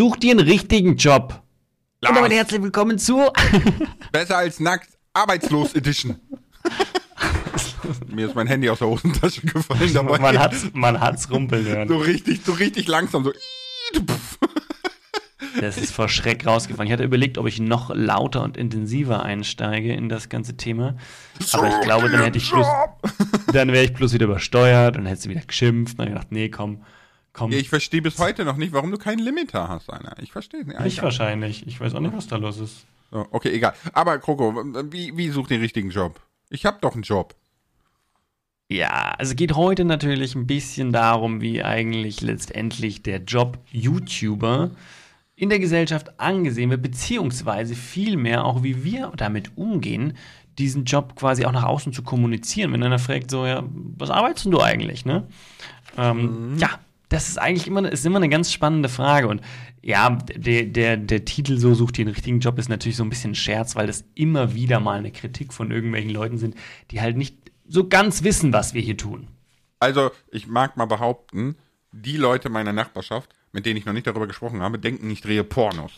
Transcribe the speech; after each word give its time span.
Such 0.00 0.16
dir 0.16 0.30
einen 0.30 0.48
richtigen 0.48 0.96
Job. 0.96 1.42
Lars. 2.00 2.08
Und 2.08 2.16
damit 2.16 2.32
herzlich 2.32 2.62
willkommen 2.62 2.96
zu. 2.96 3.30
Besser 4.12 4.38
als 4.38 4.58
nackt. 4.58 4.88
Arbeitslos 5.12 5.74
Edition. 5.74 6.18
Mir 8.08 8.28
ist 8.28 8.34
mein 8.34 8.46
Handy 8.46 8.70
aus 8.70 8.78
der 8.78 8.88
Hosentasche 8.88 9.42
gefallen 9.42 9.92
dabei. 9.92 10.18
man 10.18 10.38
hat's, 10.38 10.64
man 10.72 10.98
hat's 10.98 11.30
rumpeln 11.30 11.66
hören. 11.66 11.86
so 11.86 11.98
richtig, 11.98 12.40
so 12.42 12.52
richtig 12.52 12.88
langsam, 12.88 13.24
so. 13.24 13.32
Das 15.60 15.76
ist 15.76 15.92
vor 15.92 16.08
Schreck 16.08 16.46
rausgefallen. 16.46 16.86
Ich 16.86 16.94
hatte 16.94 17.04
überlegt, 17.04 17.36
ob 17.36 17.46
ich 17.46 17.60
noch 17.60 17.94
lauter 17.94 18.42
und 18.42 18.56
intensiver 18.56 19.22
einsteige 19.22 19.92
in 19.92 20.08
das 20.08 20.30
ganze 20.30 20.56
Thema. 20.56 20.96
Aber 21.52 21.68
ich 21.68 21.80
glaube, 21.82 22.08
dann 22.08 22.22
hätte 22.22 22.38
ich 22.38 22.50
bloß, 22.50 22.66
dann 23.52 23.70
wäre 23.70 23.84
ich 23.84 23.92
bloß 23.92 24.14
wieder 24.14 24.24
übersteuert 24.24 24.96
und 24.96 25.04
hätte 25.04 25.20
sie 25.20 25.28
wieder 25.28 25.42
geschimpft. 25.42 25.98
Und 25.98 26.06
dann 26.06 26.14
gedacht, 26.14 26.28
nee, 26.32 26.48
komm, 26.48 26.84
komm. 27.32 27.52
Ich 27.52 27.68
verstehe 27.68 28.02
bis 28.02 28.18
heute 28.18 28.44
noch 28.44 28.56
nicht, 28.56 28.72
warum 28.72 28.90
du 28.90 28.98
keinen 28.98 29.20
Limiter 29.20 29.68
hast, 29.68 29.90
Alter. 29.90 30.16
Ich 30.22 30.32
verstehe 30.32 30.60
es 30.60 30.66
nicht. 30.66 30.78
Alter. 30.78 31.02
wahrscheinlich. 31.02 31.66
Ich 31.66 31.80
weiß 31.80 31.94
auch 31.94 32.00
nicht, 32.00 32.14
was 32.14 32.26
da 32.26 32.36
los 32.36 32.58
ist. 32.58 32.86
Okay, 33.10 33.50
egal. 33.50 33.74
Aber 33.92 34.18
Kroko, 34.18 34.54
wie, 34.90 35.16
wie 35.16 35.30
sucht 35.30 35.50
den 35.50 35.60
richtigen 35.60 35.90
Job? 35.90 36.20
Ich 36.48 36.64
hab 36.64 36.80
doch 36.80 36.94
einen 36.94 37.02
Job. 37.02 37.34
Ja, 38.68 39.14
also 39.18 39.34
geht 39.34 39.56
heute 39.56 39.84
natürlich 39.84 40.36
ein 40.36 40.46
bisschen 40.46 40.92
darum, 40.92 41.40
wie 41.40 41.64
eigentlich 41.64 42.20
letztendlich 42.20 43.02
der 43.02 43.18
Job 43.18 43.58
YouTuber 43.72 44.70
in 45.34 45.48
der 45.48 45.58
Gesellschaft 45.58 46.20
angesehen 46.20 46.70
wird, 46.70 46.82
beziehungsweise 46.82 47.74
vielmehr 47.74 48.44
auch, 48.44 48.62
wie 48.62 48.84
wir 48.84 49.12
damit 49.16 49.56
umgehen, 49.56 50.16
diesen 50.58 50.84
Job 50.84 51.16
quasi 51.16 51.46
auch 51.46 51.52
nach 51.52 51.64
außen 51.64 51.92
zu 51.92 52.04
kommunizieren. 52.04 52.72
Wenn 52.72 52.82
einer 52.82 52.98
fragt, 53.00 53.30
so, 53.30 53.44
ja, 53.44 53.64
was 53.96 54.10
arbeitest 54.10 54.44
denn 54.44 54.52
du 54.52 54.60
eigentlich, 54.60 55.04
ne? 55.04 55.26
Ähm, 55.96 56.56
Ja, 56.58 56.78
das 57.10 57.28
ist 57.28 57.38
eigentlich 57.38 57.66
immer, 57.66 57.90
ist 57.90 58.06
immer 58.06 58.16
eine 58.16 58.28
ganz 58.28 58.52
spannende 58.52 58.88
Frage. 58.88 59.28
Und 59.28 59.42
ja, 59.82 60.10
der, 60.10 60.64
der, 60.64 60.96
der 60.96 61.24
Titel 61.24 61.58
So 61.58 61.74
sucht 61.74 61.98
den 61.98 62.08
richtigen 62.08 62.40
Job 62.40 62.58
ist 62.58 62.68
natürlich 62.68 62.96
so 62.96 63.02
ein 63.04 63.10
bisschen 63.10 63.32
ein 63.32 63.34
Scherz, 63.34 63.76
weil 63.76 63.86
das 63.86 64.04
immer 64.14 64.54
wieder 64.54 64.80
mal 64.80 64.98
eine 64.98 65.10
Kritik 65.10 65.52
von 65.52 65.70
irgendwelchen 65.70 66.10
Leuten 66.10 66.38
sind, 66.38 66.54
die 66.90 67.00
halt 67.00 67.16
nicht 67.16 67.36
so 67.66 67.88
ganz 67.88 68.22
wissen, 68.22 68.52
was 68.52 68.74
wir 68.74 68.80
hier 68.80 68.96
tun. 68.96 69.28
Also, 69.80 70.10
ich 70.30 70.46
mag 70.46 70.76
mal 70.76 70.86
behaupten, 70.86 71.56
die 71.92 72.16
Leute 72.16 72.48
meiner 72.48 72.72
Nachbarschaft, 72.72 73.30
mit 73.52 73.66
denen 73.66 73.76
ich 73.76 73.86
noch 73.86 73.92
nicht 73.92 74.06
darüber 74.06 74.26
gesprochen 74.26 74.60
habe, 74.60 74.78
denken, 74.78 75.10
ich 75.10 75.20
drehe 75.20 75.42
Pornos. 75.42 75.92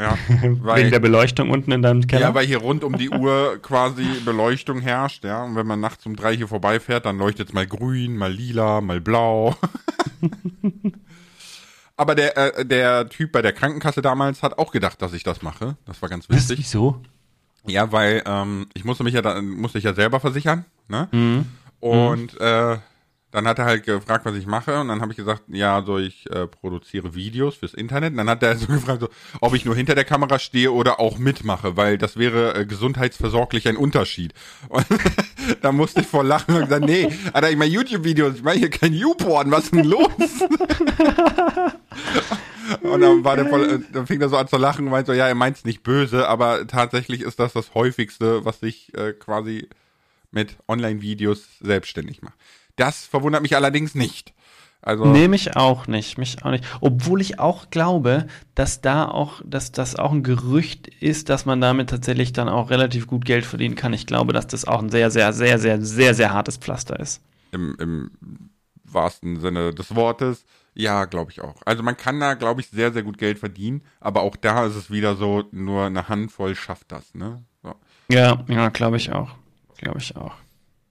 Ja, 0.00 0.16
weil, 0.62 0.80
Wegen 0.80 0.90
der 0.90 0.98
Beleuchtung 0.98 1.50
unten 1.50 1.72
in 1.72 1.82
deinem 1.82 2.06
Keller? 2.06 2.28
ja, 2.28 2.34
weil 2.34 2.46
hier 2.46 2.56
rund 2.58 2.84
um 2.84 2.96
die 2.96 3.10
Uhr 3.10 3.58
quasi 3.60 4.06
Beleuchtung 4.24 4.80
herrscht, 4.80 5.24
ja. 5.24 5.44
Und 5.44 5.56
wenn 5.56 5.66
man 5.66 5.78
nachts 5.78 6.06
um 6.06 6.16
drei 6.16 6.34
hier 6.34 6.48
vorbeifährt, 6.48 7.04
dann 7.04 7.18
leuchtet 7.18 7.48
es 7.48 7.54
mal 7.54 7.66
grün, 7.66 8.16
mal 8.16 8.32
lila, 8.32 8.80
mal 8.80 9.02
blau. 9.02 9.54
Aber 11.98 12.14
der, 12.14 12.58
äh, 12.58 12.64
der 12.64 13.10
Typ 13.10 13.30
bei 13.30 13.42
der 13.42 13.52
Krankenkasse 13.52 14.00
damals 14.00 14.42
hat 14.42 14.56
auch 14.56 14.72
gedacht, 14.72 15.02
dass 15.02 15.12
ich 15.12 15.22
das 15.22 15.42
mache. 15.42 15.76
Das 15.84 16.00
war 16.00 16.08
ganz 16.08 16.30
witzig. 16.30 16.60
Wieso? 16.60 17.02
Ja, 17.66 17.92
weil 17.92 18.22
ähm, 18.24 18.68
ich 18.72 18.86
musste 18.86 19.04
mich 19.04 19.12
ja 19.12 19.20
dann 19.20 19.50
musste 19.50 19.76
ich 19.76 19.84
ja 19.84 19.92
selber 19.92 20.18
versichern, 20.18 20.64
ne? 20.88 21.08
Mhm. 21.12 21.44
Und 21.80 22.40
äh, 22.40 22.78
dann 23.30 23.46
hat 23.46 23.58
er 23.58 23.64
halt 23.64 23.84
gefragt, 23.84 24.24
was 24.24 24.34
ich 24.34 24.46
mache, 24.46 24.80
und 24.80 24.88
dann 24.88 25.00
habe 25.00 25.12
ich 25.12 25.16
gesagt, 25.16 25.42
ja, 25.48 25.82
so 25.82 25.98
ich 25.98 26.28
äh, 26.30 26.46
produziere 26.46 27.14
Videos 27.14 27.56
fürs 27.56 27.74
Internet. 27.74 28.12
Und 28.12 28.18
dann 28.18 28.28
hat 28.30 28.42
er 28.42 28.56
so 28.58 28.66
gefragt, 28.66 29.00
so, 29.02 29.08
ob 29.40 29.54
ich 29.54 29.64
nur 29.64 29.76
hinter 29.76 29.94
der 29.94 30.04
Kamera 30.04 30.38
stehe 30.38 30.72
oder 30.72 31.00
auch 31.00 31.18
mitmache, 31.18 31.76
weil 31.76 31.98
das 31.98 32.16
wäre 32.16 32.54
äh, 32.54 32.66
gesundheitsversorglich 32.66 33.68
ein 33.68 33.76
Unterschied. 33.76 34.34
Und 34.68 34.86
da 35.62 35.72
musste 35.72 36.00
ich 36.00 36.06
vor 36.06 36.24
Lachen 36.24 36.54
und 36.54 36.64
gesagt, 36.64 36.84
nee, 36.84 37.08
Alter, 37.32 37.50
ich 37.50 37.56
mache 37.56 37.68
YouTube-Videos, 37.68 38.36
ich 38.36 38.42
mache 38.42 38.58
hier 38.58 38.70
kein 38.70 38.92
YouPorn, 38.92 39.50
was 39.50 39.64
ist 39.64 39.74
denn 39.74 39.84
los? 39.84 40.08
Und 42.82 43.00
dann 43.00 43.24
war 43.24 43.36
der 43.36 43.46
voll, 43.46 43.68
äh, 43.68 43.78
dann 43.92 44.06
fing 44.06 44.20
er 44.20 44.28
so 44.28 44.36
an 44.36 44.48
zu 44.48 44.56
lachen 44.56 44.84
und 44.84 44.92
meinte 44.92 45.12
so, 45.12 45.16
ja, 45.16 45.26
er 45.26 45.34
meint's 45.34 45.64
nicht 45.64 45.82
böse, 45.82 46.28
aber 46.28 46.66
tatsächlich 46.66 47.22
ist 47.22 47.40
das 47.40 47.52
das 47.52 47.74
häufigste, 47.74 48.44
was 48.44 48.62
ich 48.62 48.94
äh, 48.96 49.12
quasi 49.12 49.68
mit 50.30 50.56
Online-Videos 50.68 51.58
selbstständig 51.60 52.22
mache. 52.22 52.34
Das 52.80 53.06
verwundert 53.06 53.42
mich 53.42 53.54
allerdings 53.56 53.94
nicht. 53.94 54.32
Also, 54.82 55.04
Nee, 55.04 55.28
mich 55.28 55.56
auch 55.56 55.86
nicht, 55.86 56.16
mich 56.16 56.42
auch 56.42 56.50
nicht. 56.50 56.64
Obwohl 56.80 57.20
ich 57.20 57.38
auch 57.38 57.68
glaube, 57.68 58.26
dass 58.54 58.80
da 58.80 59.06
auch, 59.06 59.42
dass 59.44 59.72
das 59.72 59.96
auch 59.96 60.12
ein 60.12 60.22
Gerücht 60.22 60.88
ist, 60.88 61.28
dass 61.28 61.44
man 61.44 61.60
damit 61.60 61.90
tatsächlich 61.90 62.32
dann 62.32 62.48
auch 62.48 62.70
relativ 62.70 63.06
gut 63.06 63.26
Geld 63.26 63.44
verdienen 63.44 63.74
kann. 63.74 63.92
Ich 63.92 64.06
glaube, 64.06 64.32
dass 64.32 64.46
das 64.46 64.64
auch 64.64 64.80
ein 64.82 64.88
sehr, 64.88 65.10
sehr, 65.10 65.34
sehr, 65.34 65.58
sehr, 65.58 65.82
sehr, 65.82 66.14
sehr 66.14 66.32
hartes 66.32 66.56
Pflaster 66.56 66.98
ist. 66.98 67.20
im, 67.52 67.76
im 67.78 68.10
wahrsten 68.84 69.38
Sinne 69.40 69.74
des 69.74 69.94
Wortes, 69.94 70.44
ja, 70.74 71.04
glaube 71.04 71.30
ich 71.32 71.40
auch. 71.42 71.60
Also 71.66 71.82
man 71.82 71.96
kann 71.96 72.18
da, 72.20 72.34
glaube 72.34 72.60
ich, 72.62 72.68
sehr, 72.70 72.92
sehr 72.92 73.02
gut 73.02 73.18
Geld 73.18 73.38
verdienen, 73.38 73.82
aber 74.00 74.22
auch 74.22 74.36
da 74.36 74.64
ist 74.66 74.76
es 74.76 74.90
wieder 74.90 75.16
so, 75.16 75.44
nur 75.52 75.84
eine 75.86 76.08
Handvoll 76.08 76.54
schafft 76.54 76.90
das, 76.92 77.14
ne? 77.14 77.44
So. 77.62 77.74
Ja, 78.10 78.42
ja, 78.48 78.68
glaube 78.70 78.96
ich 78.96 79.12
auch. 79.12 79.30
Glaube 79.78 79.98
ich 79.98 80.16
auch. 80.16 80.34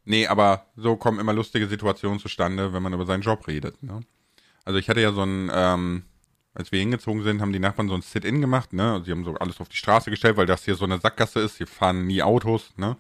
Nee, 0.06 0.28
aber 0.28 0.66
so 0.76 0.96
kommen 0.96 1.20
immer 1.20 1.34
lustige 1.34 1.68
Situationen 1.68 2.20
zustande, 2.20 2.74
wenn 2.74 2.82
man 2.84 2.94
über 2.94 3.06
seinen 3.06 3.22
Job 3.22 3.48
redet. 3.48 3.82
Ne? 3.84 4.02
Also 4.66 4.80
ich 4.80 4.90
hatte 4.90 5.02
ja 5.02 5.12
so 5.12 5.24
ein, 5.24 5.52
ähm, 5.54 6.04
als 6.54 6.72
wir 6.72 6.80
hingezogen 6.80 7.24
sind, 7.24 7.42
haben 7.42 7.54
die 7.54 7.60
Nachbarn 7.60 7.90
so 7.90 7.96
ein 7.96 8.02
Sit-In 8.02 8.42
gemacht, 8.42 8.74
ne? 8.74 9.02
Sie 9.06 9.12
haben 9.12 9.24
so 9.24 9.36
alles 9.36 9.62
auf 9.62 9.70
die 9.70 9.78
Straße 9.78 10.10
gestellt, 10.10 10.36
weil 10.38 10.46
das 10.46 10.66
hier 10.66 10.76
so 10.76 10.86
eine 10.86 11.00
Sackgasse 11.00 11.40
ist, 11.40 11.58
hier 11.58 11.68
fahren 11.68 12.08
nie 12.08 12.24
Autos, 12.24 12.74
ne? 12.76 12.98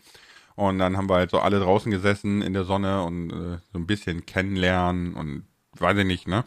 Und 0.55 0.77
dann 0.77 0.97
haben 0.97 1.09
wir 1.09 1.15
halt 1.15 1.31
so 1.31 1.39
alle 1.39 1.59
draußen 1.59 1.91
gesessen 1.91 2.41
in 2.41 2.53
der 2.53 2.65
Sonne 2.65 3.03
und 3.03 3.31
äh, 3.31 3.57
so 3.71 3.79
ein 3.79 3.87
bisschen 3.87 4.25
kennenlernen 4.25 5.13
und 5.15 5.45
weiß 5.77 5.97
ich 5.97 6.05
nicht, 6.05 6.27
ne? 6.27 6.43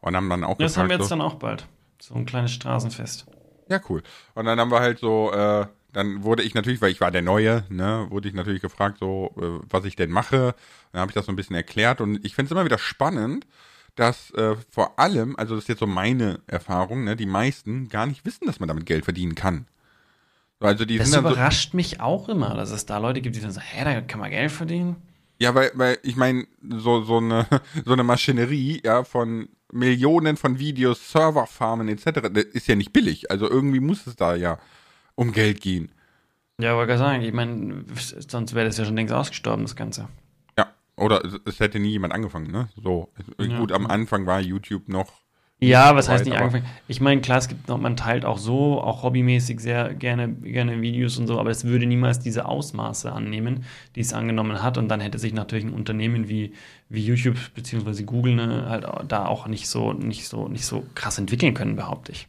Und 0.00 0.16
haben 0.16 0.28
dann 0.30 0.44
auch 0.44 0.56
Das 0.58 0.76
haben 0.76 0.88
wir 0.88 0.96
jetzt 0.96 1.08
so, 1.08 1.14
dann 1.14 1.20
auch 1.20 1.34
bald. 1.34 1.66
So 2.00 2.14
ein 2.14 2.26
kleines 2.26 2.52
Straßenfest. 2.52 3.26
ja, 3.68 3.80
cool. 3.88 4.02
Und 4.34 4.46
dann 4.46 4.58
haben 4.58 4.70
wir 4.70 4.80
halt 4.80 4.98
so, 4.98 5.32
äh, 5.32 5.66
dann 5.92 6.22
wurde 6.22 6.42
ich 6.42 6.54
natürlich, 6.54 6.80
weil 6.80 6.92
ich 6.92 7.00
war 7.00 7.10
der 7.10 7.22
Neue, 7.22 7.64
ne, 7.68 8.06
wurde 8.10 8.28
ich 8.28 8.34
natürlich 8.34 8.62
gefragt, 8.62 8.98
so, 8.98 9.34
äh, 9.36 9.66
was 9.68 9.84
ich 9.84 9.96
denn 9.96 10.10
mache. 10.10 10.54
Dann 10.92 11.00
habe 11.00 11.10
ich 11.10 11.14
das 11.14 11.26
so 11.26 11.32
ein 11.32 11.36
bisschen 11.36 11.56
erklärt 11.56 12.00
und 12.00 12.24
ich 12.24 12.34
finde 12.34 12.46
es 12.46 12.52
immer 12.52 12.64
wieder 12.64 12.78
spannend, 12.78 13.46
dass 13.96 14.30
äh, 14.32 14.56
vor 14.70 14.98
allem, 14.98 15.36
also 15.36 15.54
das 15.54 15.64
ist 15.64 15.68
jetzt 15.68 15.80
so 15.80 15.86
meine 15.86 16.40
Erfahrung, 16.46 17.04
ne, 17.04 17.16
die 17.16 17.26
meisten 17.26 17.88
gar 17.88 18.06
nicht 18.06 18.24
wissen, 18.24 18.46
dass 18.46 18.60
man 18.60 18.68
damit 18.68 18.86
Geld 18.86 19.04
verdienen 19.04 19.34
kann. 19.34 19.66
So, 20.60 20.66
Also 20.66 20.84
die 20.84 20.98
Das 20.98 21.10
dann 21.10 21.22
so, 21.24 21.30
überrascht 21.30 21.74
mich 21.74 22.00
auch 22.00 22.28
immer, 22.28 22.54
dass 22.54 22.70
es 22.70 22.86
da 22.86 22.98
Leute 22.98 23.20
gibt, 23.20 23.36
die 23.36 23.40
dann 23.40 23.50
sagen, 23.50 23.66
hä, 23.70 23.84
da 23.84 24.00
kann 24.02 24.20
man 24.20 24.30
Geld 24.30 24.52
verdienen. 24.52 24.96
ja, 25.38 25.54
weil, 25.54 25.70
weil 25.74 25.98
ich 26.02 26.16
meine, 26.16 26.46
so, 26.62 27.02
so, 27.02 27.18
eine, 27.18 27.46
so 27.84 27.92
eine 27.92 28.04
Maschinerie, 28.04 28.80
ja, 28.84 29.04
von 29.04 29.48
Millionen 29.72 30.36
von 30.36 30.58
Videos, 30.58 31.10
Serverfarmen 31.12 31.88
etc., 31.88 32.28
das 32.32 32.44
ist 32.44 32.66
ja 32.68 32.74
nicht 32.74 32.92
billig. 32.92 33.30
Also 33.30 33.48
irgendwie 33.48 33.80
muss 33.80 34.06
es 34.06 34.16
da 34.16 34.34
ja 34.34 34.58
um 35.20 35.32
Geld 35.32 35.60
gehen. 35.60 35.90
Ja, 36.58 36.74
wollte 36.76 36.88
gerade 36.88 36.98
sagen, 36.98 37.22
ich 37.22 37.32
meine, 37.34 37.84
sonst 38.26 38.54
wäre 38.54 38.66
das 38.66 38.78
ja 38.78 38.86
schon 38.86 38.96
längst 38.96 39.12
ausgestorben, 39.12 39.64
das 39.64 39.76
Ganze. 39.76 40.08
Ja, 40.58 40.68
oder 40.96 41.22
es, 41.44 41.60
hätte 41.60 41.78
nie 41.78 41.90
jemand 41.90 42.14
angefangen, 42.14 42.50
ne? 42.50 42.70
So, 42.82 43.12
Ja. 43.38 43.58
gut, 43.58 43.70
am 43.72 43.86
Anfang 43.86 44.24
war 44.24 44.40
YouTube 44.40 44.88
noch. 44.88 45.12
Ja, 45.62 45.94
was 45.94 46.08
heißt 46.08 46.24
nicht 46.24 46.38
angefangen? 46.38 46.64
Ich 46.88 47.02
meine, 47.02 47.20
klar, 47.20 47.36
es 47.36 47.48
gibt 47.48 47.68
noch, 47.68 47.76
man 47.76 47.96
teilt 47.96 48.24
auch 48.24 48.38
so, 48.38 48.80
auch 48.80 49.02
hobbymäßig 49.02 49.60
sehr 49.60 49.92
gerne, 49.92 50.32
gerne 50.32 50.80
Videos 50.80 51.18
und 51.18 51.26
so, 51.26 51.38
aber 51.38 51.50
es 51.50 51.64
würde 51.64 51.84
niemals 51.84 52.18
diese 52.18 52.46
Ausmaße 52.46 53.12
annehmen, 53.12 53.64
die 53.94 54.00
es 54.00 54.14
angenommen 54.14 54.62
hat. 54.62 54.78
Und 54.78 54.88
dann 54.88 55.00
hätte 55.00 55.18
sich 55.18 55.34
natürlich 55.34 55.66
ein 55.66 55.74
Unternehmen 55.74 56.30
wie, 56.30 56.54
wie 56.88 57.04
YouTube 57.04 57.36
bzw. 57.54 58.04
Google 58.04 58.36
ne, 58.36 58.70
halt 58.70 58.86
da 59.06 59.26
auch 59.26 59.46
nicht 59.48 59.68
so, 59.68 59.92
nicht 59.92 60.28
so, 60.28 60.48
nicht 60.48 60.64
so 60.64 60.86
krass 60.94 61.18
entwickeln 61.18 61.52
können, 61.52 61.76
behaupte 61.76 62.12
ich. 62.12 62.26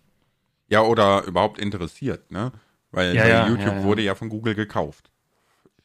Ja, 0.68 0.82
oder 0.82 1.24
überhaupt 1.24 1.58
interessiert, 1.58 2.32
ne? 2.32 2.52
Weil, 2.92 3.16
Ja, 3.16 3.28
ja, 3.28 3.48
YouTube 3.48 3.76
ja, 3.76 3.84
wurde 3.84 4.02
ja 4.02 4.16
von 4.16 4.30
Google 4.30 4.56
gekauft. 4.56 5.10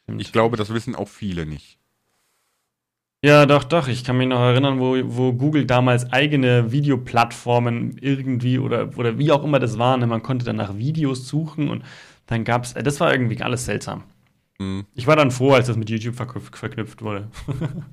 Stimmt. 0.03 0.21
Ich 0.21 0.33
glaube, 0.33 0.57
das 0.57 0.73
wissen 0.73 0.95
auch 0.95 1.09
viele 1.09 1.47
nicht. 1.47 1.79
Ja, 3.25 3.47
doch, 3.47 3.65
doch. 3.65 3.89
Ich 3.89 4.05
kann 4.05 4.19
mich 4.19 4.29
noch 4.29 4.41
erinnern, 4.41 4.79
wo, 4.79 4.97
wo 5.05 5.33
Google 5.33 5.65
damals 5.67 6.13
eigene 6.13 6.71
Videoplattformen 6.71 7.99
irgendwie 7.99 8.59
oder, 8.59 8.97
oder 8.97 9.19
wie 9.19 9.33
auch 9.33 9.43
immer 9.43 9.59
das 9.59 9.79
war. 9.79 9.97
Ne? 9.97 10.07
Man 10.07 10.23
konnte 10.23 10.45
dann 10.45 10.57
nach 10.57 10.77
Videos 10.77 11.27
suchen 11.27 11.69
und 11.69 11.85
dann 12.27 12.45
gab 12.45 12.65
es, 12.65 12.75
das 12.75 13.01
war 13.01 13.11
irgendwie 13.13 13.41
alles 13.43 13.65
seltsam. 13.65 14.05
Hm. 14.59 14.85
Ich 14.95 15.07
war 15.07 15.17
dann 15.17 15.31
froh, 15.31 15.53
als 15.53 15.67
das 15.67 15.77
mit 15.77 15.91
YouTube 15.91 16.15
verknüpft, 16.15 16.57
verknüpft 16.57 17.03
wurde. 17.03 17.29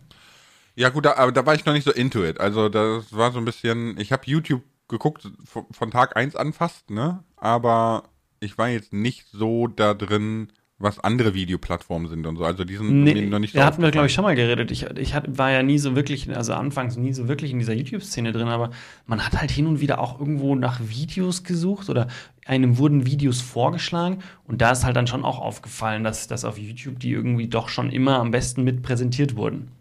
Ja, 0.75 0.89
gut, 0.89 1.06
da, 1.06 1.15
aber 1.18 1.31
da 1.31 1.45
war 1.45 1.54
ich 1.54 1.65
noch 1.65 1.74
nicht 1.74 1.83
so 1.83 1.92
into 1.92 2.24
it. 2.24 2.39
Also, 2.39 2.68
das 2.68 3.15
war 3.15 3.31
so 3.31 3.38
ein 3.38 3.45
bisschen. 3.45 3.95
Ich 4.00 4.12
habe 4.12 4.24
YouTube 4.25 4.63
geguckt 4.88 5.30
von, 5.45 5.92
Tag 5.92 6.18
eins 6.18 6.36
an 6.36 6.54
fast, 6.54 6.89
ne? 6.89 7.24
Aber 7.38 8.04
ich 8.44 8.57
war 8.57 8.69
jetzt 8.69 8.94
nicht 8.94 9.25
so 9.31 9.68
da 9.68 9.94
drin, 9.94 10.50
was 10.80 11.00
andere 11.00 11.34
Videoplattformen 11.34 12.10
sind 12.10 12.28
und 12.28 12.36
so. 12.36 12.44
Also, 12.44 12.66
die 12.66 12.75
sind 12.75 13.04
Nee, 13.04 13.25
noch 13.25 13.40
nicht 13.40 13.54
so. 13.54 13.60
da 13.60 13.66
hatten 13.66 13.81
wir, 13.81 13.92
glaube 13.92 14.07
ich, 14.07 14.13
schon 14.13 14.24
mal 14.24 14.36
geredet. 14.36 14.69
Ich, 14.72 14.84
ich 14.84 15.13
hat, 15.13 15.38
war 15.38 15.51
ja 15.51 15.63
nie 15.63 15.78
so 15.78 15.95
wirklich, 15.95 16.36
also 16.36 16.54
anfangs 16.54 16.98
nie 16.98 17.13
so 17.13 17.28
wirklich 17.28 17.51
in 17.51 17.60
dieser 17.60 17.74
YouTube-Szene 17.74 18.31
drin, 18.31 18.48
aber 18.48 18.72
man 19.06 19.25
hat 19.25 19.40
halt 19.40 19.51
hin 19.51 19.68
und 19.68 19.80
wieder 19.80 20.00
auch 20.00 20.19
irgendwo 20.19 20.56
nach 20.56 20.81
Videos 20.81 21.44
gesucht 21.44 21.90
oder 21.90 22.07
einem 22.45 22.78
wurden 22.78 23.06
Videos 23.06 23.40
vorgeschlagen 23.40 24.19
und 24.46 24.62
da 24.62 24.72
ist 24.72 24.84
halt 24.84 24.98
dann 24.98 25.07
schon 25.07 25.24
auch 25.24 25.39
aufgefallen, 25.39 26.04
dass, 26.04 26.28
dass 26.28 26.44
auf 26.44 26.57
YouTube 26.57 27.00
die 27.00 27.12
irgendwie 27.12 27.48
doch 27.48 27.69
schon 27.69 27.89
immer 27.89 28.19
am 28.19 28.31
besten 28.31 28.63
mit 28.63 28.81
präsentiert 28.81 29.36
wurden. 29.38 29.72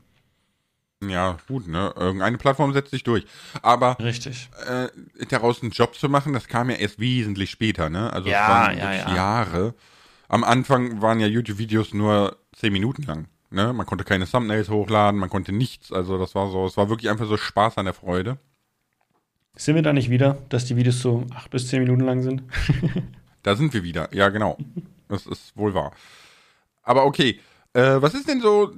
Ja, 1.12 1.37
gut, 1.47 1.69
ne? 1.69 1.93
Irgendeine 1.97 2.38
Plattform 2.38 2.73
setzt 2.73 2.91
sich 2.91 3.05
durch. 3.05 3.25
Aber 3.62 3.99
Richtig. 4.00 4.49
äh, 4.67 4.88
daraus 5.29 5.62
einen 5.62 5.70
Job 5.70 5.94
zu 5.94 6.09
machen, 6.09 6.32
das 6.32 6.49
kam 6.49 6.70
ja 6.70 6.76
erst 6.76 6.99
wesentlich 6.99 7.50
später, 7.50 7.91
ne? 7.91 8.12
Also 8.12 8.29
Ja, 8.29 8.43
es 8.43 8.49
waren 8.49 8.79
ja, 8.79 8.93
ja. 8.93 9.14
Jahre. 9.14 9.75
Am 10.29 10.44
Anfang 10.44 11.03
waren 11.03 11.20
ja 11.20 11.26
YouTube-Videos 11.26 11.93
nur 11.93 12.38
zehn 12.56 12.73
Minuten 12.73 13.03
lang. 13.03 13.29
Ne? 13.50 13.73
Man 13.75 13.85
konnte 13.87 14.05
keine 14.05 14.26
Thumbnails 14.26 14.70
hochladen, 14.70 15.20
man 15.20 15.29
konnte 15.29 15.53
nichts. 15.53 15.93
Also 15.93 16.19
das 16.19 16.35
war 16.35 16.50
so, 16.50 16.64
es 16.64 16.76
war 16.76 16.88
wirklich 16.88 17.11
einfach 17.11 17.26
so 17.26 17.37
Spaß 17.37 17.76
an 17.76 17.85
der 17.85 17.94
Freude. 17.94 18.38
Sind 19.55 19.75
wir 19.75 19.82
da 19.82 19.93
nicht 19.93 20.08
wieder, 20.08 20.38
dass 20.49 20.65
die 20.65 20.76
Videos 20.76 21.00
so 21.00 21.26
acht 21.35 21.50
bis 21.50 21.69
zehn 21.69 21.82
Minuten 21.82 22.00
lang 22.05 22.23
sind? 22.23 22.43
Da 23.43 23.56
sind 23.56 23.75
wir 23.75 23.82
wieder. 23.82 24.08
Ja, 24.15 24.29
genau. 24.31 24.56
Das 25.08 25.26
ist 25.26 25.56
wohl 25.56 25.75
wahr. 25.75 25.93
Aber 26.82 27.05
okay, 27.05 27.41
äh, 27.75 27.97
was 28.00 28.15
ist 28.15 28.29
denn 28.29 28.41
so, 28.41 28.73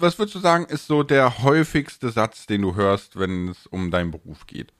was 0.00 0.18
würdest 0.18 0.34
du 0.34 0.40
sagen, 0.40 0.64
ist 0.66 0.86
so 0.86 1.02
der 1.02 1.42
häufigste 1.42 2.10
Satz, 2.10 2.46
den 2.46 2.62
du 2.62 2.74
hörst, 2.74 3.18
wenn 3.18 3.48
es 3.48 3.66
um 3.66 3.90
deinen 3.90 4.10
Beruf 4.10 4.46
geht? 4.46 4.72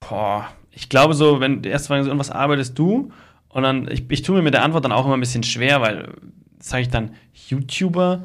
Boah, 0.00 0.48
ich 0.70 0.88
glaube 0.88 1.14
so, 1.14 1.40
wenn 1.40 1.62
die 1.62 1.68
erste 1.68 1.88
Frage 1.88 2.02
ist, 2.02 2.08
und 2.08 2.18
was 2.18 2.30
arbeitest 2.30 2.78
du? 2.78 3.12
Und 3.48 3.62
dann, 3.62 3.88
ich, 3.90 4.04
ich 4.10 4.22
tue 4.22 4.36
mir 4.36 4.42
mit 4.42 4.54
der 4.54 4.64
Antwort 4.64 4.84
dann 4.84 4.92
auch 4.92 5.04
immer 5.04 5.16
ein 5.16 5.20
bisschen 5.20 5.42
schwer, 5.42 5.80
weil 5.80 6.14
sage 6.60 6.82
ich 6.82 6.88
dann 6.88 7.14
YouTuber 7.34 8.22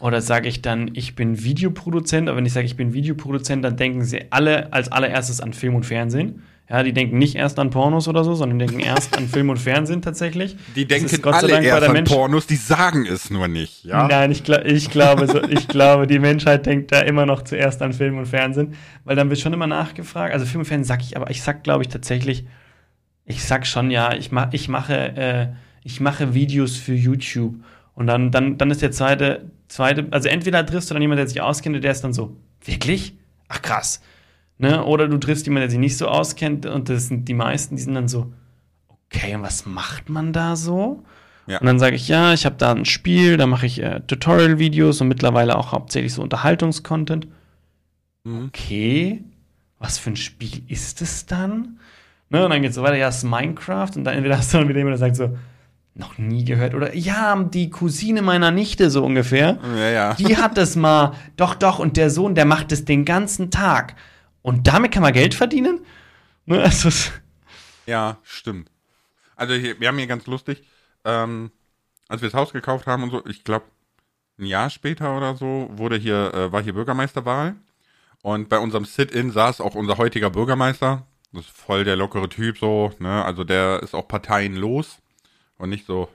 oder 0.00 0.20
sage 0.20 0.48
ich 0.48 0.62
dann, 0.62 0.90
ich 0.94 1.14
bin 1.14 1.44
Videoproduzent? 1.44 2.28
Aber 2.28 2.38
wenn 2.38 2.46
ich 2.46 2.52
sage, 2.52 2.66
ich 2.66 2.76
bin 2.76 2.92
Videoproduzent, 2.92 3.64
dann 3.64 3.76
denken 3.76 4.04
sie 4.04 4.32
alle 4.32 4.72
als 4.72 4.90
allererstes 4.90 5.40
an 5.40 5.52
Film 5.52 5.74
und 5.74 5.86
Fernsehen. 5.86 6.42
Ja, 6.72 6.82
die 6.82 6.94
denken 6.94 7.18
nicht 7.18 7.34
erst 7.34 7.58
an 7.58 7.68
Pornos 7.68 8.08
oder 8.08 8.24
so, 8.24 8.34
sondern 8.34 8.58
denken 8.58 8.80
erst 8.80 9.18
an 9.18 9.28
Film 9.28 9.50
und 9.50 9.58
Fernsehen 9.58 10.00
tatsächlich. 10.00 10.56
Die 10.74 10.86
denken 10.86 11.04
ist 11.04 11.22
Gott 11.22 11.34
sei 11.34 11.40
alle 11.40 11.48
Dank 11.48 11.64
bei 11.64 11.68
erst 11.68 11.82
der 11.82 11.88
an 11.90 11.94
Mensch- 11.96 12.10
Pornos, 12.10 12.46
die 12.46 12.56
sagen 12.56 13.04
es 13.04 13.28
nur 13.28 13.46
nicht, 13.46 13.84
ja? 13.84 14.08
Nein, 14.08 14.32
ich, 14.32 14.42
gla 14.42 14.64
ich, 14.64 14.88
glaube, 14.88 15.26
so, 15.26 15.42
ich 15.42 15.68
glaube, 15.68 16.06
die 16.06 16.18
Menschheit 16.18 16.64
denkt 16.64 16.90
da 16.90 17.00
immer 17.00 17.26
noch 17.26 17.42
zuerst 17.42 17.82
an 17.82 17.92
Film 17.92 18.16
und 18.16 18.24
Fernsehen, 18.24 18.72
weil 19.04 19.16
dann 19.16 19.28
wird 19.28 19.38
schon 19.38 19.52
immer 19.52 19.66
nachgefragt. 19.66 20.32
Also 20.32 20.46
Film 20.46 20.60
und 20.60 20.64
Fernsehen 20.64 20.86
sag 20.88 21.02
ich, 21.02 21.14
aber 21.14 21.30
ich 21.30 21.42
sag, 21.42 21.62
glaube 21.62 21.82
ich, 21.82 21.88
tatsächlich, 21.90 22.46
ich 23.26 23.44
sag 23.44 23.66
schon, 23.66 23.90
ja, 23.90 24.14
ich, 24.14 24.32
mach, 24.32 24.54
ich, 24.54 24.70
mache, 24.70 24.94
äh, 25.14 25.48
ich 25.84 26.00
mache 26.00 26.32
Videos 26.32 26.78
für 26.78 26.94
YouTube. 26.94 27.56
Und 27.94 28.06
dann, 28.06 28.30
dann, 28.30 28.56
dann 28.56 28.70
ist 28.70 28.80
der 28.80 28.92
zweite, 28.92 29.50
zweite, 29.68 30.06
also 30.10 30.30
entweder 30.30 30.64
triffst 30.64 30.88
du 30.88 30.94
dann 30.94 31.02
jemanden, 31.02 31.18
der 31.18 31.28
sich 31.28 31.42
auskennt, 31.42 31.84
der 31.84 31.92
ist 31.92 32.02
dann 32.02 32.14
so, 32.14 32.34
wirklich? 32.64 33.14
Ach 33.48 33.60
krass. 33.60 34.00
Ne? 34.62 34.84
Oder 34.84 35.08
du 35.08 35.18
triffst 35.18 35.44
jemanden, 35.46 35.62
der 35.62 35.70
sich 35.70 35.80
nicht 35.80 35.96
so 35.96 36.06
auskennt, 36.06 36.66
und 36.66 36.88
das 36.88 37.08
sind 37.08 37.26
die 37.26 37.34
meisten, 37.34 37.74
die 37.74 37.82
sind 37.82 37.94
dann 37.94 38.06
so, 38.06 38.32
okay, 38.88 39.34
und 39.34 39.42
was 39.42 39.66
macht 39.66 40.08
man 40.08 40.32
da 40.32 40.54
so? 40.54 41.02
Ja. 41.48 41.58
Und 41.58 41.66
dann 41.66 41.80
sage 41.80 41.96
ich, 41.96 42.06
ja, 42.06 42.32
ich 42.32 42.46
habe 42.46 42.54
da 42.58 42.70
ein 42.70 42.84
Spiel, 42.84 43.36
da 43.36 43.48
mache 43.48 43.66
ich 43.66 43.82
äh, 43.82 43.98
Tutorial-Videos 44.06 45.00
und 45.00 45.08
mittlerweile 45.08 45.58
auch 45.58 45.72
hauptsächlich 45.72 46.14
so 46.14 46.22
Unterhaltungskontent. 46.22 47.26
Mhm. 48.22 48.44
Okay, 48.46 49.24
was 49.80 49.98
für 49.98 50.10
ein 50.10 50.16
Spiel 50.16 50.62
ist 50.68 51.02
es 51.02 51.26
dann? 51.26 51.80
Ne, 52.30 52.44
und 52.44 52.50
dann 52.52 52.62
geht 52.62 52.70
es 52.70 52.76
so 52.76 52.84
weiter, 52.84 52.94
ja, 52.94 53.08
es 53.08 53.16
ist 53.16 53.24
Minecraft 53.24 53.90
und 53.96 54.04
dann 54.04 54.14
entweder 54.14 54.38
hast 54.38 54.54
du 54.54 54.58
dann 54.58 54.68
wieder 54.68 54.78
jemand, 54.78 54.94
der 54.94 54.98
sagt 54.98 55.16
so, 55.16 55.36
noch 55.96 56.18
nie 56.18 56.44
gehört 56.44 56.76
oder 56.76 56.94
ja, 56.94 57.34
die 57.42 57.68
Cousine 57.68 58.22
meiner 58.22 58.52
Nichte 58.52 58.90
so 58.90 59.04
ungefähr. 59.04 59.58
Ja, 59.76 59.90
ja. 59.90 60.14
Die 60.14 60.36
hat 60.36 60.56
es 60.56 60.76
mal, 60.76 61.14
doch, 61.36 61.56
doch, 61.56 61.80
und 61.80 61.96
der 61.96 62.10
Sohn, 62.10 62.36
der 62.36 62.44
macht 62.44 62.70
es 62.70 62.84
den 62.84 63.04
ganzen 63.04 63.50
Tag. 63.50 63.96
Und 64.42 64.66
damit 64.66 64.92
kann 64.92 65.02
man 65.02 65.12
Geld 65.12 65.34
verdienen? 65.34 65.84
Ne, 66.46 66.60
also, 66.62 66.90
Ja, 67.86 68.18
stimmt. 68.22 68.70
Also 69.36 69.54
hier, 69.54 69.80
wir 69.80 69.88
haben 69.88 69.98
hier 69.98 70.06
ganz 70.06 70.26
lustig, 70.26 70.62
ähm, 71.04 71.50
als 72.08 72.22
wir 72.22 72.28
das 72.28 72.38
Haus 72.38 72.52
gekauft 72.52 72.86
haben 72.86 73.02
und 73.02 73.10
so, 73.10 73.24
ich 73.26 73.44
glaube, 73.44 73.64
ein 74.38 74.46
Jahr 74.46 74.70
später 74.70 75.16
oder 75.16 75.36
so, 75.36 75.68
wurde 75.72 75.96
hier, 75.96 76.32
äh, 76.34 76.52
war 76.52 76.62
hier 76.62 76.74
Bürgermeisterwahl. 76.74 77.54
Und 78.22 78.48
bei 78.48 78.58
unserem 78.58 78.84
Sit-In 78.84 79.30
saß 79.30 79.60
auch 79.60 79.74
unser 79.74 79.98
heutiger 79.98 80.30
Bürgermeister. 80.30 81.06
Das 81.32 81.46
ist 81.46 81.56
voll 81.56 81.84
der 81.84 81.96
lockere 81.96 82.28
Typ 82.28 82.58
so, 82.58 82.92
ne? 82.98 83.24
Also 83.24 83.42
der 83.42 83.82
ist 83.82 83.94
auch 83.94 84.06
parteienlos 84.06 84.98
und 85.56 85.70
nicht 85.70 85.86
so 85.86 86.08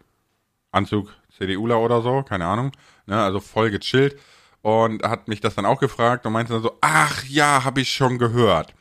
Anzug 0.71 1.13
CDUler 1.35 1.79
oder 1.79 2.01
so, 2.01 2.23
keine 2.23 2.45
Ahnung. 2.45 2.71
Ne? 3.05 3.21
Also 3.21 3.39
voll 3.39 3.71
gechillt. 3.71 4.19
Und 4.61 5.03
hat 5.03 5.27
mich 5.27 5.39
das 5.39 5.55
dann 5.55 5.65
auch 5.65 5.79
gefragt 5.79 6.25
und 6.25 6.33
meinte 6.33 6.53
dann 6.53 6.61
so, 6.61 6.77
ach 6.81 7.23
ja, 7.25 7.63
habe 7.63 7.81
ich 7.81 7.91
schon 7.91 8.17
gehört. 8.17 8.73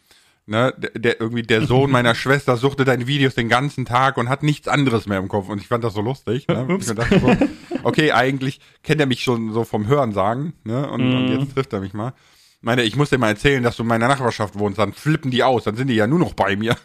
Ne, 0.49 0.73
der, 0.77 0.91
der 0.91 1.21
irgendwie 1.21 1.43
der 1.43 1.67
Sohn 1.67 1.91
meiner 1.91 2.15
Schwester 2.15 2.57
suchte 2.57 2.85
deine 2.85 3.09
Videos 3.09 3.35
den 3.35 3.49
ganzen 3.49 3.85
Tag 3.85 4.17
und 4.17 4.29
hat 4.29 4.45
nichts 4.45 4.69
anderes 4.69 5.07
mehr 5.07 5.19
im 5.19 5.27
Kopf 5.27 5.49
und 5.49 5.61
ich 5.61 5.67
fand 5.67 5.83
das 5.83 5.95
so 5.95 6.01
lustig. 6.01 6.47
Ne? 6.47 6.79
Ich 6.79 6.87
dachte 6.87 7.19
so, 7.19 7.37
okay, 7.83 8.13
eigentlich 8.13 8.61
kennt 8.85 9.01
er 9.01 9.09
mich 9.09 9.25
schon 9.25 9.53
so 9.53 9.65
vom 9.65 9.89
Hören 9.89 10.13
sagen, 10.13 10.53
ne? 10.63 10.89
Und, 10.89 11.01
und 11.13 11.29
jetzt 11.29 11.53
trifft 11.53 11.73
er 11.73 11.81
mich 11.81 11.95
mal. 11.95 12.13
Meine, 12.61 12.85
ich 12.85 12.97
muss 12.97 13.11
dir 13.11 13.19
mal 13.19 13.29
erzählen, 13.29 13.63
dass 13.63 13.77
du 13.77 13.83
in 13.83 13.89
meiner 13.89 14.09
Nachbarschaft 14.09 14.59
wohnst, 14.59 14.79
dann 14.79 14.93
flippen 14.93 15.33
die 15.33 15.43
aus, 15.43 15.65
dann 15.65 15.77
sind 15.77 15.89
die 15.89 15.95
ja 15.95 16.07
nur 16.07 16.19
noch 16.19 16.35
bei 16.35 16.57
mir. 16.57 16.77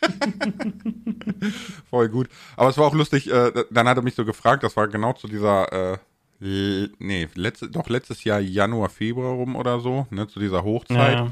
Voll 1.90 2.08
gut. 2.08 2.28
Aber 2.56 2.68
es 2.68 2.78
war 2.78 2.86
auch 2.86 2.94
lustig, 2.94 3.30
äh, 3.30 3.64
dann 3.70 3.88
hat 3.88 3.96
er 3.96 4.02
mich 4.02 4.14
so 4.14 4.24
gefragt, 4.24 4.62
das 4.62 4.76
war 4.76 4.88
genau 4.88 5.12
zu 5.14 5.26
dieser, 5.26 5.72
äh, 5.72 5.98
nee, 6.40 7.28
letzte, 7.34 7.68
doch 7.68 7.88
letztes 7.88 8.24
Jahr 8.24 8.40
Januar, 8.40 8.90
Februar 8.90 9.34
rum 9.34 9.56
oder 9.56 9.80
so, 9.80 10.06
ne, 10.10 10.28
zu 10.28 10.38
dieser 10.40 10.64
Hochzeit. 10.64 11.18
ja. 11.18 11.30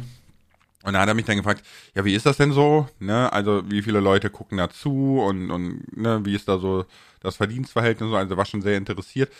Und 0.85 0.93
da 0.93 1.01
hat 1.01 1.09
er 1.09 1.15
mich 1.15 1.25
dann 1.25 1.39
gefragt, 1.39 1.65
ja, 1.95 2.05
wie 2.05 2.15
ist 2.15 2.27
das 2.27 2.37
denn 2.37 2.53
so? 2.53 2.87
Ne? 2.99 3.33
Also 3.33 3.63
wie 3.71 3.81
viele 3.81 4.01
Leute 4.01 4.29
gucken 4.29 4.59
da 4.59 4.69
zu 4.69 5.19
und, 5.19 5.51
und 5.51 5.97
ne, 5.97 6.21
wie 6.25 6.35
ist 6.35 6.47
da 6.47 6.59
so 6.59 6.85
das 7.21 7.37
Verdienstverhältnis? 7.37 8.09
und 8.09 8.11
So? 8.11 8.17
Also 8.17 8.37
war 8.37 8.45
schon 8.45 8.61
sehr 8.61 8.77
interessiert. 8.77 9.33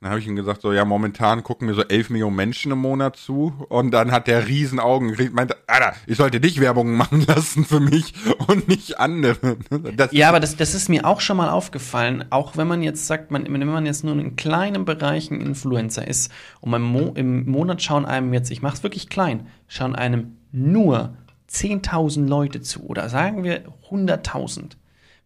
Dann 0.00 0.10
habe 0.10 0.20
ich 0.20 0.28
ihm 0.28 0.36
gesagt, 0.36 0.62
so 0.62 0.72
ja, 0.72 0.84
momentan 0.84 1.42
gucken 1.42 1.66
mir 1.66 1.74
so 1.74 1.82
11 1.82 2.10
Millionen 2.10 2.36
Menschen 2.36 2.70
im 2.70 2.78
Monat 2.78 3.16
zu. 3.16 3.52
Und 3.68 3.90
dann 3.90 4.12
hat 4.12 4.28
der 4.28 4.46
riesen 4.46 4.78
Augen 4.78 5.08
gekriegt, 5.08 5.34
meinte, 5.34 5.56
Alter, 5.66 5.94
ich 6.06 6.16
sollte 6.16 6.40
dich 6.40 6.60
Werbung 6.60 6.96
machen 6.96 7.22
lassen 7.26 7.64
für 7.64 7.80
mich 7.80 8.14
und 8.46 8.68
nicht 8.68 9.00
andere. 9.00 9.56
Das, 9.96 10.12
Ja, 10.12 10.28
aber 10.28 10.38
das, 10.38 10.56
das 10.56 10.74
ist 10.74 10.88
mir 10.88 11.04
auch 11.04 11.20
schon 11.20 11.36
mal 11.36 11.50
aufgefallen, 11.50 12.24
auch 12.30 12.56
wenn 12.56 12.68
man 12.68 12.82
jetzt 12.82 13.08
sagt, 13.08 13.32
man, 13.32 13.44
wenn 13.52 13.66
man 13.66 13.86
jetzt 13.86 14.04
nur 14.04 14.16
in 14.16 14.36
kleinen 14.36 14.84
Bereichen 14.84 15.40
Influencer 15.40 16.06
ist 16.06 16.30
und 16.60 16.72
im, 16.72 16.82
Mo 16.82 17.12
im 17.16 17.50
Monat 17.50 17.82
schauen 17.82 18.06
einem 18.06 18.32
jetzt, 18.32 18.52
ich 18.52 18.62
mach's 18.62 18.84
wirklich 18.84 19.08
klein, 19.08 19.48
schauen 19.66 19.96
einem 19.96 20.36
nur 20.52 21.16
10.000 21.50 22.26
Leute 22.28 22.60
zu 22.60 22.84
oder 22.84 23.08
sagen 23.08 23.42
wir 23.42 23.64
100.000. 23.90 24.76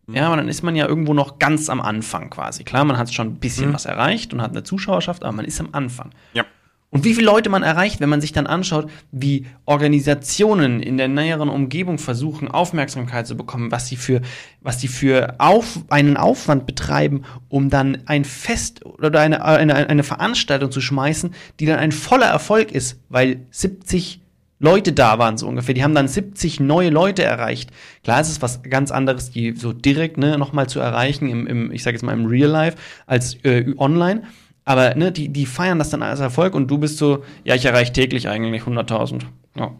Ja, 0.09 0.27
aber 0.27 0.37
dann 0.37 0.49
ist 0.49 0.63
man 0.63 0.75
ja 0.75 0.87
irgendwo 0.87 1.15
noch 1.15 1.39
ganz 1.39 1.69
am 1.71 1.81
Anfang 1.81 2.31
quasi. 2.31 2.65
Klar, 2.65 2.85
man 2.85 2.99
hat 2.99 3.13
schon 3.13 3.29
ein 3.29 3.35
bisschen 3.37 3.73
was 3.73 3.87
erreicht 3.87 4.33
und 4.33 4.43
hat 4.43 4.51
eine 4.51 4.65
Zuschauerschaft, 4.65 5.23
aber 5.25 5.37
man 5.37 5.45
ist 5.45 5.61
am 5.61 5.69
Anfang. 5.73 6.11
ja. 6.35 6.45
Und 6.93 7.05
wie 7.05 7.15
viele 7.15 7.25
Leute 7.25 7.49
man 7.49 7.63
erreicht, 7.63 8.01
wenn 8.01 8.11
man 8.11 8.21
sich 8.21 8.33
dann 8.33 8.47
anschaut, 8.47 8.91
wie 9.13 9.47
Organisationen 9.65 10.83
in 10.83 10.99
der 10.99 11.09
näheren 11.09 11.49
Umgebung 11.49 11.97
versuchen, 11.97 12.49
Aufmerksamkeit 12.49 13.27
zu 13.27 13.35
bekommen, 13.35 13.73
was 13.73 13.89
sie 13.89 13.97
für, 13.97 14.21
was 14.61 14.79
sie 14.79 14.89
für 14.89 15.37
auf, 15.39 15.79
einen 15.89 16.19
Aufwand 16.19 16.67
betreiben, 16.67 17.23
um 17.49 17.71
dann 17.71 18.03
ein 18.05 18.27
Fest 18.27 18.85
oder 18.85 19.21
eine, 19.21 19.43
eine, 19.43 19.75
eine 19.75 20.03
Veranstaltung 20.03 20.71
zu 20.71 20.83
schmeißen, 20.83 21.35
die 21.61 21.65
dann 21.65 21.79
ein 21.79 21.93
voller 21.93 22.27
Erfolg 22.27 22.73
ist, 22.73 23.01
weil 23.09 23.47
70 23.51 24.21
Leute 24.63 24.93
da 24.93 25.19
waren, 25.19 25.37
so 25.37 25.49
ungefähr. 25.49 25.75
Die 25.75 25.83
haben 25.83 25.95
dann 25.95 26.07
70 26.07 26.61
neue 26.61 26.89
Leute 26.89 27.25
erreicht. 27.25 27.71
Klar, 28.05 28.21
es 28.21 28.31
ist 28.31 28.43
was 28.43 28.63
ganz 28.63 28.93
anderes, 28.93 29.33
die 29.33 29.57
so 29.57 29.73
direkt 29.73 30.19
ne, 30.19 30.39
nochmal 30.39 30.69
zu 30.69 30.79
erreichen, 30.79 31.29
im, 31.29 31.49
im, 31.49 31.73
ich 31.73 31.83
sage 31.83 31.97
jetzt 31.97 32.05
mal 32.05 32.13
im 32.13 32.27
Real 32.27 32.49
Life, 32.49 32.79
als 33.07 33.35
äh, 33.45 33.75
online. 33.77 34.23
Aber 34.65 34.95
ne, 34.95 35.11
die, 35.11 35.31
die 35.31 35.47
feiern 35.47 35.81
das 35.81 35.91
dann 35.91 36.05
als 36.05 36.21
Erfolg 36.21 36.55
und 36.55 36.71
du 36.71 36.79
bist 36.79 36.99
so, 36.99 37.25
ja, 37.43 37.57
ich 37.57 37.65
erreiche 37.65 37.93
täglich 37.93 38.29
eigentlich 38.29 38.63
100.000. 38.63 39.23
Ja. 39.57 39.75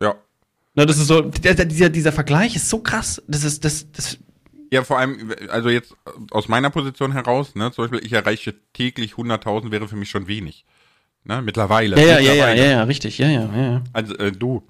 Ja. 0.00 0.14
Ne, 0.76 0.86
das 0.86 0.98
ist 0.98 1.08
so, 1.08 1.22
dieser, 1.22 1.64
dieser 1.64 2.12
Vergleich 2.12 2.54
ist 2.54 2.70
so 2.70 2.78
krass. 2.78 3.20
Das 3.26 3.42
ist, 3.42 3.64
das, 3.64 3.90
das, 3.90 4.18
Ja, 4.70 4.84
vor 4.84 5.00
allem, 5.00 5.34
also 5.48 5.70
jetzt 5.70 5.96
aus 6.30 6.46
meiner 6.46 6.70
Position 6.70 7.10
heraus, 7.10 7.56
ne, 7.56 7.72
zum 7.72 7.82
Beispiel, 7.82 8.06
ich 8.06 8.12
erreiche 8.12 8.54
täglich 8.72 9.14
100.000 9.14 9.72
wäre 9.72 9.88
für 9.88 9.96
mich 9.96 10.10
schon 10.10 10.28
wenig. 10.28 10.64
Ne, 11.24 11.40
mittlerweile. 11.42 11.96
ja, 11.96 12.02
ja, 12.02 12.12
ja, 12.12 12.20
ja, 12.20 12.30
Mittlerweile. 12.30 12.60
ja, 12.64 12.70
ja, 12.70 12.82
richtig, 12.84 13.18
ja, 13.18 13.28
ja, 13.28 13.50
ja. 13.56 13.82
Also 13.92 14.14
äh, 14.16 14.30
du, 14.30 14.62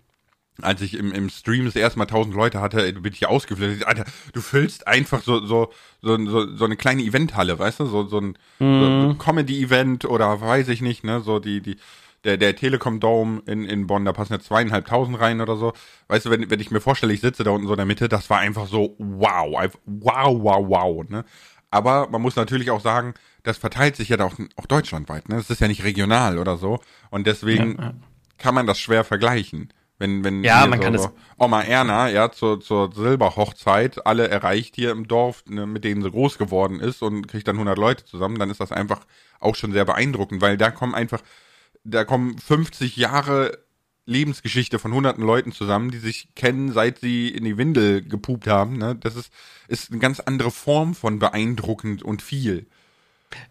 als 0.62 0.80
ich 0.82 0.94
im, 0.96 1.10
im 1.12 1.28
Stream 1.30 1.64
das 1.64 1.74
erste 1.74 1.98
Mal 1.98 2.04
1000 2.04 2.34
Leute 2.34 2.60
hatte, 2.60 2.80
ey, 2.84 2.92
bin 2.92 3.12
ich 3.12 3.26
ausgeflippt. 3.26 3.86
Alter, 3.86 4.04
du 4.32 4.40
füllst 4.40 4.86
einfach 4.86 5.22
so 5.22 5.44
so 5.44 5.72
so, 6.00 6.16
so, 6.26 6.56
so 6.56 6.64
eine 6.64 6.76
kleine 6.76 7.02
Eventhalle, 7.02 7.58
weißt 7.58 7.80
du, 7.80 7.86
so 7.86 8.06
so 8.06 8.20
ein, 8.20 8.38
so 8.60 8.64
ein 8.64 9.18
Comedy-Event 9.18 10.04
oder 10.04 10.40
weiß 10.40 10.68
ich 10.68 10.80
nicht, 10.80 11.02
ne, 11.02 11.20
so 11.20 11.40
die 11.40 11.60
die 11.60 11.76
der 12.22 12.36
der 12.36 12.54
Telekom 12.54 13.00
Dome 13.00 13.42
in 13.46 13.64
in 13.64 13.86
Bonn, 13.88 14.04
da 14.04 14.12
passen 14.12 14.34
ja 14.34 14.38
zweieinhalbtausend 14.38 15.18
rein 15.18 15.40
oder 15.40 15.56
so. 15.56 15.72
Weißt 16.06 16.26
du, 16.26 16.30
wenn 16.30 16.48
wenn 16.50 16.60
ich 16.60 16.70
mir 16.70 16.80
vorstelle, 16.80 17.12
ich 17.12 17.20
sitze 17.20 17.42
da 17.42 17.50
unten 17.50 17.66
so 17.66 17.72
in 17.72 17.78
der 17.78 17.86
Mitte, 17.86 18.08
das 18.08 18.30
war 18.30 18.38
einfach 18.38 18.68
so 18.68 18.94
wow, 18.98 19.56
einfach 19.56 19.80
wow, 19.86 20.38
wow, 20.40 20.64
wow, 20.68 21.04
ne. 21.08 21.24
Aber 21.70 22.08
man 22.08 22.22
muss 22.22 22.36
natürlich 22.36 22.70
auch 22.70 22.80
sagen, 22.80 23.14
das 23.44 23.58
verteilt 23.58 23.94
sich 23.94 24.08
ja 24.08 24.18
auch, 24.20 24.34
auch 24.56 24.66
deutschlandweit, 24.66 25.28
ne? 25.28 25.36
Das 25.36 25.50
ist 25.50 25.60
ja 25.60 25.68
nicht 25.68 25.84
regional 25.84 26.38
oder 26.38 26.56
so. 26.56 26.80
Und 27.10 27.26
deswegen 27.28 27.76
Ja, 27.76 27.82
ja. 27.84 27.94
kann 28.38 28.54
man 28.54 28.66
das 28.66 28.80
schwer 28.80 29.04
vergleichen. 29.04 29.72
Wenn, 29.98 30.24
wenn 30.24 30.42
Ja, 30.42 30.66
man 30.66 30.78
so, 30.80 30.84
kann 30.84 30.92
das- 30.94 31.10
Oma 31.38 31.62
Erna, 31.62 32.08
ja, 32.10 32.32
zur, 32.32 32.60
zur 32.60 32.92
Silberhochzeit 32.92 34.04
alle 34.06 34.28
erreicht 34.28 34.74
hier 34.74 34.90
im 34.90 35.06
Dorf, 35.06 35.44
ne, 35.46 35.66
mit 35.66 35.84
denen 35.84 36.02
sie 36.02 36.10
groß 36.10 36.36
geworden 36.38 36.80
ist 36.80 37.00
und 37.02 37.28
kriegt 37.28 37.46
dann 37.46 37.56
100 37.56 37.78
Leute 37.78 38.04
zusammen, 38.04 38.38
dann 38.38 38.50
ist 38.50 38.60
das 38.60 38.72
einfach 38.72 39.00
auch 39.40 39.54
schon 39.54 39.72
sehr 39.72 39.84
beeindruckend, 39.84 40.42
weil 40.42 40.56
da 40.56 40.70
kommen 40.72 40.94
einfach, 40.94 41.22
da 41.84 42.04
kommen 42.04 42.38
50 42.38 42.96
Jahre 42.96 43.58
Lebensgeschichte 44.06 44.78
von 44.78 44.92
hunderten 44.92 45.24
Leuten 45.24 45.52
zusammen, 45.52 45.90
die 45.90 45.98
sich 45.98 46.34
kennen, 46.34 46.72
seit 46.72 46.98
sie 46.98 47.28
in 47.28 47.44
die 47.44 47.56
Windel 47.56 48.02
gepupt 48.02 48.46
haben. 48.46 48.76
Ne? 48.76 48.96
Das 48.96 49.16
ist, 49.16 49.32
ist 49.68 49.90
eine 49.90 50.00
ganz 50.00 50.20
andere 50.20 50.50
Form 50.50 50.94
von 50.94 51.18
beeindruckend 51.18 52.02
und 52.02 52.20
viel. 52.20 52.66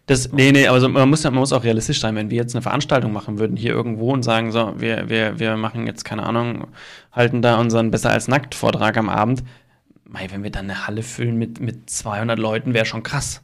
Das, 0.06 0.32
nee, 0.32 0.52
nee, 0.52 0.66
also 0.66 0.88
man 0.88 1.08
muss, 1.08 1.24
man 1.24 1.34
muss 1.34 1.52
auch 1.52 1.64
realistisch 1.64 2.00
sein, 2.00 2.14
wenn 2.16 2.30
wir 2.30 2.36
jetzt 2.36 2.54
eine 2.54 2.62
Veranstaltung 2.62 3.12
machen 3.12 3.38
würden, 3.38 3.56
hier 3.56 3.72
irgendwo 3.72 4.12
und 4.12 4.22
sagen, 4.22 4.52
so, 4.52 4.74
wir, 4.76 5.08
wir, 5.08 5.38
wir 5.38 5.56
machen 5.56 5.86
jetzt, 5.86 6.04
keine 6.04 6.24
Ahnung, 6.24 6.68
halten 7.12 7.42
da 7.42 7.58
unseren 7.58 7.90
Besser 7.90 8.10
als 8.10 8.28
Nackt-Vortrag 8.28 8.96
am 8.96 9.08
Abend. 9.08 9.42
Mei, 10.04 10.28
wenn 10.30 10.42
wir 10.42 10.50
dann 10.50 10.70
eine 10.70 10.86
Halle 10.86 11.02
füllen 11.02 11.36
mit, 11.36 11.60
mit 11.60 11.88
200 11.88 12.38
Leuten, 12.38 12.74
wäre 12.74 12.84
schon 12.84 13.02
krass. 13.02 13.42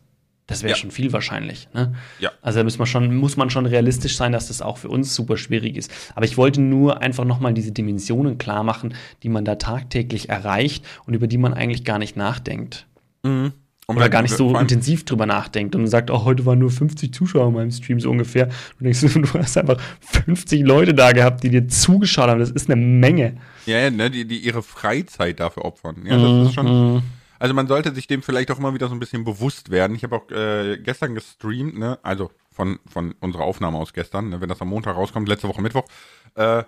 Das 0.50 0.64
wäre 0.64 0.72
ja. 0.72 0.76
schon 0.76 0.90
viel 0.90 1.12
wahrscheinlich. 1.12 1.68
Ne? 1.74 1.94
Ja. 2.18 2.32
Also 2.42 2.58
da 2.58 2.64
muss 2.64 2.76
man, 2.76 2.86
schon, 2.86 3.14
muss 3.14 3.36
man 3.36 3.50
schon 3.50 3.66
realistisch 3.66 4.16
sein, 4.16 4.32
dass 4.32 4.48
das 4.48 4.62
auch 4.62 4.78
für 4.78 4.88
uns 4.88 5.14
super 5.14 5.36
schwierig 5.36 5.76
ist. 5.76 5.92
Aber 6.16 6.24
ich 6.24 6.36
wollte 6.36 6.60
nur 6.60 7.00
einfach 7.00 7.24
nochmal 7.24 7.54
diese 7.54 7.70
Dimensionen 7.70 8.36
klar 8.36 8.64
machen, 8.64 8.94
die 9.22 9.28
man 9.28 9.44
da 9.44 9.54
tagtäglich 9.54 10.28
erreicht 10.28 10.84
und 11.06 11.14
über 11.14 11.28
die 11.28 11.38
man 11.38 11.54
eigentlich 11.54 11.84
gar 11.84 12.00
nicht 12.00 12.16
nachdenkt. 12.16 12.86
Mhm. 13.22 13.52
Oder 13.96 14.08
gar 14.08 14.22
nicht 14.22 14.36
so 14.36 14.56
intensiv 14.58 15.04
drüber 15.04 15.26
nachdenkt 15.26 15.74
und 15.74 15.86
sagt, 15.86 16.10
oh, 16.10 16.24
heute 16.24 16.46
waren 16.46 16.58
nur 16.58 16.70
50 16.70 17.12
Zuschauer 17.12 17.48
in 17.48 17.54
meinem 17.54 17.70
Stream 17.70 18.00
so 18.00 18.10
ungefähr. 18.10 18.46
Und 18.78 18.84
denkst 18.84 19.00
du, 19.32 19.38
hast 19.38 19.56
einfach 19.58 19.80
50 20.00 20.62
Leute 20.62 20.94
da 20.94 21.12
gehabt, 21.12 21.42
die 21.42 21.50
dir 21.50 21.68
zugeschaut 21.68 22.28
haben. 22.28 22.40
Das 22.40 22.50
ist 22.50 22.70
eine 22.70 22.80
Menge. 22.80 23.36
Ja, 23.66 23.90
ne, 23.90 24.10
die, 24.10 24.26
die 24.26 24.38
ihre 24.38 24.62
Freizeit 24.62 25.40
dafür 25.40 25.64
opfern. 25.64 25.96
Ja, 26.04 26.16
das 26.16 26.30
mm, 26.30 26.46
ist 26.46 26.54
schon. 26.54 26.96
Mm. 26.96 27.02
Also 27.38 27.54
man 27.54 27.66
sollte 27.66 27.94
sich 27.94 28.06
dem 28.06 28.22
vielleicht 28.22 28.50
auch 28.50 28.58
immer 28.58 28.74
wieder 28.74 28.88
so 28.88 28.94
ein 28.94 29.00
bisschen 29.00 29.24
bewusst 29.24 29.70
werden. 29.70 29.96
Ich 29.96 30.04
habe 30.04 30.16
auch 30.16 30.30
äh, 30.30 30.76
gestern 30.78 31.14
gestreamt, 31.14 31.78
ne, 31.78 31.98
also 32.02 32.30
von, 32.52 32.78
von 32.86 33.14
unserer 33.20 33.44
Aufnahme 33.44 33.78
aus 33.78 33.94
gestern, 33.94 34.28
ne, 34.28 34.40
wenn 34.42 34.48
das 34.50 34.60
am 34.60 34.68
Montag 34.68 34.94
rauskommt, 34.94 35.26
letzte 35.26 35.48
Woche 35.48 35.62
Mittwoch, 35.62 35.86
äh, 36.34 36.64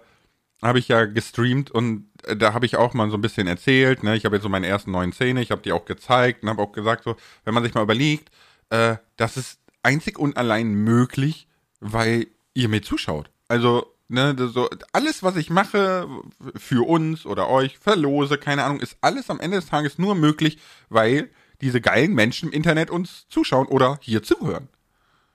habe 0.62 0.78
ich 0.78 0.88
ja 0.88 1.04
gestreamt 1.04 1.70
und 1.70 2.06
äh, 2.24 2.36
da 2.36 2.54
habe 2.54 2.66
ich 2.66 2.76
auch 2.76 2.94
mal 2.94 3.10
so 3.10 3.16
ein 3.16 3.20
bisschen 3.20 3.46
erzählt, 3.46 4.02
ne, 4.02 4.16
ich 4.16 4.24
habe 4.24 4.36
jetzt 4.36 4.44
so 4.44 4.48
meine 4.48 4.66
ersten 4.66 4.92
neuen 4.92 5.12
Szene, 5.12 5.42
ich 5.42 5.50
habe 5.50 5.62
die 5.62 5.72
auch 5.72 5.84
gezeigt 5.84 6.42
und 6.42 6.48
habe 6.48 6.62
auch 6.62 6.72
gesagt, 6.72 7.04
so, 7.04 7.16
wenn 7.44 7.54
man 7.54 7.64
sich 7.64 7.74
mal 7.74 7.82
überlegt, 7.82 8.30
äh, 8.70 8.96
das 9.16 9.36
ist 9.36 9.58
einzig 9.82 10.18
und 10.18 10.36
allein 10.36 10.72
möglich, 10.72 11.48
weil 11.80 12.28
ihr 12.54 12.68
mir 12.68 12.82
zuschaut. 12.82 13.30
Also 13.48 13.92
Ne, 14.08 14.36
so, 14.36 14.68
alles, 14.92 15.22
was 15.22 15.36
ich 15.36 15.48
mache 15.48 16.06
für 16.54 16.86
uns 16.86 17.24
oder 17.24 17.48
euch, 17.48 17.78
verlose, 17.78 18.36
keine 18.36 18.62
Ahnung, 18.62 18.80
ist 18.80 18.98
alles 19.00 19.30
am 19.30 19.40
Ende 19.40 19.56
des 19.56 19.70
Tages 19.70 19.96
nur 19.96 20.14
möglich, 20.14 20.58
weil 20.90 21.30
diese 21.62 21.80
geilen 21.80 22.12
Menschen 22.12 22.50
im 22.50 22.54
Internet 22.54 22.90
uns 22.90 23.26
zuschauen 23.28 23.68
oder 23.68 23.98
hier 24.02 24.22
zuhören. 24.22 24.68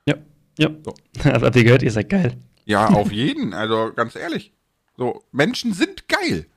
Ja, 0.05 0.17
ja. 0.59 0.69
So. 0.85 0.93
Habt 1.23 1.55
ihr 1.55 1.63
gehört, 1.63 1.81
ihr 1.81 1.91
seid 1.91 2.09
geil. 2.09 2.37
Ja, 2.65 2.85
auf 2.89 3.11
jeden. 3.11 3.55
Also 3.55 3.91
ganz 3.95 4.15
ehrlich. 4.15 4.53
So, 4.97 5.23
Menschen 5.31 5.73
sind 5.73 6.07
geil. 6.07 6.47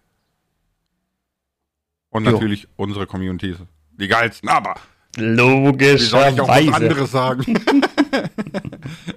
Und 2.09 2.25
jo. 2.25 2.32
natürlich 2.32 2.66
unsere 2.76 3.06
Communities. 3.06 3.59
Die 3.92 4.09
geilsten, 4.09 4.49
aber. 4.49 4.75
Logisch. 5.16 6.02
Wie 6.02 6.06
soll 6.06 6.32
ich 6.32 6.40
auch 6.40 6.49
was 6.49 6.73
anderes 6.75 7.11
sagen? 7.11 7.44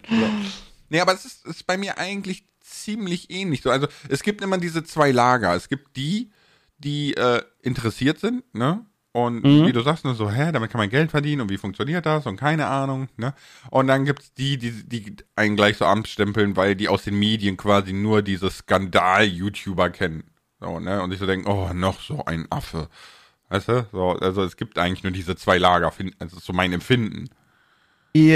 so. 0.09 0.29
Nee, 0.93 0.99
aber 0.99 1.15
es 1.15 1.25
ist, 1.25 1.43
ist 1.47 1.65
bei 1.65 1.75
mir 1.75 1.97
eigentlich 1.97 2.45
ziemlich 2.59 3.31
ähnlich. 3.31 3.63
So, 3.63 3.71
also 3.71 3.87
es 4.09 4.21
gibt 4.21 4.43
immer 4.43 4.59
diese 4.59 4.83
zwei 4.83 5.09
Lager. 5.09 5.55
Es 5.55 5.67
gibt 5.67 5.97
die, 5.97 6.29
die 6.77 7.15
äh, 7.15 7.41
interessiert 7.63 8.19
sind, 8.19 8.43
ne? 8.53 8.85
Und 9.15 9.43
mhm. 9.43 9.67
wie 9.67 9.72
du 9.72 9.82
sagst, 9.82 10.05
ne, 10.05 10.15
so, 10.15 10.32
hä, 10.32 10.51
damit 10.51 10.72
kann 10.72 10.79
man 10.79 10.89
Geld 10.89 11.12
verdienen 11.12 11.43
und 11.43 11.50
wie 11.51 11.58
funktioniert 11.58 12.05
das 12.08 12.25
und 12.25 12.36
keine 12.36 12.65
Ahnung, 12.65 13.10
ne? 13.15 13.36
Und 13.70 13.86
dann 13.86 14.05
gibt's 14.05 14.34
die, 14.34 14.58
die, 14.58 14.72
die 14.72 15.15
einen 15.36 15.55
gleich 15.55 15.77
so 15.77 15.86
amtsstempeln, 15.86 16.58
weil 16.58 16.75
die 16.75 16.89
aus 16.89 17.03
den 17.03 17.20
Medien 17.20 17.55
quasi 17.55 17.93
nur 17.93 18.24
diese 18.24 18.50
Skandal-YouTuber 18.50 19.91
kennen. 19.91 20.24
So, 20.60 20.79
ne? 20.79 21.03
Und 21.03 21.13
ich 21.13 21.20
so 21.20 21.27
denke, 21.27 21.48
oh, 21.48 21.70
noch 21.74 22.01
so 22.01 22.25
ein 22.25 22.48
Affe. 22.50 22.89
Weißt 23.50 23.67
du? 23.67 23.86
So, 23.91 24.13
also 24.13 24.43
es 24.43 24.58
gibt 24.58 24.79
eigentlich 24.79 25.03
nur 25.03 25.12
diese 25.12 25.36
zwei 25.36 25.60
Lager, 25.60 25.93
also 26.17 26.39
so 26.39 26.51
mein 26.51 26.74
Empfinden. 26.74 27.29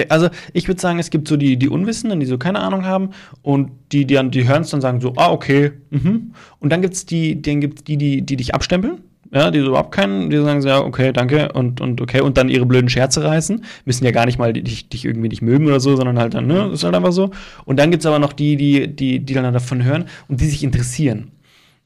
Also 0.10 0.30
ich 0.54 0.68
würde 0.68 0.82
sagen, 0.82 1.00
es 1.00 1.10
gibt 1.10 1.28
so 1.28 1.38
die, 1.38 1.58
die 1.58 1.70
Unwissenden, 1.70 2.20
die 2.20 2.26
so 2.28 2.38
keine 2.38 2.60
Ahnung 2.60 2.86
haben 2.86 3.12
und 3.42 3.72
die, 3.92 4.06
die, 4.06 4.30
die 4.30 4.48
hören 4.48 4.64
es 4.64 4.70
dann 4.70 4.82
sagen 4.82 5.02
so, 5.02 5.14
ah, 5.18 5.32
okay, 5.32 5.72
mhm. 5.90 6.34
Und 6.60 6.70
dann 6.72 6.82
gibt 6.82 6.96
es 6.96 7.06
die, 7.06 7.42
den 7.42 7.62
gibt's 7.62 7.84
die, 7.84 7.98
die, 7.98 8.24
die 8.24 8.36
dich 8.38 8.54
abstempeln, 8.54 9.04
ja, 9.32 9.52
die 9.52 9.60
so 9.60 9.68
überhaupt 9.68 9.92
keinen, 9.92 10.30
die 10.30 10.38
sagen 10.38 10.62
so, 10.62 10.68
ja, 10.68 10.80
okay, 10.80 11.12
danke 11.12 11.52
und, 11.52 11.82
und 11.82 12.02
okay, 12.02 12.22
und 12.22 12.38
dann 12.38 12.50
ihre 12.50 12.66
blöden 12.66 12.90
Scherze 12.90 13.24
reißen, 13.24 13.64
müssen 13.86 14.06
ja 14.06 14.12
gar 14.12 14.26
nicht 14.26 14.40
mal 14.40 14.54
dich, 14.54 14.90
dich 14.90 15.06
irgendwie 15.06 15.30
nicht 15.30 15.42
mögen 15.42 15.68
oder 15.68 15.80
so, 15.80 15.96
sondern 15.96 16.20
halt 16.20 16.34
dann, 16.34 16.48
ne, 16.48 16.70
ist 16.74 16.84
halt 16.84 16.96
einfach 16.96 17.12
so. 17.12 17.32
Und 17.66 17.80
dann 17.80 17.92
gibt 17.92 18.04
es 18.04 18.06
aber 18.08 18.20
noch 18.20 18.34
die, 18.34 18.56
die, 18.56 18.88
die, 18.88 19.20
die 19.20 19.34
dann 19.34 19.54
davon 19.54 19.84
hören 19.84 20.06
und 20.28 20.42
die 20.42 20.46
sich 20.46 20.64
interessieren. 20.64 21.32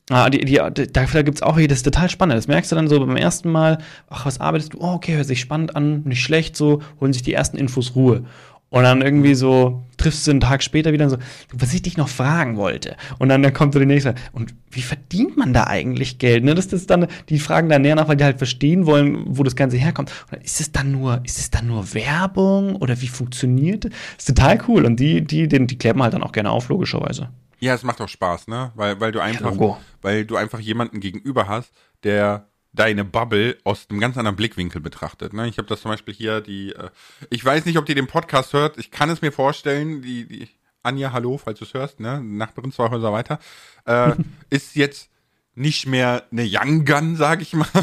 Ah, 0.09 0.29
die, 0.29 0.43
die, 0.43 0.59
dafür 0.91 1.23
gibt 1.23 1.37
es 1.37 1.41
auch 1.41 1.57
hier, 1.57 1.69
das 1.69 1.79
ist 1.79 1.83
total 1.83 2.09
spannend. 2.09 2.37
Das 2.37 2.47
merkst 2.47 2.69
du 2.69 2.75
dann 2.75 2.89
so 2.89 2.99
beim 2.99 3.15
ersten 3.15 3.49
Mal, 3.49 3.77
ach, 4.09 4.25
was 4.25 4.41
arbeitest 4.41 4.73
du? 4.73 4.79
Oh, 4.81 4.93
okay, 4.95 5.15
hört 5.15 5.27
sich 5.27 5.39
spannend 5.39 5.75
an, 5.75 6.01
nicht 6.03 6.21
schlecht, 6.21 6.57
so, 6.57 6.81
holen 6.99 7.13
sich 7.13 7.23
die 7.23 7.33
ersten 7.33 7.55
Infos 7.55 7.95
Ruhe. 7.95 8.25
Und 8.71 8.83
dann 8.83 9.01
irgendwie 9.01 9.35
so 9.35 9.83
triffst 9.97 10.25
du 10.25 10.31
einen 10.31 10.39
Tag 10.39 10.63
später 10.63 10.93
wieder 10.93 11.03
und 11.03 11.11
so, 11.11 11.17
was 11.51 11.73
ich 11.73 11.81
dich 11.81 11.97
noch 11.97 12.07
fragen 12.07 12.55
wollte. 12.55 12.95
Und 13.19 13.27
dann, 13.27 13.43
dann 13.43 13.53
kommt 13.53 13.73
so 13.73 13.81
die 13.81 13.85
nächste, 13.85 14.15
und 14.31 14.55
wie 14.71 14.81
verdient 14.81 15.35
man 15.35 15.51
da 15.51 15.65
eigentlich 15.65 16.19
Geld? 16.19 16.45
Ne? 16.45 16.55
Das 16.55 16.67
ist 16.67 16.89
dann, 16.89 17.07
die 17.27 17.39
fragen 17.39 17.67
dann 17.67 17.81
näher 17.81 17.95
nach, 17.95 18.07
weil 18.07 18.15
die 18.15 18.23
halt 18.23 18.37
verstehen 18.37 18.85
wollen, 18.85 19.25
wo 19.27 19.43
das 19.43 19.57
Ganze 19.57 19.75
herkommt. 19.75 20.13
Und 20.31 20.41
ist 20.41 20.61
es 20.61 20.71
dann 20.71 20.93
nur, 20.93 21.19
ist 21.25 21.37
es 21.37 21.51
dann 21.51 21.67
nur 21.67 21.93
Werbung 21.93 22.77
oder 22.77 23.01
wie 23.01 23.09
funktioniert 23.09 23.83
das? 23.83 23.91
Ist 24.19 24.29
total 24.29 24.57
cool. 24.69 24.85
Und 24.85 25.01
die, 25.01 25.21
die, 25.21 25.49
die, 25.49 25.67
die 25.67 25.77
klären 25.77 26.01
halt 26.01 26.13
dann 26.13 26.23
auch 26.23 26.31
gerne 26.31 26.49
auf, 26.49 26.69
logischerweise. 26.69 27.29
Ja, 27.59 27.75
es 27.75 27.83
macht 27.83 27.99
auch 27.99 28.07
Spaß, 28.07 28.47
ne? 28.47 28.71
Weil, 28.75 29.01
weil 29.01 29.11
du 29.11 29.19
einfach, 29.19 29.53
ja, 29.53 29.77
weil 30.01 30.23
du 30.23 30.37
einfach 30.37 30.61
jemanden 30.61 31.01
gegenüber 31.01 31.49
hast, 31.49 31.73
der 32.03 32.47
deine 32.73 33.03
Bubble 33.03 33.57
aus 33.63 33.87
einem 33.89 33.99
ganz 33.99 34.17
anderen 34.17 34.35
Blickwinkel 34.35 34.81
betrachtet. 34.81 35.33
Ne? 35.33 35.47
Ich 35.47 35.57
habe 35.57 35.67
das 35.67 35.81
zum 35.81 35.91
Beispiel 35.91 36.13
hier, 36.13 36.41
die, 36.41 36.73
äh, 36.73 36.89
ich 37.29 37.43
weiß 37.43 37.65
nicht, 37.65 37.77
ob 37.77 37.85
die 37.85 37.95
den 37.95 38.07
Podcast 38.07 38.53
hört, 38.53 38.77
ich 38.77 38.91
kann 38.91 39.09
es 39.09 39.21
mir 39.21 39.31
vorstellen, 39.31 40.01
die, 40.01 40.25
die 40.25 40.47
Anja, 40.83 41.11
hallo, 41.11 41.37
falls 41.37 41.59
du 41.59 41.65
es 41.65 41.73
hörst, 41.73 41.99
ne? 41.99 42.21
Nachbarin 42.21 42.71
zwei 42.71 42.89
Häuser 42.89 43.11
weiter, 43.11 43.39
äh, 43.85 44.13
ist 44.49 44.75
jetzt 44.75 45.09
nicht 45.53 45.85
mehr 45.85 46.23
eine 46.31 46.47
Young 46.47 46.85
Gun, 46.85 47.17
sag 47.17 47.41
ich 47.41 47.53
mal. 47.53 47.67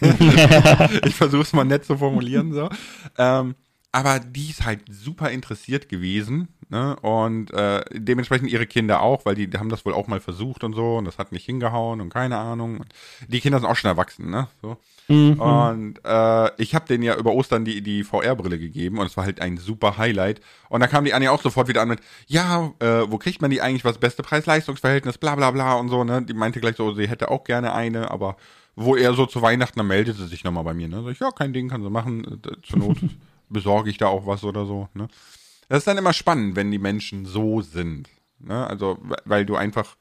ich 1.04 1.14
versuche 1.14 1.42
es 1.42 1.52
mal 1.52 1.64
nett 1.64 1.84
zu 1.84 1.98
formulieren 1.98 2.52
so. 2.52 2.70
Ähm, 3.18 3.54
aber 3.92 4.20
die 4.20 4.50
ist 4.50 4.64
halt 4.64 4.82
super 4.88 5.30
interessiert 5.30 5.88
gewesen 5.88 6.48
ne? 6.68 6.96
und 7.00 7.52
äh, 7.52 7.82
dementsprechend 7.92 8.50
ihre 8.50 8.66
Kinder 8.66 9.02
auch, 9.02 9.24
weil 9.24 9.34
die, 9.34 9.50
haben 9.58 9.68
das 9.68 9.84
wohl 9.84 9.94
auch 9.94 10.06
mal 10.06 10.20
versucht 10.20 10.62
und 10.62 10.74
so 10.74 10.96
und 10.96 11.06
das 11.06 11.18
hat 11.18 11.32
nicht 11.32 11.44
hingehauen 11.44 12.00
und 12.00 12.08
keine 12.08 12.38
Ahnung. 12.38 12.84
Die 13.26 13.40
Kinder 13.40 13.58
sind 13.58 13.68
auch 13.68 13.76
schon 13.76 13.90
erwachsen, 13.90 14.30
ne? 14.30 14.46
So. 14.62 14.76
Mhm. 15.08 15.40
Und 15.40 15.94
äh, 16.04 16.62
ich 16.62 16.76
habe 16.76 16.86
denen 16.86 17.02
ja 17.02 17.16
über 17.16 17.32
Ostern 17.32 17.64
die, 17.64 17.82
die 17.82 18.04
VR-Brille 18.04 18.60
gegeben 18.60 18.98
und 18.98 19.06
es 19.06 19.16
war 19.16 19.24
halt 19.24 19.40
ein 19.40 19.56
super 19.56 19.98
Highlight. 19.98 20.40
Und 20.68 20.80
da 20.80 20.86
kam 20.86 21.04
die 21.04 21.12
Anja 21.12 21.32
auch 21.32 21.42
sofort 21.42 21.66
wieder 21.66 21.82
an 21.82 21.88
mit, 21.88 22.00
ja, 22.28 22.72
äh, 22.78 23.10
wo 23.10 23.18
kriegt 23.18 23.42
man 23.42 23.50
die 23.50 23.60
eigentlich, 23.60 23.84
was 23.84 23.98
beste 23.98 24.22
Preis-Leistungsverhältnis, 24.22 25.18
bla 25.18 25.34
bla 25.34 25.50
bla 25.50 25.74
und 25.74 25.88
so, 25.88 26.04
ne? 26.04 26.22
Die 26.22 26.34
meinte 26.34 26.60
gleich 26.60 26.76
so, 26.76 26.94
sie 26.94 27.08
hätte 27.08 27.28
auch 27.28 27.42
gerne 27.42 27.72
eine, 27.74 28.08
aber 28.12 28.36
wo 28.76 28.94
er 28.94 29.14
so 29.14 29.26
zu 29.26 29.42
Weihnachten, 29.42 29.80
dann 29.80 29.88
meldet 29.88 30.16
sie 30.16 30.28
sich 30.28 30.44
nochmal 30.44 30.62
bei 30.62 30.74
mir, 30.74 30.86
ne? 30.86 31.02
Sag 31.02 31.12
ich, 31.12 31.18
ja, 31.18 31.32
kein 31.32 31.52
Ding, 31.52 31.68
kann 31.68 31.82
sie 31.82 31.90
machen, 31.90 32.40
äh, 32.44 32.62
zur 32.62 32.78
Not 32.78 32.98
besorge 33.50 33.90
ich 33.90 33.98
da 33.98 34.06
auch 34.06 34.26
was 34.26 34.44
oder 34.44 34.64
so. 34.64 34.88
Ne? 34.94 35.08
Das 35.68 35.78
ist 35.78 35.86
dann 35.86 35.98
immer 35.98 36.12
spannend, 36.12 36.56
wenn 36.56 36.70
die 36.70 36.78
Menschen 36.78 37.26
so 37.26 37.60
sind. 37.60 38.08
Ne? 38.38 38.66
Also, 38.66 38.98
weil 39.24 39.44
du 39.44 39.56
einfach 39.56 39.96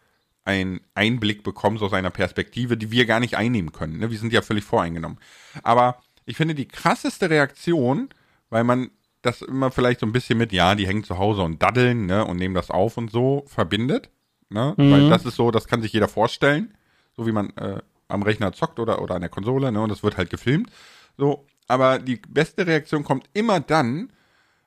einen 0.46 0.82
Einblick 0.96 1.44
bekommst 1.44 1.84
aus 1.84 1.94
einer 1.94 2.10
Perspektive, 2.10 2.78
die 2.78 2.92
wir 2.92 3.06
gar 3.06 3.20
nicht 3.20 3.36
einnehmen 3.36 3.72
können. 3.72 4.00
Ne? 4.00 4.10
Wir 4.10 4.18
sind 4.18 4.34
ja 4.34 4.42
völlig 4.42 4.64
voreingenommen. 4.64 5.20
Aber 5.64 6.02
ich 6.26 6.38
finde 6.38 6.56
die 6.56 6.68
krasseste 6.68 7.30
Reaktion, 7.30 8.10
weil 8.50 8.64
man 8.64 8.90
das 9.22 9.42
immer 9.42 9.72
vielleicht 9.72 10.00
so 10.00 10.06
ein 10.06 10.14
bisschen 10.14 10.38
mit, 10.38 10.54
ja, 10.54 10.76
die 10.76 10.88
hängen 10.88 11.04
zu 11.04 11.18
Hause 11.18 11.42
und 11.42 11.62
daddeln, 11.62 12.06
ne, 12.06 12.26
und 12.26 12.38
nehmen 12.38 12.56
das 12.56 12.72
auf 12.72 12.98
und 12.98 13.12
so 13.12 13.44
verbindet. 13.48 14.10
Ne? 14.50 14.74
Mhm. 14.78 14.92
Weil 14.92 15.10
das 15.10 15.26
ist 15.26 15.36
so, 15.36 15.52
das 15.52 15.68
kann 15.68 15.82
sich 15.82 15.94
jeder 15.94 16.08
vorstellen. 16.08 16.74
So 17.16 17.28
wie 17.28 17.32
man 17.32 17.50
äh, 17.58 17.82
am 18.08 18.24
Rechner 18.24 18.54
zockt 18.54 18.80
oder, 18.80 19.02
oder 19.02 19.16
an 19.16 19.22
der 19.22 19.30
Konsole, 19.30 19.72
ne, 19.72 19.82
und 19.82 19.90
das 19.90 20.04
wird 20.04 20.18
halt 20.18 20.30
gefilmt. 20.30 20.72
So, 21.18 21.46
aber 21.70 22.00
die 22.00 22.18
beste 22.28 22.68
Reaktion 22.68 23.04
kommt 23.04 23.30
immer 23.34 23.60
dann, 23.60 24.12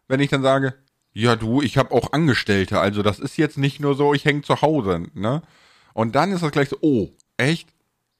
wenn 0.09 0.21
ich 0.21 0.30
dann 0.30 0.42
sage, 0.42 0.75
ja 1.12 1.37
du, 1.37 1.61
ich 1.61 1.76
habe 1.76 1.90
auch 1.92 2.12
Angestellte, 2.12 2.80
also 2.80 3.02
das 3.02 3.18
ist 3.18 3.37
jetzt 3.37 3.59
nicht 3.59 3.80
nur 3.80 3.94
so, 3.94 4.14
ich 4.14 4.25
hänge 4.25 4.42
zu 4.42 4.62
Hause, 4.62 5.06
ne? 5.14 5.42
Und 5.94 6.14
dann 6.14 6.32
ist 6.32 6.42
das 6.42 6.52
gleich 6.52 6.71
so, 6.71 6.78
oh, 6.80 7.11
echt? 7.37 7.68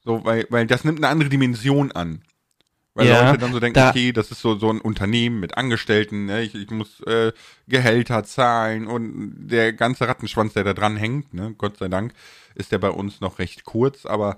So, 0.03 0.23
weil, 0.25 0.45
weil 0.49 0.67
das 0.67 0.83
nimmt 0.83 0.99
eine 0.99 1.07
andere 1.07 1.29
Dimension 1.29 1.91
an. 1.91 2.21
Weil 2.93 3.07
ja, 3.07 3.25
Leute 3.25 3.39
dann 3.39 3.53
so 3.53 3.59
denken, 3.59 3.79
da 3.79 3.89
okay, 3.89 4.11
das 4.11 4.29
ist 4.29 4.41
so, 4.41 4.55
so 4.55 4.69
ein 4.69 4.79
Unternehmen 4.79 5.39
mit 5.39 5.57
Angestellten, 5.57 6.25
ne? 6.25 6.43
ich, 6.43 6.53
ich 6.53 6.69
muss 6.69 6.99
äh, 7.01 7.31
Gehälter 7.67 8.23
zahlen 8.23 8.85
und 8.85 9.47
der 9.47 9.73
ganze 9.73 10.07
Rattenschwanz, 10.07 10.53
der 10.53 10.63
da 10.63 10.73
dran 10.73 10.97
hängt, 10.97 11.33
ne? 11.33 11.55
Gott 11.57 11.77
sei 11.77 11.87
Dank, 11.87 12.13
ist 12.53 12.71
der 12.71 12.77
bei 12.77 12.89
uns 12.89 13.21
noch 13.21 13.39
recht 13.39 13.63
kurz, 13.63 14.05
aber 14.05 14.37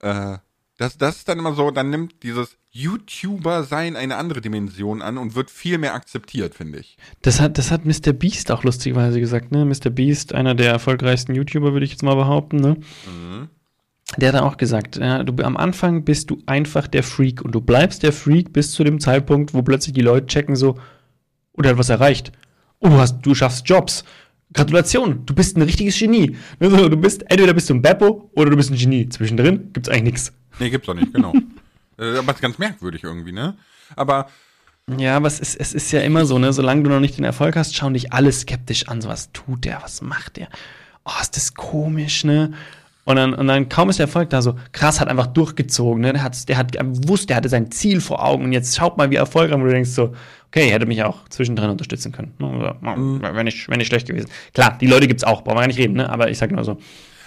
äh, 0.00 0.38
Das, 0.82 0.98
das 0.98 1.18
ist 1.18 1.28
dann 1.28 1.38
immer 1.38 1.54
so, 1.54 1.70
dann 1.70 1.90
nimmt 1.90 2.24
dieses 2.24 2.56
YouTuber-Sein 2.70 3.94
eine 3.94 4.16
andere 4.16 4.40
Dimension 4.40 5.00
an 5.00 5.16
und 5.16 5.36
wird 5.36 5.48
viel 5.48 5.78
mehr 5.78 5.94
akzeptiert, 5.94 6.56
finde 6.56 6.80
ich. 6.80 6.96
Das 7.20 7.40
hat, 7.40 7.56
das 7.56 7.70
hat 7.70 7.84
Mr. 7.84 8.12
Beast 8.12 8.50
auch 8.50 8.64
lustigerweise 8.64 9.20
gesagt, 9.20 9.52
ne? 9.52 9.64
Mr. 9.64 9.90
Beast, 9.90 10.34
einer 10.34 10.56
der 10.56 10.72
erfolgreichsten 10.72 11.36
YouTuber, 11.36 11.72
würde 11.72 11.84
ich 11.84 11.92
jetzt 11.92 12.02
mal 12.02 12.16
behaupten, 12.16 12.56
ne? 12.56 12.78
Mhm. 13.06 13.48
Der 14.16 14.32
hat 14.32 14.42
auch 14.42 14.56
gesagt, 14.56 14.96
ja, 14.96 15.22
du, 15.22 15.40
am 15.44 15.56
Anfang 15.56 16.04
bist 16.04 16.30
du 16.30 16.42
einfach 16.46 16.88
der 16.88 17.04
Freak 17.04 17.42
und 17.42 17.54
du 17.54 17.60
bleibst 17.60 18.02
der 18.02 18.12
Freak 18.12 18.52
bis 18.52 18.72
zu 18.72 18.82
dem 18.82 18.98
Zeitpunkt, 18.98 19.54
wo 19.54 19.62
plötzlich 19.62 19.94
die 19.94 20.02
Leute 20.02 20.26
checken 20.26 20.56
so, 20.56 20.80
oh, 21.52 21.62
der 21.62 21.70
hat 21.70 21.78
was 21.78 21.90
erreicht. 21.90 22.32
Oh, 22.80 22.88
du, 22.88 22.96
hast, 22.96 23.20
du 23.22 23.36
schaffst 23.36 23.68
Jobs. 23.68 24.02
Gratulation, 24.52 25.24
du 25.24 25.34
bist 25.34 25.56
ein 25.56 25.62
richtiges 25.62 25.98
Genie. 25.98 26.36
Also, 26.60 26.88
du 26.88 26.96
bist, 26.96 27.22
entweder 27.30 27.52
bist 27.54 27.70
du 27.70 27.74
ein 27.74 27.82
Beppo 27.82 28.30
oder 28.34 28.50
du 28.50 28.56
bist 28.56 28.70
ein 28.70 28.76
Genie. 28.76 29.08
Zwischendrin 29.08 29.72
gibt's 29.72 29.88
eigentlich 29.88 30.04
nichts. 30.04 30.32
Nee, 30.58 30.70
gibt's 30.70 30.88
auch 30.88 30.94
nicht, 30.94 31.12
genau. 31.12 31.32
Äh, 31.98 32.16
aber 32.16 32.30
es 32.30 32.36
ist 32.36 32.40
ganz 32.40 32.58
merkwürdig 32.58 33.04
irgendwie, 33.04 33.32
ne? 33.32 33.54
Aber. 33.96 34.28
Ja, 34.96 35.14
aber 35.18 35.26
es 35.26 35.40
ist, 35.40 35.56
es 35.56 35.74
ist 35.74 35.92
ja 35.92 36.00
immer 36.00 36.24
so, 36.24 36.38
ne? 36.38 36.50
Solange 36.54 36.82
du 36.82 36.88
noch 36.88 37.00
nicht 37.00 37.18
den 37.18 37.24
Erfolg 37.24 37.54
hast, 37.54 37.76
schauen 37.76 37.92
dich 37.92 38.14
alle 38.14 38.32
skeptisch 38.32 38.88
an. 38.88 39.02
So, 39.02 39.10
was 39.10 39.30
tut 39.32 39.66
der? 39.66 39.82
Was 39.82 40.00
macht 40.00 40.38
der? 40.38 40.48
Oh, 41.04 41.20
ist 41.20 41.36
das 41.36 41.52
komisch, 41.52 42.24
ne? 42.24 42.52
Und 43.04 43.16
dann, 43.16 43.34
und 43.34 43.48
dann 43.48 43.68
kaum 43.68 43.90
ist 43.90 43.98
der 43.98 44.06
Erfolg 44.06 44.30
da 44.30 44.42
so, 44.42 44.56
krass, 44.72 45.00
hat 45.00 45.08
einfach 45.08 45.26
durchgezogen, 45.26 46.00
ne? 46.00 46.12
Der 46.12 46.22
hat, 46.22 46.48
der 46.48 46.56
hat 46.56 46.72
gewusst, 46.72 47.28
der 47.28 47.36
hatte 47.36 47.48
sein 47.48 47.70
Ziel 47.70 48.00
vor 48.00 48.24
Augen 48.24 48.44
und 48.44 48.52
jetzt 48.52 48.76
schaut 48.76 48.96
mal, 48.96 49.10
wie 49.10 49.16
erfolgreich, 49.16 49.60
wo 49.60 49.64
du 49.64 49.70
denkst 49.70 49.90
so, 49.90 50.14
okay, 50.52 50.70
hätte 50.70 50.86
mich 50.86 51.02
auch 51.02 51.26
zwischendrin 51.30 51.70
unterstützen 51.70 52.12
können. 52.12 52.34
Ne? 52.38 52.76
Mhm. 52.80 53.22
Wäre 53.22 53.44
nicht, 53.44 53.68
wär 53.68 53.76
nicht 53.78 53.86
schlecht 53.86 54.06
gewesen. 54.06 54.28
Klar, 54.52 54.76
die 54.78 54.86
Leute 54.86 55.08
gibt's 55.08 55.24
auch, 55.24 55.42
brauchen 55.42 55.56
wir 55.56 55.60
gar 55.62 55.66
nicht 55.66 55.78
reden, 55.78 55.94
ne? 55.94 56.10
Aber 56.10 56.30
ich 56.30 56.36
sag 56.36 56.50
nur 56.52 56.62
so. 56.62 56.76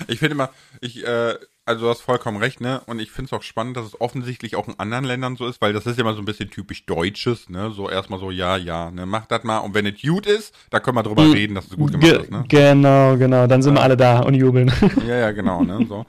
Ich 0.08 0.20
finde 0.20 0.36
immer, 0.36 0.50
ich, 0.82 1.06
äh, 1.06 1.36
also 1.66 1.86
du 1.86 1.90
hast 1.90 2.02
vollkommen 2.02 2.38
recht, 2.38 2.62
ne? 2.62 2.82
Und 2.86 3.00
ich 3.00 3.12
finde 3.12 3.28
es 3.28 3.34
auch 3.34 3.42
spannend, 3.42 3.78
dass 3.78 3.86
es 3.86 4.00
offensichtlich 4.00 4.56
auch 4.56 4.68
in 4.68 4.78
anderen 4.78 5.06
Ländern 5.06 5.38
so 5.38 5.48
ist, 5.48 5.60
weil 5.62 5.74
das 5.74 5.88
ist 5.88 5.98
ja 5.98 6.02
immer 6.04 6.14
so 6.14 6.22
ein 6.22 6.26
bisschen 6.26 6.52
typisch 6.52 6.86
Deutsches, 6.86 7.50
ne? 7.50 7.72
So 7.72 7.90
erstmal 7.90 8.20
so, 8.20 8.30
ja, 8.30 8.58
ja, 8.58 8.92
ne? 8.92 9.08
Mach 9.08 9.26
das 9.26 9.44
mal. 9.44 9.60
Und 9.60 9.74
wenn 9.74 9.88
es 9.88 10.00
gut 10.00 10.28
ist, 10.28 10.54
da 10.70 10.80
können 10.80 10.98
wir 10.98 11.04
drüber 11.04 11.24
mhm. 11.24 11.32
reden, 11.32 11.56
dass 11.56 11.66
es 11.66 11.76
gut 11.76 11.94
gemacht 11.94 12.12
Ge 12.12 12.22
ist, 12.22 12.30
ne? 12.30 12.46
Genau, 12.48 13.18
genau. 13.18 13.48
Dann 13.48 13.64
sind 13.64 13.74
äh, 13.74 13.78
wir 13.78 13.84
alle 13.84 13.98
da 13.98 14.20
und 14.20 14.36
jubeln. 14.36 14.72
Ja, 15.08 15.18
ja, 15.18 15.32
genau, 15.32 15.64
ne? 15.64 15.84
So. 15.90 16.06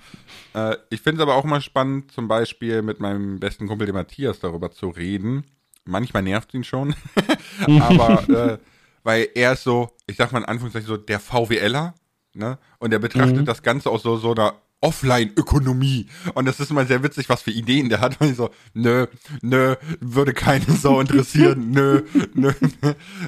äh, 0.54 0.76
ich 0.90 1.00
finde 1.00 1.22
es 1.22 1.22
aber 1.22 1.36
auch 1.36 1.44
mal 1.44 1.62
spannend, 1.62 2.12
zum 2.12 2.28
Beispiel 2.28 2.82
mit 2.82 3.00
meinem 3.00 3.40
besten 3.40 3.66
Kumpel, 3.66 3.86
dem 3.86 3.94
Matthias, 3.94 4.40
darüber 4.40 4.70
zu 4.70 4.90
reden. 4.90 5.44
Manchmal 5.86 6.22
nervt 6.22 6.52
ihn 6.54 6.64
schon. 6.64 6.94
aber 7.80 8.28
äh, 8.28 8.58
weil 9.02 9.28
er 9.34 9.52
ist 9.52 9.62
so, 9.62 9.90
ich 10.06 10.16
sag 10.16 10.32
mal 10.32 10.40
in 10.40 10.44
Anführungszeichen 10.44 10.88
so 10.88 10.96
der 10.96 11.20
VWLer, 11.20 11.94
ne? 12.34 12.58
Und 12.78 12.92
er 12.92 12.98
betrachtet 12.98 13.36
mhm. 13.36 13.44
das 13.44 13.62
Ganze 13.62 13.90
aus 13.90 14.02
so, 14.02 14.16
so 14.16 14.32
einer 14.32 14.54
Offline-Ökonomie. 14.80 16.06
Und 16.34 16.46
das 16.46 16.60
ist 16.60 16.70
immer 16.70 16.84
sehr 16.86 17.02
witzig, 17.02 17.28
was 17.28 17.42
für 17.42 17.50
Ideen 17.50 17.88
der 17.88 18.00
hat. 18.00 18.20
Und 18.20 18.30
ich 18.30 18.36
so, 18.36 18.50
nö, 18.74 19.06
nö, 19.42 19.76
würde 20.00 20.32
keine 20.32 20.66
Sau 20.72 21.00
interessieren, 21.00 21.70
nö, 21.70 22.02
nö. 22.34 22.52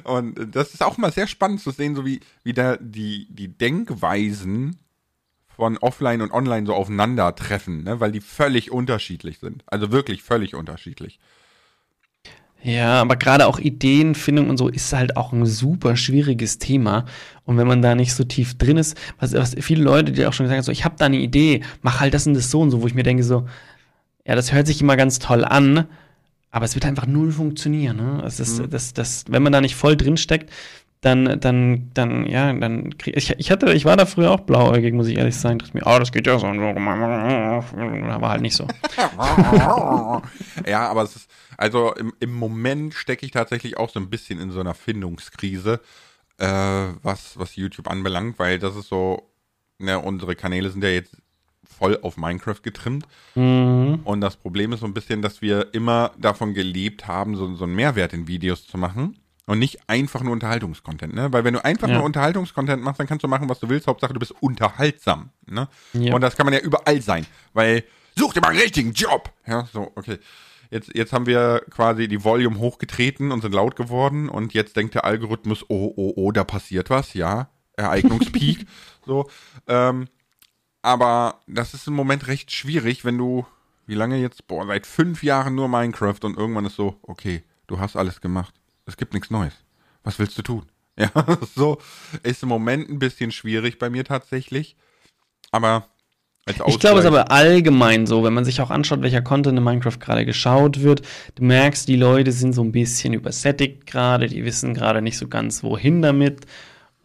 Und 0.04 0.54
das 0.54 0.74
ist 0.74 0.82
auch 0.82 0.98
mal 0.98 1.12
sehr 1.12 1.26
spannend 1.26 1.60
zu 1.60 1.70
sehen, 1.70 1.96
so 1.96 2.04
wie, 2.04 2.20
wie 2.44 2.52
da 2.52 2.76
die, 2.76 3.26
die 3.30 3.48
Denkweisen 3.48 4.78
von 5.48 5.78
Offline 5.78 6.22
und 6.22 6.30
Online 6.30 6.66
so 6.66 6.74
aufeinandertreffen, 6.74 7.82
ne? 7.82 7.98
weil 7.98 8.12
die 8.12 8.20
völlig 8.20 8.70
unterschiedlich 8.70 9.38
sind. 9.38 9.64
Also 9.66 9.90
wirklich 9.90 10.22
völlig 10.22 10.54
unterschiedlich. 10.54 11.18
Ja, 12.62 13.00
aber 13.00 13.16
gerade 13.16 13.46
auch 13.46 13.58
Ideenfindung 13.58 14.50
und 14.50 14.56
so 14.56 14.68
ist 14.68 14.92
halt 14.92 15.16
auch 15.16 15.32
ein 15.32 15.46
super 15.46 15.96
schwieriges 15.96 16.58
Thema. 16.58 17.04
Und 17.44 17.56
wenn 17.56 17.68
man 17.68 17.82
da 17.82 17.94
nicht 17.94 18.14
so 18.14 18.24
tief 18.24 18.58
drin 18.58 18.76
ist, 18.76 18.96
was, 19.20 19.32
was 19.32 19.54
viele 19.60 19.82
Leute, 19.82 20.12
die 20.12 20.26
auch 20.26 20.32
schon 20.32 20.44
gesagt 20.44 20.58
haben, 20.58 20.64
so, 20.64 20.72
ich 20.72 20.84
habe 20.84 20.96
da 20.98 21.06
eine 21.06 21.18
Idee, 21.18 21.62
mach 21.82 22.00
halt 22.00 22.14
das 22.14 22.26
und 22.26 22.34
das 22.34 22.50
so 22.50 22.60
und 22.60 22.70
so, 22.70 22.82
wo 22.82 22.86
ich 22.86 22.94
mir 22.94 23.04
denke 23.04 23.22
so, 23.22 23.46
ja, 24.26 24.34
das 24.34 24.52
hört 24.52 24.66
sich 24.66 24.80
immer 24.80 24.96
ganz 24.96 25.20
toll 25.20 25.44
an, 25.44 25.86
aber 26.50 26.64
es 26.64 26.74
wird 26.74 26.84
einfach 26.84 27.06
null 27.06 27.30
funktionieren. 27.30 27.96
Ne? 27.96 28.22
Es 28.26 28.40
ist, 28.40 28.60
mhm. 28.60 28.70
das, 28.70 28.92
das, 28.92 29.24
wenn 29.28 29.42
man 29.42 29.52
da 29.52 29.60
nicht 29.60 29.76
voll 29.76 29.96
drin 29.96 30.16
steckt, 30.16 30.50
dann, 31.00 31.38
dann, 31.40 31.90
dann, 31.94 32.26
ja, 32.26 32.52
dann 32.52 32.98
krieg, 32.98 33.16
ich, 33.16 33.30
ich 33.38 33.50
hatte, 33.52 33.72
ich 33.72 33.84
war 33.84 33.96
da 33.96 34.04
früher 34.04 34.32
auch 34.32 34.40
blauäugig, 34.40 34.92
muss 34.94 35.06
ich 35.06 35.16
ehrlich 35.16 35.36
sagen. 35.36 35.58
Dachte 35.58 35.76
mir, 35.76 35.84
oh, 35.86 35.98
das 35.98 36.10
geht 36.10 36.26
ja 36.26 36.38
so 36.38 36.46
und 36.46 36.58
so. 36.58 36.64
Aber 38.10 38.28
halt 38.28 38.40
nicht 38.40 38.56
so. 38.56 38.66
ja, 40.66 40.88
aber 40.88 41.02
es 41.02 41.14
ist, 41.14 41.30
also 41.56 41.94
im, 41.94 42.12
im 42.18 42.34
Moment 42.34 42.94
stecke 42.94 43.24
ich 43.24 43.30
tatsächlich 43.30 43.76
auch 43.76 43.90
so 43.90 44.00
ein 44.00 44.10
bisschen 44.10 44.40
in 44.40 44.50
so 44.50 44.58
einer 44.58 44.74
Findungskrise, 44.74 45.80
äh, 46.38 46.46
was, 47.02 47.38
was 47.38 47.54
YouTube 47.54 47.88
anbelangt, 47.88 48.40
weil 48.40 48.58
das 48.58 48.74
ist 48.74 48.88
so, 48.88 49.30
ne, 49.78 50.00
unsere 50.00 50.34
Kanäle 50.34 50.68
sind 50.70 50.82
ja 50.82 50.90
jetzt 50.90 51.16
voll 51.78 51.96
auf 52.02 52.16
Minecraft 52.16 52.62
getrimmt. 52.62 53.06
Mhm. 53.36 54.00
Und 54.02 54.20
das 54.20 54.36
Problem 54.36 54.72
ist 54.72 54.80
so 54.80 54.86
ein 54.86 54.94
bisschen, 54.94 55.22
dass 55.22 55.42
wir 55.42 55.72
immer 55.74 56.10
davon 56.18 56.54
gelebt 56.54 57.06
haben, 57.06 57.36
so, 57.36 57.54
so 57.54 57.64
einen 57.64 57.76
Mehrwert 57.76 58.12
in 58.14 58.26
Videos 58.26 58.66
zu 58.66 58.78
machen. 58.78 59.16
Und 59.48 59.60
nicht 59.60 59.88
einfach 59.88 60.22
nur 60.22 60.34
Unterhaltungskontent, 60.34 61.14
ne? 61.14 61.32
Weil 61.32 61.42
wenn 61.42 61.54
du 61.54 61.64
einfach 61.64 61.88
ja. 61.88 61.94
nur 61.94 62.04
Unterhaltungskontent 62.04 62.82
machst, 62.82 63.00
dann 63.00 63.06
kannst 63.06 63.24
du 63.24 63.28
machen, 63.28 63.48
was 63.48 63.60
du 63.60 63.70
willst. 63.70 63.86
Hauptsache, 63.86 64.12
du 64.12 64.20
bist 64.20 64.34
unterhaltsam, 64.42 65.30
ne? 65.46 65.68
Ja. 65.94 66.14
Und 66.14 66.20
das 66.20 66.36
kann 66.36 66.44
man 66.44 66.52
ja 66.52 66.60
überall 66.60 67.00
sein. 67.00 67.24
Weil, 67.54 67.84
such 68.14 68.34
dir 68.34 68.42
mal 68.42 68.48
einen 68.48 68.58
richtigen 68.58 68.92
Job! 68.92 69.32
Ja, 69.46 69.66
so, 69.72 69.90
okay. 69.94 70.18
Jetzt, 70.70 70.94
jetzt 70.94 71.14
haben 71.14 71.24
wir 71.24 71.62
quasi 71.70 72.08
die 72.08 72.22
Volume 72.22 72.58
hochgetreten 72.58 73.32
und 73.32 73.40
sind 73.40 73.54
laut 73.54 73.74
geworden 73.74 74.28
und 74.28 74.52
jetzt 74.52 74.76
denkt 74.76 74.94
der 74.94 75.06
Algorithmus, 75.06 75.64
oh, 75.70 75.94
oh, 75.96 76.12
oh, 76.16 76.30
da 76.30 76.44
passiert 76.44 76.90
was, 76.90 77.14
ja, 77.14 77.48
Ereignungspeak, 77.78 78.66
so. 79.06 79.30
Ähm, 79.66 80.08
aber 80.82 81.40
das 81.46 81.72
ist 81.72 81.86
im 81.86 81.94
Moment 81.94 82.26
recht 82.26 82.52
schwierig, 82.52 83.06
wenn 83.06 83.16
du, 83.16 83.46
wie 83.86 83.94
lange 83.94 84.18
jetzt, 84.18 84.46
boah, 84.46 84.66
seit 84.66 84.86
fünf 84.86 85.22
Jahren 85.22 85.54
nur 85.54 85.68
Minecraft 85.68 86.20
und 86.24 86.36
irgendwann 86.36 86.66
ist 86.66 86.76
so, 86.76 86.98
okay, 87.00 87.44
du 87.66 87.80
hast 87.80 87.96
alles 87.96 88.20
gemacht, 88.20 88.54
es 88.88 88.96
gibt 88.96 89.14
nichts 89.14 89.30
Neues. 89.30 89.52
Was 90.02 90.18
willst 90.18 90.36
du 90.38 90.42
tun? 90.42 90.66
Ja, 90.98 91.12
so 91.54 91.78
ist 92.24 92.42
im 92.42 92.48
Moment 92.48 92.90
ein 92.90 92.98
bisschen 92.98 93.30
schwierig 93.30 93.78
bei 93.78 93.88
mir 93.88 94.02
tatsächlich. 94.02 94.74
Aber 95.52 95.86
ich 96.48 96.56
glaube, 96.80 96.98
es 96.98 97.04
ist 97.04 97.08
aber 97.08 97.30
allgemein 97.30 98.08
so, 98.08 98.24
wenn 98.24 98.34
man 98.34 98.44
sich 98.44 98.60
auch 98.60 98.70
anschaut, 98.70 99.02
welcher 99.02 99.22
Content 99.22 99.58
in 99.58 99.62
Minecraft 99.62 99.98
gerade 100.00 100.24
geschaut 100.24 100.82
wird. 100.82 101.02
Du 101.36 101.44
merkst, 101.44 101.86
die 101.86 101.94
Leute 101.94 102.32
sind 102.32 102.52
so 102.52 102.62
ein 102.62 102.72
bisschen 102.72 103.12
übersättigt 103.14 103.86
gerade, 103.86 104.26
die 104.26 104.44
wissen 104.44 104.74
gerade 104.74 105.00
nicht 105.00 105.18
so 105.18 105.28
ganz, 105.28 105.62
wohin 105.62 106.02
damit. 106.02 106.46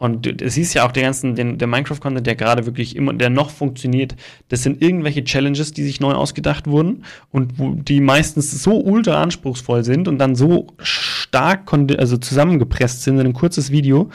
Und 0.04 0.26
du 0.26 0.50
siehst 0.50 0.74
ja 0.74 0.84
auch 0.86 0.92
den 0.92 1.04
ganzen, 1.04 1.34
den, 1.34 1.56
der 1.56 1.66
Minecraft-Content, 1.66 2.26
der 2.26 2.36
gerade 2.36 2.66
wirklich 2.66 2.94
immer, 2.94 3.14
der 3.14 3.30
noch 3.30 3.48
funktioniert, 3.48 4.14
das 4.50 4.62
sind 4.62 4.82
irgendwelche 4.82 5.24
Challenges, 5.24 5.72
die 5.72 5.82
sich 5.82 5.98
neu 5.98 6.12
ausgedacht 6.12 6.66
wurden 6.66 7.06
und 7.30 7.58
wo 7.58 7.70
die 7.70 8.02
meistens 8.02 8.62
so 8.62 8.78
ultra 8.84 9.22
anspruchsvoll 9.22 9.82
sind 9.82 10.06
und 10.06 10.18
dann 10.18 10.34
so 10.34 10.66
stark 10.76 11.72
also 11.72 12.18
zusammengepresst 12.18 13.02
sind 13.02 13.18
in 13.18 13.28
ein 13.28 13.32
kurzes 13.32 13.70
Video. 13.70 14.10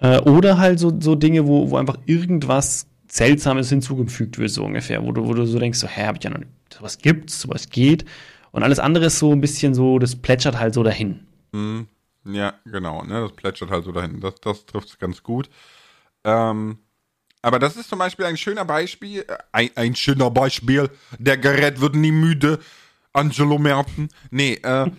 Äh, 0.00 0.18
oder 0.18 0.58
halt 0.58 0.78
so, 0.78 0.92
so 1.00 1.14
Dinge, 1.14 1.46
wo, 1.46 1.70
wo 1.70 1.78
einfach 1.78 1.96
irgendwas 2.04 2.86
Seltsames 3.08 3.70
hinzugefügt 3.70 4.36
wird, 4.36 4.50
so 4.50 4.66
ungefähr, 4.66 5.02
wo 5.02 5.12
du, 5.12 5.26
wo 5.26 5.32
du 5.32 5.46
so 5.46 5.58
denkst, 5.58 5.78
so, 5.78 5.86
hä, 5.86 6.08
hab 6.08 6.16
ich 6.18 6.24
ja 6.24 6.28
noch 6.28 6.40
nicht, 6.40 6.50
sowas 6.76 6.98
gibt's, 6.98 7.40
sowas 7.40 7.70
geht. 7.70 8.04
Und 8.50 8.64
alles 8.64 8.78
andere 8.78 9.06
ist 9.06 9.18
so 9.18 9.32
ein 9.32 9.40
bisschen 9.40 9.72
so, 9.72 9.98
das 9.98 10.14
plätschert 10.14 10.58
halt 10.60 10.74
so 10.74 10.82
dahin. 10.82 11.20
Mhm. 11.52 11.86
Ja, 12.24 12.54
genau, 12.64 13.02
ne, 13.02 13.20
das 13.22 13.32
plätschert 13.32 13.70
halt 13.70 13.84
so 13.84 13.92
dahin. 13.92 14.20
Das, 14.20 14.34
das 14.40 14.66
trifft 14.66 14.88
es 14.88 14.98
ganz 14.98 15.22
gut. 15.22 15.48
Ähm, 16.24 16.78
aber 17.42 17.58
das 17.58 17.76
ist 17.76 17.88
zum 17.88 17.98
Beispiel 17.98 18.26
ein 18.26 18.36
schöner 18.36 18.64
Beispiel, 18.64 19.24
äh, 19.26 19.38
ein, 19.52 19.70
ein 19.76 19.96
schöner 19.96 20.30
Beispiel, 20.30 20.90
der 21.18 21.38
Gerät 21.38 21.80
wird 21.80 21.94
nie 21.94 22.12
müde, 22.12 22.60
Angelo 23.12 23.58
Merten. 23.58 24.08
Nee, 24.30 24.54
äh, 24.62 24.90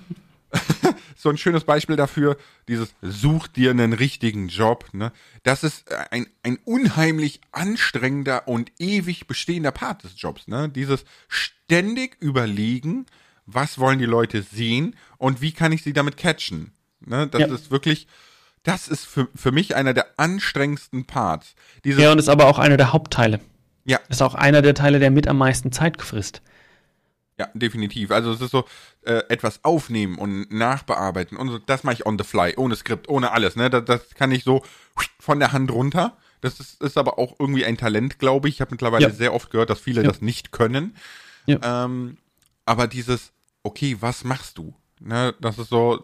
so 1.16 1.30
ein 1.30 1.38
schönes 1.38 1.64
Beispiel 1.64 1.96
dafür, 1.96 2.38
dieses 2.68 2.94
Such 3.02 3.48
dir 3.48 3.72
einen 3.72 3.94
richtigen 3.94 4.48
Job, 4.48 4.90
ne? 4.92 5.12
Das 5.44 5.64
ist 5.64 5.92
ein, 6.12 6.28
ein 6.44 6.58
unheimlich 6.66 7.42
anstrengender 7.52 8.48
und 8.48 8.72
ewig 8.80 9.28
bestehender 9.28 9.72
Part 9.72 10.04
des 10.04 10.20
Jobs, 10.20 10.48
ne? 10.48 10.68
Dieses 10.68 11.06
ständig 11.28 12.18
überlegen, 12.20 13.06
was 13.46 13.80
wollen 13.80 14.00
die 14.00 14.06
Leute 14.06 14.42
sehen 14.42 14.96
und 15.18 15.42
wie 15.42 15.52
kann 15.54 15.72
ich 15.72 15.84
sie 15.84 15.94
damit 15.94 16.18
catchen, 16.18 16.74
ne? 17.06 17.28
Das 17.28 17.42
ja. 17.42 17.48
ist 17.48 17.72
wirklich, 17.72 18.08
das 18.64 18.88
ist 18.88 19.06
für, 19.06 19.28
für 19.36 19.52
mich 19.52 19.76
einer 19.76 19.94
der 19.94 20.08
anstrengendsten 20.18 21.06
Parts. 21.06 21.56
Dieses 21.84 22.02
ja, 22.02 22.12
und 22.12 22.20
ist 22.20 22.30
aber 22.30 22.46
auch 22.46 22.60
einer 22.60 22.78
der 22.78 22.94
Hauptteile. 22.94 23.40
Ja. 23.86 24.00
Ist 24.10 24.22
auch 24.22 24.36
einer 24.36 24.62
der 24.62 24.76
Teile, 24.76 25.00
der 25.00 25.12
mit 25.12 25.28
am 25.28 25.38
meisten 25.38 25.72
Zeit 25.72 26.02
frisst. 26.02 26.42
Ja, 27.40 27.50
definitiv. 27.56 28.12
Also 28.12 28.32
es 28.32 28.42
ist 28.42 28.52
so, 28.52 28.66
äh, 29.02 29.24
etwas 29.30 29.64
aufnehmen 29.64 30.20
und 30.20 30.52
nachbearbeiten 30.52 31.38
und 31.38 31.50
so, 31.50 31.58
das 31.58 31.84
mache 31.84 31.96
ich 31.96 32.06
on 32.06 32.18
the 32.20 32.24
fly, 32.24 32.54
ohne 32.56 32.76
Skript, 32.76 33.10
ohne 33.10 33.32
alles. 33.32 33.56
Ne? 33.56 33.70
Das, 33.72 33.86
das 33.86 34.10
kann 34.14 34.32
ich 34.32 34.44
so 34.44 34.64
von 35.20 35.40
der 35.40 35.52
Hand 35.52 35.72
runter. 35.72 36.18
Das 36.42 36.60
ist, 36.60 36.82
ist 36.82 36.98
aber 36.98 37.18
auch 37.18 37.36
irgendwie 37.40 37.66
ein 37.66 37.78
Talent, 37.78 38.20
glaube 38.20 38.48
ich. 38.48 38.56
Ich 38.56 38.62
habe 38.62 38.72
mittlerweile 38.72 39.08
ja. 39.08 39.10
sehr 39.10 39.34
oft 39.34 39.50
gehört, 39.50 39.70
dass 39.70 39.80
viele 39.80 40.04
ja. 40.04 40.08
das 40.08 40.22
nicht 40.22 40.52
können. 40.52 40.96
Ja. 41.46 41.86
Ähm, 41.86 42.18
aber 42.66 42.88
dieses, 42.88 43.32
okay, 43.64 43.98
was 44.00 44.24
machst 44.24 44.58
du? 44.58 44.76
Ne, 45.04 45.34
das 45.40 45.58
ist 45.58 45.70
so, 45.70 46.04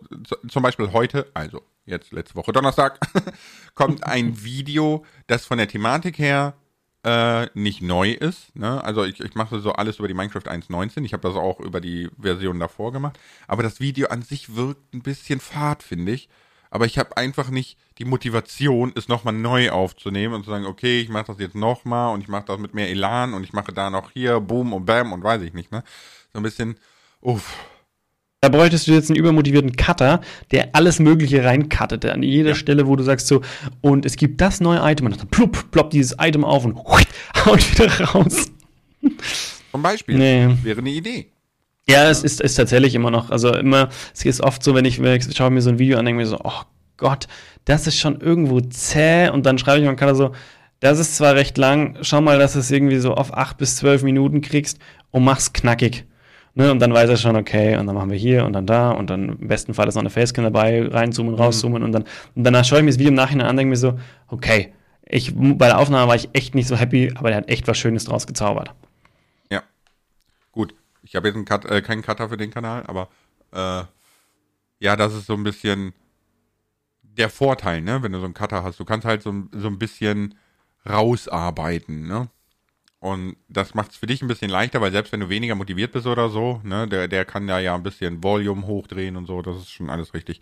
zum 0.49 0.63
Beispiel 0.63 0.91
heute, 0.91 1.27
also 1.35 1.61
jetzt 1.85 2.11
letzte 2.11 2.35
Woche 2.35 2.51
Donnerstag, 2.51 2.99
kommt 3.75 4.03
ein 4.03 4.43
Video, 4.43 5.05
das 5.27 5.45
von 5.45 5.59
der 5.59 5.67
Thematik 5.67 6.17
her 6.17 6.55
äh, 7.03 7.47
nicht 7.53 7.83
neu 7.83 8.11
ist. 8.11 8.55
Ne? 8.55 8.83
Also 8.83 9.05
ich, 9.05 9.19
ich 9.19 9.35
mache 9.35 9.59
so 9.59 9.71
alles 9.73 9.99
über 9.99 10.07
die 10.07 10.15
Minecraft 10.15 10.49
1.19. 10.49 11.05
Ich 11.05 11.13
habe 11.13 11.27
das 11.27 11.37
auch 11.37 11.59
über 11.59 11.79
die 11.79 12.09
Version 12.19 12.59
davor 12.59 12.91
gemacht. 12.91 13.19
Aber 13.47 13.61
das 13.61 13.79
Video 13.79 14.07
an 14.07 14.23
sich 14.23 14.55
wirkt 14.55 14.93
ein 14.95 15.03
bisschen 15.03 15.39
fad, 15.39 15.83
finde 15.83 16.13
ich. 16.13 16.27
Aber 16.69 16.85
ich 16.85 16.97
habe 16.97 17.15
einfach 17.15 17.49
nicht 17.49 17.77
die 17.99 18.05
Motivation, 18.05 18.91
es 18.95 19.07
nochmal 19.07 19.33
neu 19.33 19.69
aufzunehmen 19.69 20.33
und 20.33 20.43
zu 20.43 20.49
sagen, 20.49 20.65
okay, 20.65 20.99
ich 20.99 21.09
mache 21.09 21.27
das 21.27 21.39
jetzt 21.39 21.55
nochmal 21.55 22.13
und 22.13 22.21
ich 22.21 22.27
mache 22.27 22.45
das 22.45 22.59
mit 22.59 22.73
mehr 22.73 22.89
Elan 22.89 23.33
und 23.35 23.43
ich 23.43 23.53
mache 23.53 23.71
da 23.71 23.89
noch 23.89 24.11
hier 24.11 24.39
Boom 24.41 24.73
und 24.73 24.85
Bam 24.85 25.13
und 25.13 25.23
weiß 25.23 25.43
ich 25.43 25.53
nicht. 25.53 25.71
Ne? 25.71 25.83
So 26.33 26.39
ein 26.39 26.43
bisschen, 26.43 26.77
uff. 27.21 27.53
Da 28.41 28.49
bräuchtest 28.49 28.87
du 28.87 28.91
jetzt 28.91 29.09
einen 29.09 29.17
übermotivierten 29.17 29.75
Cutter, 29.75 30.21
der 30.51 30.69
alles 30.73 30.99
Mögliche 30.99 31.43
reincuttet. 31.43 32.05
An 32.05 32.21
jeder 32.21 32.49
ja. 32.49 32.55
Stelle, 32.55 32.85
wo 32.85 32.95
du 32.95 33.03
sagst 33.03 33.27
so, 33.27 33.41
und 33.81 34.05
es 34.05 34.15
gibt 34.15 34.41
das 34.41 34.61
neue 34.61 34.79
Item 34.83 35.07
und 35.07 35.19
dann 35.19 35.27
plupp, 35.27 35.71
ploppt 35.71 35.93
dieses 35.93 36.15
Item 36.19 36.43
auf 36.45 36.63
und 36.63 36.75
haut 37.45 37.71
wieder 37.71 37.99
raus. 37.99 38.51
Zum 39.71 39.81
Beispiel. 39.81 40.17
Nee. 40.17 40.55
Wäre 40.63 40.79
eine 40.79 40.91
Idee. 40.91 41.31
Ja, 41.89 42.09
es 42.09 42.23
ist, 42.23 42.41
ist 42.41 42.55
tatsächlich 42.55 42.93
immer 42.95 43.09
noch, 43.09 43.31
also 43.31 43.55
immer, 43.55 43.89
es 44.13 44.25
ist 44.25 44.41
oft 44.41 44.61
so, 44.61 44.75
wenn 44.75 44.85
ich, 44.85 44.99
ich 44.99 45.35
schaue 45.35 45.49
mir 45.49 45.61
so 45.61 45.69
ein 45.69 45.79
Video 45.79 45.97
an, 45.97 46.05
denke 46.05 46.21
mir 46.21 46.27
so, 46.27 46.37
oh 46.43 46.61
Gott, 46.97 47.27
das 47.65 47.87
ist 47.87 47.97
schon 47.97 48.19
irgendwo 48.19 48.59
zäh 48.59 49.29
und 49.29 49.45
dann 49.45 49.57
schreibe 49.57 49.83
ich 49.83 50.01
mal 50.01 50.15
so, 50.15 50.33
das 50.79 50.99
ist 50.99 51.15
zwar 51.15 51.35
recht 51.35 51.57
lang, 51.57 51.97
schau 52.01 52.21
mal, 52.21 52.37
dass 52.37 52.53
du 52.53 52.59
es 52.59 52.69
irgendwie 52.69 52.99
so 52.99 53.13
auf 53.13 53.33
acht 53.33 53.57
bis 53.57 53.77
zwölf 53.77 54.03
Minuten 54.03 54.41
kriegst 54.41 54.79
und 55.11 55.23
mach's 55.23 55.53
knackig. 55.53 56.05
Ne, 56.57 56.71
und 56.71 56.79
dann 56.79 56.91
weiß 56.91 57.07
er 57.07 57.17
schon, 57.17 57.35
okay, 57.35 57.77
und 57.77 57.85
dann 57.85 57.93
machen 57.93 58.09
wir 58.09 58.17
hier 58.17 58.43
und 58.43 58.53
dann 58.53 58.65
da 58.65 58.89
und 58.89 59.11
dann 59.11 59.37
im 59.37 59.47
besten 59.47 59.75
Fall 59.75 59.87
ist 59.87 59.93
noch 59.93 60.01
eine 60.01 60.09
Facecam 60.09 60.43
dabei, 60.43 60.87
reinzoomen, 60.87 61.33
mhm. 61.33 61.39
rauszoomen 61.39 61.83
mhm. 61.83 61.85
und 61.85 61.91
dann 61.91 62.05
und 62.33 62.43
danach 62.43 62.65
schaue 62.65 62.79
ich 62.79 62.83
mir 62.83 62.89
das 62.89 62.97
Video 62.97 63.09
im 63.09 63.13
Nachhinein 63.13 63.45
an, 63.45 63.57
denke 63.57 63.69
mir 63.69 63.75
so, 63.75 63.99
okay, 64.27 64.73
ich, 65.05 65.35
bei 65.35 65.67
der 65.67 65.77
Aufnahme 65.77 66.07
war 66.07 66.15
ich 66.15 66.29
echt 66.33 66.55
nicht 66.55 66.67
so 66.67 66.75
happy, 66.75 67.13
aber 67.13 67.29
der 67.29 67.37
hat 67.37 67.49
echt 67.49 67.67
was 67.67 67.77
Schönes 67.77 68.05
draus 68.05 68.25
gezaubert. 68.25 68.73
Ja. 69.51 69.61
Gut. 70.51 70.73
Ich 71.03 71.15
habe 71.15 71.27
jetzt 71.27 71.45
Cut, 71.45 71.65
äh, 71.65 71.83
keinen 71.83 72.01
Cutter 72.01 72.27
für 72.27 72.37
den 72.37 72.49
Kanal, 72.49 72.83
aber 72.87 73.09
äh, 73.53 73.83
ja, 74.79 74.95
das 74.95 75.13
ist 75.13 75.27
so 75.27 75.35
ein 75.35 75.43
bisschen 75.43 75.93
der 77.03 77.29
Vorteil, 77.29 77.81
ne, 77.81 78.01
wenn 78.01 78.13
du 78.13 78.17
so 78.17 78.25
einen 78.25 78.33
Cutter 78.33 78.63
hast. 78.63 78.79
Du 78.79 78.85
kannst 78.85 79.05
halt 79.05 79.21
so, 79.21 79.31
so 79.51 79.67
ein 79.67 79.77
bisschen 79.77 80.33
rausarbeiten, 80.89 82.07
ne? 82.07 82.29
Und 83.07 83.37
das 83.47 83.73
macht 83.73 83.91
es 83.91 83.97
für 83.97 84.05
dich 84.05 84.21
ein 84.21 84.27
bisschen 84.27 84.49
leichter, 84.49 84.81
weil 84.81 84.91
selbst 84.91 85.13
wenn 85.13 85.21
du 85.21 85.29
weniger 85.29 85.55
motiviert 85.55 85.93
bist 85.93 86.05
oder 86.05 86.29
so, 86.29 86.59
ne, 86.63 86.87
der, 86.87 87.07
der 87.07 87.23
kann 87.23 87.47
da 87.47 87.59
ja 87.59 87.73
ein 87.73 87.83
bisschen 87.83 88.21
Volume 88.21 88.67
hochdrehen 88.67 89.15
und 89.15 89.27
so, 89.27 89.41
das 89.41 89.55
ist 89.57 89.71
schon 89.71 89.89
alles 89.89 90.13
richtig. 90.13 90.41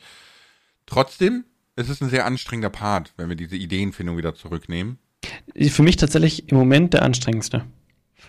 Trotzdem, 0.88 1.46
es 1.76 1.90
ist 1.90 2.02
ein 2.02 2.10
sehr 2.10 2.26
anstrengender 2.26 2.70
Part, 2.70 3.14
wenn 3.18 3.30
wir 3.30 3.36
diese 3.36 3.56
Ideenfindung 3.56 4.18
wieder 4.18 4.34
zurücknehmen. 4.34 4.98
Für 5.70 5.84
mich 5.84 5.98
tatsächlich 5.98 6.50
im 6.50 6.58
Moment 6.58 6.94
der 6.94 7.04
anstrengendste. 7.04 7.66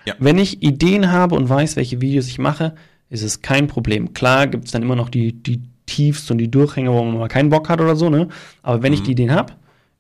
Ja. 0.05 0.15
Wenn 0.19 0.39
ich 0.39 0.63
Ideen 0.63 1.11
habe 1.11 1.35
und 1.35 1.49
weiß, 1.49 1.77
welche 1.77 2.01
Videos 2.01 2.29
ich 2.29 2.39
mache, 2.39 2.75
ist 3.09 3.23
es 3.23 3.41
kein 3.41 3.69
Problem. 3.69 4.13
Klar 4.13 4.49
gibt 4.49 4.67
es 4.67 4.73
dann 4.73 4.83
immer 4.83 4.97
noch 4.97 5.09
die, 5.09 5.33
die 5.33 5.63
Tiefs 5.87 6.31
und 6.31 6.39
die 6.39 6.51
Durchhänge, 6.51 6.93
wo 6.93 7.03
man 7.03 7.19
mal 7.19 7.29
keinen 7.29 7.49
Bock 7.49 7.69
hat 7.69 7.81
oder 7.81 7.97
so, 7.97 8.11
ne? 8.11 8.29
Aber 8.63 8.83
wenn 8.83 8.93
mhm. 8.93 8.99
ich 8.99 9.03
die 9.03 9.13
Ideen 9.13 9.33
habe, 9.33 9.55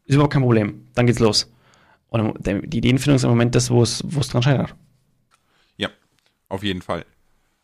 ist 0.05 0.15
überhaupt 0.15 0.33
kein 0.33 0.43
Problem. 0.43 0.87
Dann 0.95 1.07
geht's 1.07 1.21
los. 1.21 1.51
Und 2.09 2.39
die 2.47 2.79
Ideenfindung 2.79 3.17
ist 3.17 3.25
im 3.25 3.31
Moment 3.31 3.55
das, 3.55 3.71
wo 3.71 3.83
es, 3.83 4.03
wo 4.07 4.21
es 4.21 4.29
dran 4.29 4.43
scheitert. 4.43 4.75
Ja, 5.77 5.91
auf 6.49 6.63
jeden 6.63 6.83
Fall. 6.83 7.05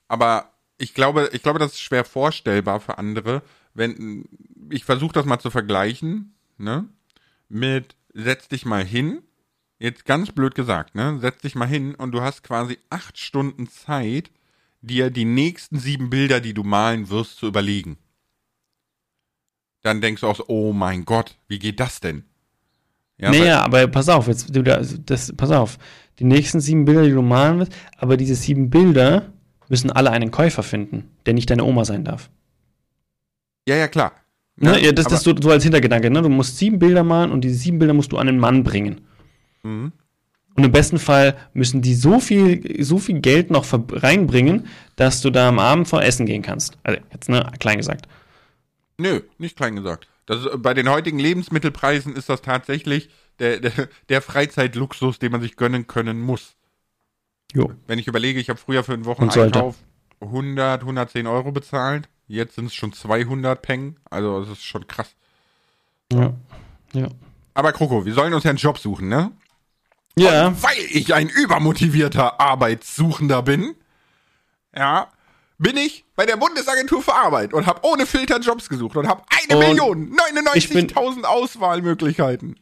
Aber 0.09 0.53
ich 0.79 0.95
glaube, 0.95 1.31
ich 1.33 1.43
glaube, 1.43 1.59
das 1.59 1.73
ist 1.73 1.81
schwer 1.81 2.05
vorstellbar 2.05 2.81
für 2.81 2.99
andere, 2.99 3.43
wenn 3.75 4.27
ich 4.71 4.85
versuche 4.85 5.13
das 5.13 5.25
mal 5.25 5.39
zu 5.39 5.51
vergleichen, 5.51 6.35
ne? 6.59 6.89
Mit 7.49 7.97
setz 8.15 8.49
dich 8.49 8.65
mal 8.65 8.85
hin, 8.85 9.23
jetzt 9.79 10.05
ganz 10.05 10.33
blöd 10.33 10.55
gesagt, 10.55 10.95
ne? 10.95 11.19
Setz 11.21 11.43
dich 11.43 11.55
mal 11.55 11.69
hin 11.69 11.95
und 11.95 12.13
du 12.13 12.21
hast 12.21 12.43
quasi 12.43 12.79
acht 12.91 13.19
Stunden 13.19 13.69
Zeit, 13.69 14.31
dir 14.81 15.11
die 15.11 15.25
nächsten 15.25 15.79
sieben 15.79 16.11
Bilder, 16.11 16.41
die 16.41 16.55
du 16.55 16.65
malen 16.65 17.09
wirst, 17.09 17.37
zu 17.37 17.47
überlegen. 17.47 17.97
Dann 19.83 20.01
denkst 20.01 20.21
du 20.21 20.27
auch 20.27 20.37
so, 20.37 20.45
oh 20.49 20.73
mein 20.73 21.05
Gott, 21.05 21.39
wie 21.49 21.59
geht 21.59 21.81
das 21.81 22.01
denn? 22.01 22.25
Ja, 23.23 23.31
naja, 23.31 23.63
aber 23.63 23.87
pass 23.87 24.09
auf, 24.09 24.27
jetzt, 24.27 24.55
du, 24.55 24.63
das, 24.63 25.33
pass 25.37 25.51
auf. 25.53 25.79
Die 26.19 26.25
nächsten 26.25 26.61
sieben 26.61 26.85
Bilder, 26.85 27.05
die 27.05 27.13
du 27.13 27.23
malen 27.23 27.61
wirst, 27.61 27.73
aber 27.97 28.17
diese 28.17 28.35
sieben 28.35 28.69
Bilder 28.69 29.31
müssen 29.69 29.93
alle 29.93 30.11
einen 30.11 30.33
Käufer 30.33 30.65
finden, 30.65 31.09
der 31.25 31.35
nicht 31.35 31.49
deine 31.49 31.63
Oma 31.63 31.85
sein 31.85 32.05
darf. 32.05 32.31
Ja, 33.69 33.77
ja, 33.77 33.87
klar. 33.87 34.13
Ne, 34.57 34.83
ja, 34.83 34.91
das, 34.91 35.11
ist 35.11 35.23
so, 35.23 35.35
so, 35.41 35.51
als 35.51 35.63
Hintergedanke, 35.63 36.11
ne? 36.11 36.21
Du 36.21 36.29
musst 36.29 36.59
sieben 36.59 36.81
Bilder 36.81 37.05
malen 37.05 37.31
und 37.31 37.43
diese 37.43 37.55
sieben 37.55 37.79
Bilder 37.79 37.95
musst 37.95 38.11
du 38.11 38.19
an 38.19 38.29
einen 38.29 38.41
Mann 38.41 38.65
bringen. 38.65 39.03
Mhm. 39.63 39.93
Und 40.55 40.65
im 40.65 40.73
besten 40.73 40.99
Fall 40.99 41.37
müssen 41.55 41.81
die 41.81 41.95
so 41.95 42.19
viel, 42.19 42.85
so 42.85 42.99
viel 42.99 43.21
Geld 43.21 43.51
noch 43.51 43.65
reinbringen, 43.93 44.67
dass 44.97 45.23
du 45.23 45.31
da 45.31 45.49
am 45.49 45.61
Abend 45.61 45.89
vor 45.89 46.03
Essen 46.03 46.27
gehen 46.27 46.43
kannst. 46.43 46.77
Also 46.83 47.01
jetzt, 47.13 47.29
ne, 47.29 47.51
klein 47.61 47.79
gesagt. 47.79 48.09
Nö, 48.99 49.21
nicht 49.39 49.57
klein 49.57 49.77
gesagt. 49.77 50.09
Das 50.27 50.45
ist, 50.45 50.63
bei 50.63 50.75
den 50.75 50.89
heutigen 50.89 51.19
Lebensmittelpreisen 51.19 52.15
ist 52.15 52.29
das 52.29 52.43
tatsächlich 52.43 53.11
der, 53.39 53.61
der, 53.61 53.89
der 54.09 54.23
Freizeitluxus, 54.23 55.19
den 55.19 55.33
man 55.33 55.41
sich 55.41 55.57
gönnen 55.57 55.87
können 55.87 56.21
muss. 56.21 56.57
Jo. 57.53 57.73
Wenn 57.87 57.99
ich 57.99 58.07
überlege, 58.07 58.41
ich 58.41 58.49
habe 58.49 58.59
früher 58.59 58.85
für 58.85 58.95
einen 58.95 59.05
Wocheneinkauf 59.05 59.77
100, 60.21 60.83
110 60.83 61.27
Euro 61.27 61.53
bezahlt. 61.53 62.09
Jetzt 62.29 62.55
sind 62.55 62.67
es 62.67 62.75
schon 62.75 62.93
200 62.93 63.61
Peng. 63.61 63.97
Also, 64.09 64.41
das 64.41 64.51
ist 64.51 64.65
schon 64.65 64.87
krass. 64.87 65.15
Ja. 66.13 66.33
ja. 66.93 67.09
Aber 67.55 67.73
Kroko, 67.73 68.07
wir 68.07 68.15
sollen 68.15 68.33
uns 68.33 68.45
ja 68.45 68.51
einen 68.51 68.59
Job 68.59 68.79
suchen, 68.79 69.09
ne? 69.09 69.33
Ja. 70.17 70.49
Und 70.49 70.63
weil 70.63 70.79
ich 70.91 71.13
ein 71.15 71.29
übermotivierter 71.29 72.41
Arbeitssuchender 72.41 73.43
bin, 73.43 73.75
ja, 74.75 75.09
bin 75.59 75.77
ich 75.77 76.05
bei 76.17 76.27
der 76.27 76.37
Bundesagentur 76.37 77.03
für 77.03 77.15
Arbeit 77.15 77.53
und 77.53 77.67
habe 77.67 77.81
ohne 77.83 78.07
Filter 78.07 78.41
Jobs 78.41 78.69
gesucht 78.69 78.97
und 78.97 79.09
habe 79.09 79.23
eine 79.45 79.59
und 79.59 79.69
Million, 79.69 80.17
99.000 80.17 81.25
Auswahlmöglichkeiten. 81.25 82.57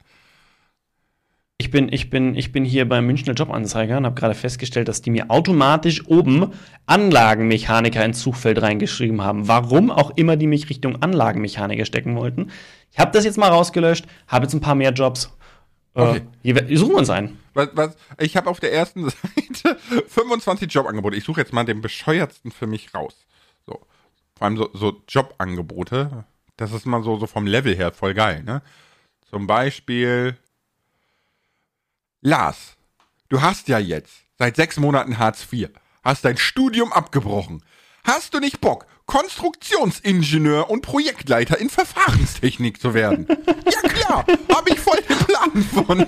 Ich 1.61 1.70
bin, 1.70 1.92
ich 1.92 2.09
bin, 2.09 2.37
ich 2.37 2.53
bin 2.53 2.64
hier 2.64 2.88
beim 2.88 3.07
Münchner 3.07 3.35
Jobanzeiger 3.35 3.98
und 3.98 4.07
habe 4.07 4.18
gerade 4.18 4.35
festgestellt, 4.35 4.88
dass 4.88 5.03
die 5.03 5.11
mir 5.11 5.31
automatisch 5.31 6.07
oben 6.07 6.53
Anlagenmechaniker 6.87 8.03
ins 8.03 8.22
Suchfeld 8.22 8.62
reingeschrieben 8.62 9.20
haben. 9.20 9.46
Warum 9.46 9.90
auch 9.90 10.12
immer 10.16 10.37
die 10.37 10.46
mich 10.46 10.70
Richtung 10.70 11.03
Anlagenmechaniker 11.03 11.85
stecken 11.85 12.16
wollten. 12.16 12.50
Ich 12.92 12.98
habe 12.98 13.11
das 13.12 13.26
jetzt 13.26 13.37
mal 13.37 13.50
rausgelöscht, 13.50 14.07
habe 14.26 14.46
jetzt 14.46 14.55
ein 14.55 14.62
paar 14.62 14.74
mehr 14.74 14.92
Jobs. 14.92 15.37
Äh, 15.94 16.00
okay. 16.00 16.22
Äh, 16.42 16.76
suchen 16.76 16.92
wir 16.92 16.98
uns 16.98 17.11
einen. 17.11 17.38
Was, 17.55 17.68
was, 17.74 17.96
ich 18.18 18.37
habe 18.37 18.48
auf 18.48 18.61
der 18.61 18.72
ersten 18.72 19.11
Seite 19.11 19.79
25 20.09 20.72
Jobangebote. 20.72 21.16
Ich 21.16 21.24
suche 21.24 21.40
jetzt 21.40 21.53
mal 21.53 21.64
den 21.64 21.81
bescheuertsten 21.81 22.53
für 22.53 22.66
mich 22.66 22.94
raus. 22.94 23.26
So. 23.66 23.81
Vor 24.37 24.46
allem 24.46 24.57
so, 24.57 24.70
so 24.72 25.03
Jobangebote. 25.09 26.24
Das 26.57 26.72
ist 26.72 26.87
mal 26.87 27.03
so, 27.03 27.18
so 27.18 27.26
vom 27.26 27.46
Level 27.46 27.74
her 27.74 27.92
voll 27.92 28.14
geil, 28.14 28.42
ne? 28.42 28.62
Zum 29.29 29.46
Beispiel 29.46 30.37
Lars, 32.20 32.76
du 33.29 33.40
hast 33.40 33.68
ja 33.68 33.79
jetzt 33.79 34.24
seit 34.38 34.57
sechs 34.57 34.76
Monaten 34.76 35.18
Hartz 35.18 35.46
IV, 35.50 35.70
hast 36.03 36.24
dein 36.24 36.37
Studium 36.37 36.92
abgebrochen. 36.92 37.64
Hast 38.05 38.35
du 38.35 38.40
nicht 38.40 38.61
Bock, 38.61 38.87
Konstruktionsingenieur 39.11 40.70
und 40.70 40.83
Projektleiter 40.83 41.59
in 41.59 41.68
Verfahrenstechnik 41.68 42.81
zu 42.81 42.94
werden? 42.94 43.27
ja 43.29 43.88
klar, 43.88 44.25
habe 44.55 44.70
ich 44.70 44.79
voll 44.79 44.99
den 45.09 45.16
Plan 45.16 45.62
von. 45.64 46.07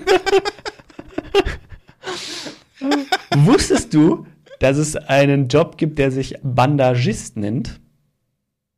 Wusstest 3.45 3.93
du, 3.93 4.25
dass 4.61 4.77
es 4.77 4.95
einen 4.95 5.49
Job 5.49 5.79
gibt, 5.79 5.99
der 5.99 6.13
sich 6.13 6.37
Bandagist 6.45 7.37
nennt? 7.37 7.81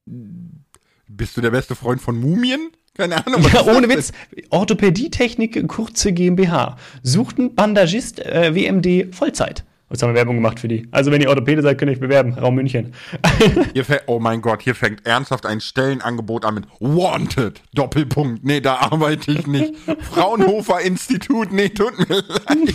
Bist 0.07 1.37
du 1.37 1.43
der 1.43 1.51
beste 1.51 1.75
Freund 1.75 2.01
von 2.01 2.19
Mumien? 2.19 2.71
Keine 2.95 3.27
Ahnung. 3.27 3.45
Ja, 3.53 3.67
ohne 3.67 3.91
Witz. 3.91 4.13
Orthopädietechnik, 4.49 5.69
kurze 5.69 6.15
GmbH. 6.15 6.79
Suchten 7.03 7.55
Bandagist 7.55 8.21
äh, 8.21 8.55
WMD 8.55 9.15
Vollzeit. 9.15 9.65
Jetzt 9.95 10.03
haben 10.03 10.11
wir 10.11 10.17
Werbung 10.17 10.35
gemacht 10.35 10.59
für 10.59 10.67
die. 10.67 10.89
Also 10.91 11.13
wenn 11.13 11.21
ihr 11.21 11.29
Orthopäde 11.29 11.63
seid, 11.63 11.79
könnt 11.79 11.89
ihr 11.89 11.95
euch 11.95 12.01
bewerben. 12.01 12.35
Raum 12.35 12.57
München. 12.57 12.93
oh 14.07 14.19
mein 14.19 14.41
Gott, 14.41 14.61
hier 14.61 14.75
fängt 14.75 15.07
ernsthaft 15.07 15.47
ein 15.47 15.61
Stellenangebot 15.61 16.45
an 16.45 16.55
mit 16.57 16.65
Wanted. 16.81 17.63
Doppelpunkt. 17.75 18.43
Nee, 18.43 18.61
da 18.61 18.75
arbeite 18.75 19.31
ich 19.31 19.47
nicht. 19.47 19.73
Fraunhofer 20.11 20.81
Institut. 20.81 21.53
Nee, 21.53 21.69
tut 21.69 21.97
mir 21.97 22.17
leid. 22.17 22.75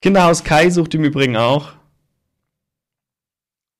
Kinderhaus 0.00 0.42
Kai 0.44 0.70
sucht 0.70 0.94
im 0.94 1.04
Übrigen 1.04 1.36
auch. 1.36 1.74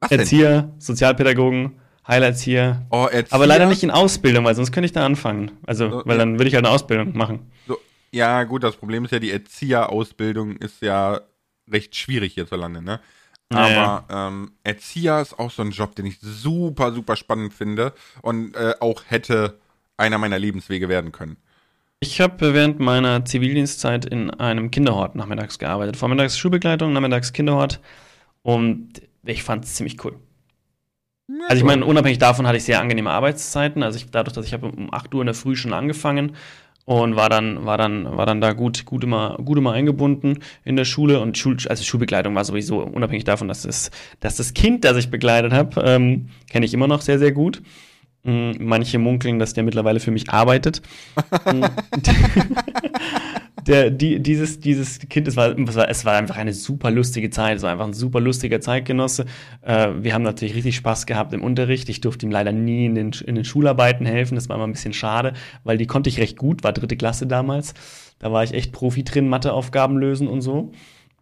Was 0.01 0.11
Erzieher, 0.11 0.63
denn? 0.65 0.81
Sozialpädagogen, 0.83 1.81
Heilerzieher. 2.07 2.85
Oh, 2.91 3.07
Erzieher? 3.11 3.35
Aber 3.35 3.47
leider 3.47 3.65
nicht 3.65 3.83
in 3.83 3.91
Ausbildung, 3.91 4.45
weil 4.45 4.55
sonst 4.55 4.71
könnte 4.71 4.85
ich 4.85 4.93
da 4.93 5.07
anfangen. 5.07 5.53
Also, 5.67 5.89
so, 5.89 6.03
weil 6.05 6.19
dann 6.19 6.35
würde 6.35 6.49
ich 6.49 6.55
halt 6.55 6.67
eine 6.67 6.75
Ausbildung 6.75 7.17
machen. 7.17 7.51
So, 7.67 7.79
ja, 8.15 8.45
gut, 8.45 8.63
das 8.63 8.77
Problem 8.77 9.05
ist 9.05 9.11
ja, 9.11 9.19
die 9.19 9.33
Erzieherausbildung 9.33 10.57
ist 10.57 10.83
ja 10.83 11.21
recht 11.71 11.97
schwierig 11.97 12.35
hierzulande, 12.35 12.81
ne? 12.81 13.01
Aber 13.51 13.69
ja, 13.69 14.05
ja. 14.09 14.29
Ähm, 14.29 14.53
Erzieher 14.63 15.21
ist 15.21 15.39
auch 15.39 15.51
so 15.51 15.63
ein 15.63 15.71
Job, 15.71 15.95
den 15.97 16.07
ich 16.07 16.19
super, 16.21 16.93
super 16.93 17.17
spannend 17.17 17.53
finde 17.53 17.93
und 18.23 18.57
äh, 18.57 18.75
auch 18.81 19.03
hätte 19.09 19.59
einer 19.97 20.19
meiner 20.19 20.39
Lebenswege 20.39 20.89
werden 20.89 21.13
können. 21.13 21.37
Ich 22.01 22.21
habe 22.21 22.55
während 22.55 22.81
meiner 22.81 23.25
Zivildienstzeit 23.25 24.05
in 24.05 24.31
einem 24.31 24.71
Kinderhort 24.71 25.15
nachmittags 25.15 25.59
gearbeitet. 25.59 25.97
Vormittags 25.97 26.39
Schulbegleitung, 26.39 26.93
nachmittags 26.93 27.33
Kinderhort. 27.33 27.81
Und 28.43 29.03
ich 29.25 29.43
fand 29.43 29.65
es 29.65 29.75
ziemlich 29.75 30.05
cool. 30.05 30.19
Also 31.49 31.57
ich 31.57 31.65
meine, 31.65 31.85
unabhängig 31.85 32.19
davon 32.19 32.47
hatte 32.47 32.59
ich 32.59 32.65
sehr 32.65 32.81
angenehme 32.81 33.11
Arbeitszeiten. 33.11 33.83
Also 33.83 33.97
ich, 33.97 34.11
dadurch, 34.11 34.35
dass 34.35 34.47
ich 34.47 34.53
habe 34.53 34.67
um 34.67 34.93
8 34.93 35.15
Uhr 35.15 35.23
in 35.23 35.27
der 35.27 35.35
Früh 35.35 35.57
schon 35.57 35.73
angefangen 35.73 36.37
und 36.85 37.17
war 37.17 37.29
dann, 37.29 37.65
war 37.65 37.79
dann, 37.79 38.17
war 38.17 38.27
dann 38.27 38.41
da 38.41 38.53
gut, 38.53 38.85
gut 38.85 39.05
immer, 39.05 39.39
gut 39.45 39.59
immer 39.59 39.73
eingebunden 39.73 40.41
in 40.65 40.77
der 40.77 40.85
Schule 40.85 41.21
und 41.21 41.39
Schul, 41.39 41.57
also 41.69 41.83
Schulbegleitung 41.83 42.35
war 42.35 42.45
sowieso 42.45 42.81
unabhängig 42.81 43.25
davon, 43.25 43.49
dass 43.49 43.63
das, 43.63 43.91
dass 44.21 44.37
das 44.37 44.55
Kind, 44.55 44.85
das 44.85 44.97
ich 44.97 45.11
begleitet 45.11 45.53
habe, 45.53 45.81
ähm, 45.83 46.29
kenne 46.51 46.67
ich 46.67 46.75
immer 46.75 46.87
noch 46.87 47.01
sehr, 47.01 47.19
sehr 47.19 47.33
gut. 47.33 47.63
Mm, 48.25 48.53
manche 48.59 48.99
munkeln, 48.99 49.39
dass 49.39 49.55
der 49.55 49.65
mittlerweile 49.65 50.01
für 50.01 50.11
mich 50.11 50.31
arbeitet. 50.31 50.83
Der, 53.67 53.91
die, 53.91 54.21
dieses, 54.21 54.61
dieses 54.61 54.99
Kind, 54.99 55.27
es 55.27 55.37
war, 55.37 55.59
es, 55.59 55.75
war, 55.75 55.89
es 55.89 56.05
war 56.05 56.15
einfach 56.15 56.37
eine 56.37 56.53
super 56.53 56.91
lustige 56.91 57.31
Zeit. 57.31 57.57
Es 57.57 57.63
war 57.63 57.73
einfach 57.73 57.87
ein 57.87 57.95
super 57.95 58.21
lustiger 58.21 58.61
Zeitgenosse. 58.61 59.25
Äh, 59.63 59.89
wir 60.01 60.13
haben 60.13 60.23
natürlich 60.23 60.55
richtig 60.55 60.77
Spaß 60.77 61.07
gehabt 61.07 61.33
im 61.33 61.43
Unterricht. 61.43 61.89
Ich 61.89 62.01
durfte 62.01 62.27
ihm 62.27 62.33
leider 62.33 62.53
nie 62.53 62.87
in 62.87 62.95
den, 62.95 63.13
in 63.25 63.35
den 63.35 63.45
Schularbeiten 63.45 64.07
helfen. 64.07 64.35
Das 64.35 64.49
war 64.49 64.57
immer 64.57 64.67
ein 64.67 64.73
bisschen 64.73 64.93
schade, 64.93 65.33
weil 65.65 65.79
die 65.79 65.87
konnte 65.87 66.11
ich 66.11 66.19
recht 66.19 66.37
gut, 66.37 66.63
war 66.63 66.73
dritte 66.73 66.97
Klasse 66.97 67.27
damals. 67.27 67.75
Da 68.19 68.31
war 68.33 68.45
ich 68.45 68.53
echt 68.53 68.73
Profi 68.73 69.03
drin, 69.03 69.29
Matheaufgaben 69.29 69.97
lösen 69.97 70.29
und 70.29 70.43
so. 70.43 70.73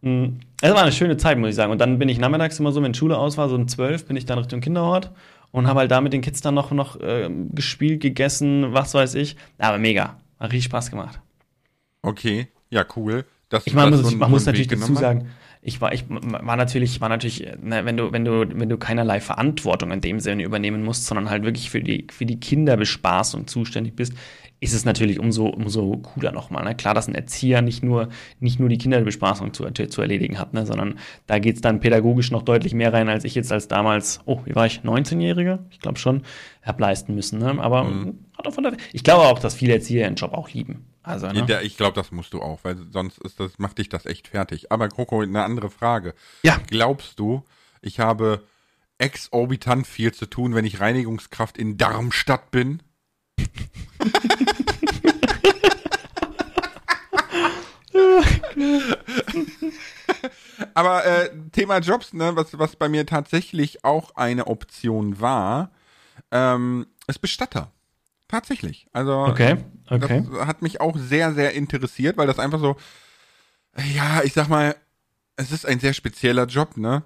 Mm. 0.02 0.40
Es 0.60 0.72
war 0.72 0.82
eine 0.82 0.92
schöne 0.92 1.16
Zeit, 1.16 1.38
muss 1.38 1.50
ich 1.50 1.56
sagen. 1.56 1.72
Und 1.72 1.80
dann 1.80 1.98
bin 1.98 2.08
ich 2.08 2.18
nachmittags 2.18 2.58
immer 2.60 2.72
so, 2.72 2.82
wenn 2.82 2.94
Schule 2.94 3.18
aus 3.18 3.38
war, 3.38 3.48
so 3.48 3.54
um 3.54 3.68
zwölf, 3.68 4.06
bin 4.06 4.16
ich 4.16 4.26
dann 4.26 4.38
Richtung 4.38 4.60
Kinderhort 4.60 5.10
und 5.52 5.66
habe 5.66 5.80
halt 5.80 5.90
da 5.90 6.00
mit 6.00 6.12
den 6.12 6.22
Kids 6.22 6.40
dann 6.40 6.54
noch, 6.54 6.72
noch 6.72 7.00
äh, 7.00 7.30
gespielt, 7.52 8.00
gegessen, 8.00 8.72
was 8.72 8.94
weiß 8.94 9.14
ich. 9.14 9.36
Aber 9.58 9.78
mega. 9.78 10.16
Hat 10.40 10.52
richtig 10.52 10.64
Spaß 10.64 10.90
gemacht. 10.90 11.20
Okay, 12.02 12.48
ja, 12.70 12.84
cool. 12.96 13.24
Ich 13.64 13.74
meine, 13.74 13.96
muss, 13.96 14.10
so 14.10 14.16
man 14.16 14.30
muss 14.30 14.46
natürlich 14.46 14.68
dazu 14.68 14.94
sagen, 14.94 15.28
ich 15.64 15.80
war, 15.80 15.92
ich 15.92 16.04
war 16.08 16.56
natürlich, 16.56 17.00
war 17.00 17.08
natürlich, 17.08 17.46
ne, 17.62 17.84
wenn 17.84 17.96
du, 17.96 18.10
wenn 18.10 18.24
du, 18.24 18.48
wenn 18.52 18.68
du 18.68 18.78
keinerlei 18.78 19.20
Verantwortung 19.20 19.92
in 19.92 20.00
dem 20.00 20.18
Sinne 20.18 20.42
übernehmen 20.42 20.82
musst, 20.84 21.06
sondern 21.06 21.30
halt 21.30 21.44
wirklich 21.44 21.70
für 21.70 21.80
die, 21.80 22.08
für 22.10 22.26
die 22.26 22.40
Kinderbespaßung 22.40 23.46
zuständig 23.46 23.94
bist, 23.94 24.14
ist 24.58 24.74
es 24.74 24.84
natürlich 24.84 25.20
umso, 25.20 25.46
umso 25.46 25.98
cooler 25.98 26.32
nochmal. 26.32 26.64
Ne? 26.64 26.74
Klar, 26.74 26.94
dass 26.94 27.08
ein 27.08 27.14
Erzieher 27.14 27.62
nicht 27.62 27.82
nur, 27.82 28.08
nicht 28.40 28.58
nur 28.58 28.68
die 28.68 28.78
Kinderbespaßung 28.78 29.52
zu, 29.52 29.70
zu 29.70 30.00
erledigen 30.00 30.38
hat, 30.38 30.52
ne? 30.54 30.66
sondern 30.66 30.98
da 31.26 31.38
geht 31.38 31.56
es 31.56 31.60
dann 31.60 31.80
pädagogisch 31.80 32.30
noch 32.30 32.42
deutlich 32.42 32.74
mehr 32.74 32.92
rein, 32.92 33.08
als 33.08 33.24
ich 33.24 33.34
jetzt 33.34 33.52
als 33.52 33.68
damals, 33.68 34.20
oh, 34.24 34.40
wie 34.44 34.54
war 34.54 34.66
ich, 34.66 34.80
19-Jähriger? 34.80 35.60
Ich 35.70 35.80
glaube 35.80 35.98
schon, 35.98 36.22
habe 36.62 36.80
leisten 36.80 37.14
müssen. 37.14 37.38
Ne? 37.38 37.56
Aber 37.60 37.84
mhm. 37.84 38.18
hat 38.36 38.46
auch 38.46 38.54
von 38.54 38.64
der, 38.64 38.76
ich 38.92 39.04
glaube 39.04 39.24
auch, 39.24 39.38
dass 39.38 39.54
viele 39.54 39.74
Erzieher 39.74 40.02
ihren 40.02 40.16
Job 40.16 40.32
auch 40.32 40.48
lieben. 40.50 40.86
Also, 41.02 41.26
ne? 41.28 41.44
ja, 41.48 41.60
ich 41.60 41.76
glaube, 41.76 41.94
das 41.94 42.12
musst 42.12 42.32
du 42.32 42.40
auch, 42.40 42.60
weil 42.62 42.76
sonst 42.90 43.18
ist 43.18 43.40
das, 43.40 43.58
macht 43.58 43.78
dich 43.78 43.88
das 43.88 44.06
echt 44.06 44.28
fertig. 44.28 44.70
Aber 44.70 44.88
Kroko, 44.88 45.20
eine 45.20 45.42
andere 45.42 45.70
Frage. 45.70 46.14
Ja. 46.42 46.60
Glaubst 46.66 47.18
du, 47.18 47.44
ich 47.80 47.98
habe 48.00 48.44
exorbitant 48.98 49.86
viel 49.86 50.12
zu 50.12 50.26
tun, 50.26 50.54
wenn 50.54 50.64
ich 50.64 50.80
Reinigungskraft 50.80 51.58
in 51.58 51.76
Darmstadt 51.76 52.50
bin? 52.50 52.82
Aber 60.74 61.04
äh, 61.04 61.30
Thema 61.50 61.78
Jobs, 61.78 62.12
ne, 62.12 62.36
was, 62.36 62.58
was 62.58 62.76
bei 62.76 62.88
mir 62.88 63.06
tatsächlich 63.06 63.84
auch 63.84 64.14
eine 64.14 64.46
Option 64.46 65.20
war, 65.20 65.72
ähm, 66.30 66.86
ist 67.06 67.20
Bestatter. 67.20 67.72
Tatsächlich. 68.32 68.88
Also 68.92 69.12
okay, 69.12 69.58
okay. 69.88 70.24
das 70.28 70.46
hat 70.46 70.62
mich 70.62 70.80
auch 70.80 70.96
sehr, 70.96 71.34
sehr 71.34 71.52
interessiert, 71.52 72.16
weil 72.16 72.26
das 72.26 72.40
einfach 72.40 72.58
so, 72.58 72.76
ja, 73.94 74.22
ich 74.24 74.32
sag 74.32 74.48
mal, 74.48 74.74
es 75.36 75.52
ist 75.52 75.66
ein 75.66 75.78
sehr 75.78 75.92
spezieller 75.92 76.46
Job, 76.46 76.76
ne? 76.76 77.04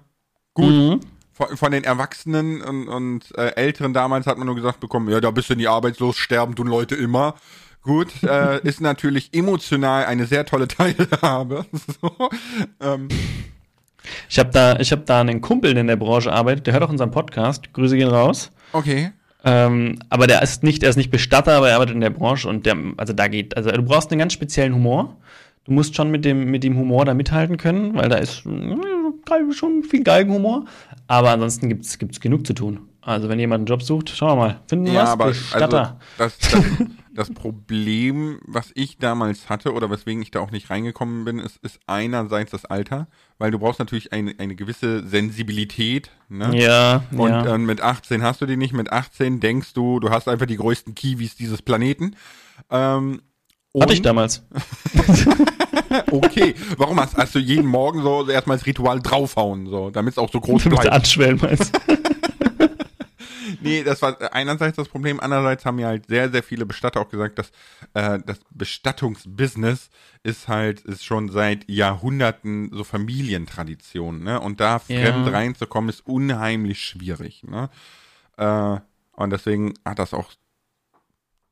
Gut. 0.55 0.71
Mhm 0.71 0.99
von, 1.37 1.55
von 1.55 1.71
den 1.71 1.83
Erwachsenen 1.83 2.61
und, 2.61 2.87
und 2.87 3.37
äh, 3.37 3.53
Älteren 3.55 3.93
damals 3.93 4.25
hat 4.25 4.37
man 4.37 4.47
nur 4.47 4.55
gesagt 4.55 4.79
bekommen, 4.79 5.09
ja, 5.09 5.21
da 5.21 5.29
bist 5.29 5.49
du 5.49 5.55
nie 5.55 5.67
arbeitslos, 5.67 6.17
sterben 6.17 6.55
tun 6.55 6.67
Leute 6.67 6.95
immer. 6.95 7.35
Gut, 7.83 8.23
äh, 8.23 8.59
ist 8.63 8.81
natürlich 8.81 9.29
emotional 9.33 10.05
eine 10.05 10.25
sehr 10.25 10.45
tolle 10.45 10.67
Teilhabe. 10.67 11.65
so, 12.01 12.29
ähm. 12.81 13.07
Ich 14.29 14.39
habe 14.39 14.49
da, 14.51 14.79
ich 14.79 14.91
habe 14.91 15.03
da 15.03 15.19
einen 15.21 15.41
Kumpel, 15.41 15.73
der 15.73 15.81
in 15.81 15.87
der 15.87 15.97
Branche 15.97 16.31
arbeitet, 16.31 16.65
der 16.65 16.73
hört 16.73 16.83
auch 16.83 16.89
unseren 16.89 17.11
Podcast. 17.11 17.73
Grüße 17.73 17.97
gehen 17.97 18.07
raus. 18.07 18.51
Okay. 18.71 19.11
Ähm, 19.43 19.99
aber 20.09 20.27
der 20.27 20.41
ist 20.41 20.63
nicht, 20.63 20.83
er 20.83 20.89
ist 20.89 20.95
nicht 20.95 21.11
Bestatter, 21.11 21.53
aber 21.53 21.69
er 21.69 21.75
arbeitet 21.75 21.95
in 21.95 22.01
der 22.01 22.09
Branche 22.09 22.49
und 22.49 22.65
der, 22.65 22.75
also 22.97 23.13
da 23.13 23.27
geht, 23.27 23.55
also 23.55 23.71
du 23.71 23.83
brauchst 23.83 24.11
einen 24.11 24.19
ganz 24.19 24.33
speziellen 24.33 24.73
Humor. 24.73 25.17
Du 25.65 25.73
musst 25.73 25.95
schon 25.95 26.09
mit 26.09 26.23
dem, 26.23 26.45
mit 26.45 26.63
dem 26.63 26.77
Humor 26.77 27.05
da 27.05 27.13
mithalten 27.13 27.57
können, 27.57 27.93
weil 27.95 28.07
da 28.07 28.15
ist 28.15 28.43
schon 29.51 29.83
viel 29.83 30.03
Geigenhumor. 30.03 30.65
Aber 31.07 31.31
ansonsten 31.31 31.69
gibt 31.69 31.85
es 31.85 32.19
genug 32.19 32.47
zu 32.47 32.53
tun. 32.53 32.87
Also 33.01 33.29
wenn 33.29 33.39
jemand 33.39 33.61
einen 33.61 33.65
Job 33.67 33.83
sucht, 33.83 34.09
schauen 34.09 34.31
wir 34.31 34.35
mal. 34.35 34.59
Finden 34.67 34.85
wir 34.85 34.93
ja, 34.93 35.03
was? 35.03 35.09
Aber 35.11 35.27
Bestatter. 35.27 35.99
Also 36.17 36.35
das, 36.39 36.51
das, 36.51 36.63
das, 37.17 37.33
Problem, 37.33 38.39
was 38.45 38.71
ich 38.75 38.99
damals 38.99 39.49
hatte 39.49 39.73
oder 39.73 39.89
weswegen 39.89 40.21
ich 40.21 40.29
da 40.29 40.39
auch 40.39 40.51
nicht 40.51 40.69
reingekommen 40.69 41.25
bin, 41.25 41.39
ist, 41.39 41.57
ist 41.63 41.79
einerseits 41.87 42.51
das 42.51 42.65
Alter, 42.65 43.07
weil 43.39 43.49
du 43.49 43.57
brauchst 43.57 43.79
natürlich 43.79 44.13
eine, 44.13 44.35
eine 44.37 44.55
gewisse 44.55 45.05
Sensibilität. 45.07 46.11
Ne? 46.29 46.55
Ja. 46.55 47.03
Und 47.11 47.29
ja. 47.31 47.55
Äh, 47.55 47.57
mit 47.57 47.81
18 47.81 48.21
hast 48.21 48.41
du 48.41 48.45
die 48.45 48.55
nicht. 48.55 48.73
Mit 48.73 48.91
18 48.91 49.39
denkst 49.39 49.73
du, 49.73 49.99
du 49.99 50.11
hast 50.11 50.27
einfach 50.27 50.45
die 50.45 50.57
größten 50.57 50.93
Kiwis 50.93 51.35
dieses 51.35 51.63
Planeten. 51.63 52.15
Ähm, 52.69 53.21
Hatte 53.79 53.93
ich 53.93 54.03
damals. 54.03 54.43
okay. 56.11 56.53
Warum 56.77 56.99
hast, 56.99 57.17
hast, 57.17 57.33
du 57.33 57.39
jeden 57.39 57.65
Morgen 57.65 58.03
so 58.03 58.29
erstmal 58.29 58.57
das 58.57 58.67
Ritual 58.67 58.99
draufhauen, 58.99 59.65
so, 59.65 59.89
damit 59.89 60.13
es 60.13 60.17
auch 60.19 60.31
so 60.31 60.39
groß 60.39 60.65
bleibt? 60.65 60.89
anschwellen 60.89 61.39
meinst 61.41 61.71
Nee, 63.61 63.83
das 63.83 64.01
war 64.01 64.33
einerseits 64.33 64.77
das 64.77 64.87
Problem, 64.87 65.19
andererseits 65.19 65.65
haben 65.65 65.75
mir 65.75 65.87
halt 65.87 66.07
sehr, 66.07 66.29
sehr 66.29 66.43
viele 66.43 66.65
Bestatter 66.65 67.01
auch 67.01 67.09
gesagt, 67.09 67.39
dass 67.39 67.51
äh, 67.93 68.19
das 68.25 68.39
Bestattungsbusiness 68.51 69.89
ist 70.23 70.47
halt 70.47 70.81
ist 70.81 71.03
schon 71.03 71.29
seit 71.29 71.69
Jahrhunderten 71.69 72.69
so 72.73 72.83
Familientradition, 72.83 74.23
ne? 74.23 74.39
Und 74.39 74.59
da 74.59 74.79
fremd 74.79 75.27
ja. 75.27 75.31
reinzukommen 75.31 75.89
ist 75.89 76.05
unheimlich 76.05 76.83
schwierig, 76.83 77.43
ne? 77.43 77.69
Äh, 78.37 78.79
und 79.13 79.31
deswegen 79.31 79.73
hat 79.85 79.99
das 79.99 80.13
auch 80.13 80.31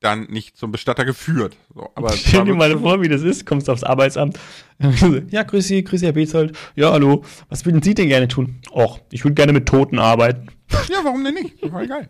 dann 0.06 0.26
nicht 0.26 0.56
zum 0.56 0.72
Bestatter 0.72 1.04
geführt. 1.04 1.58
So, 1.74 1.89
aber 1.96 2.13
Stell 2.13 2.46
dir 2.46 2.54
mal 2.54 2.78
vor, 2.78 3.02
wie 3.02 3.10
das 3.10 3.24
ist, 3.24 3.46
kommst 3.46 3.70
aufs 3.70 3.84
Arbeitsamt. 3.84 4.39
ja, 5.30 5.44
grüß 5.44 5.68
Sie, 5.68 5.84
grüß 5.84 6.00
Sie, 6.00 6.06
Herr 6.06 6.13
Bezold. 6.13 6.56
Ja, 6.76 6.91
hallo. 6.91 7.24
Was 7.50 7.65
würden 7.65 7.82
Sie 7.82 7.96
denn 7.96 8.08
gerne 8.08 8.28
tun? 8.28 8.62
Och, 8.72 9.00
ich 9.12 9.24
würde 9.24 9.34
gerne 9.34 9.54
mit 9.54 9.68
Toten 9.68 9.98
arbeiten. 9.98 10.50
Ja, 10.89 10.99
warum 11.04 11.23
denn 11.23 11.36
nicht? 11.36 11.60
Voll 11.60 11.88
geil. 11.88 12.10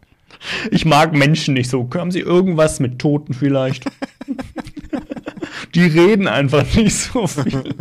Ich 0.71 0.85
mag 0.85 1.13
Menschen 1.13 1.53
nicht 1.53 1.69
so. 1.69 1.89
Haben 1.93 2.11
Sie 2.11 2.19
irgendwas 2.19 2.79
mit 2.79 2.99
Toten 2.99 3.33
vielleicht? 3.33 3.85
die 5.75 5.85
reden 5.85 6.27
einfach 6.27 6.65
nicht 6.75 6.95
so 6.95 7.27
viel. 7.27 7.75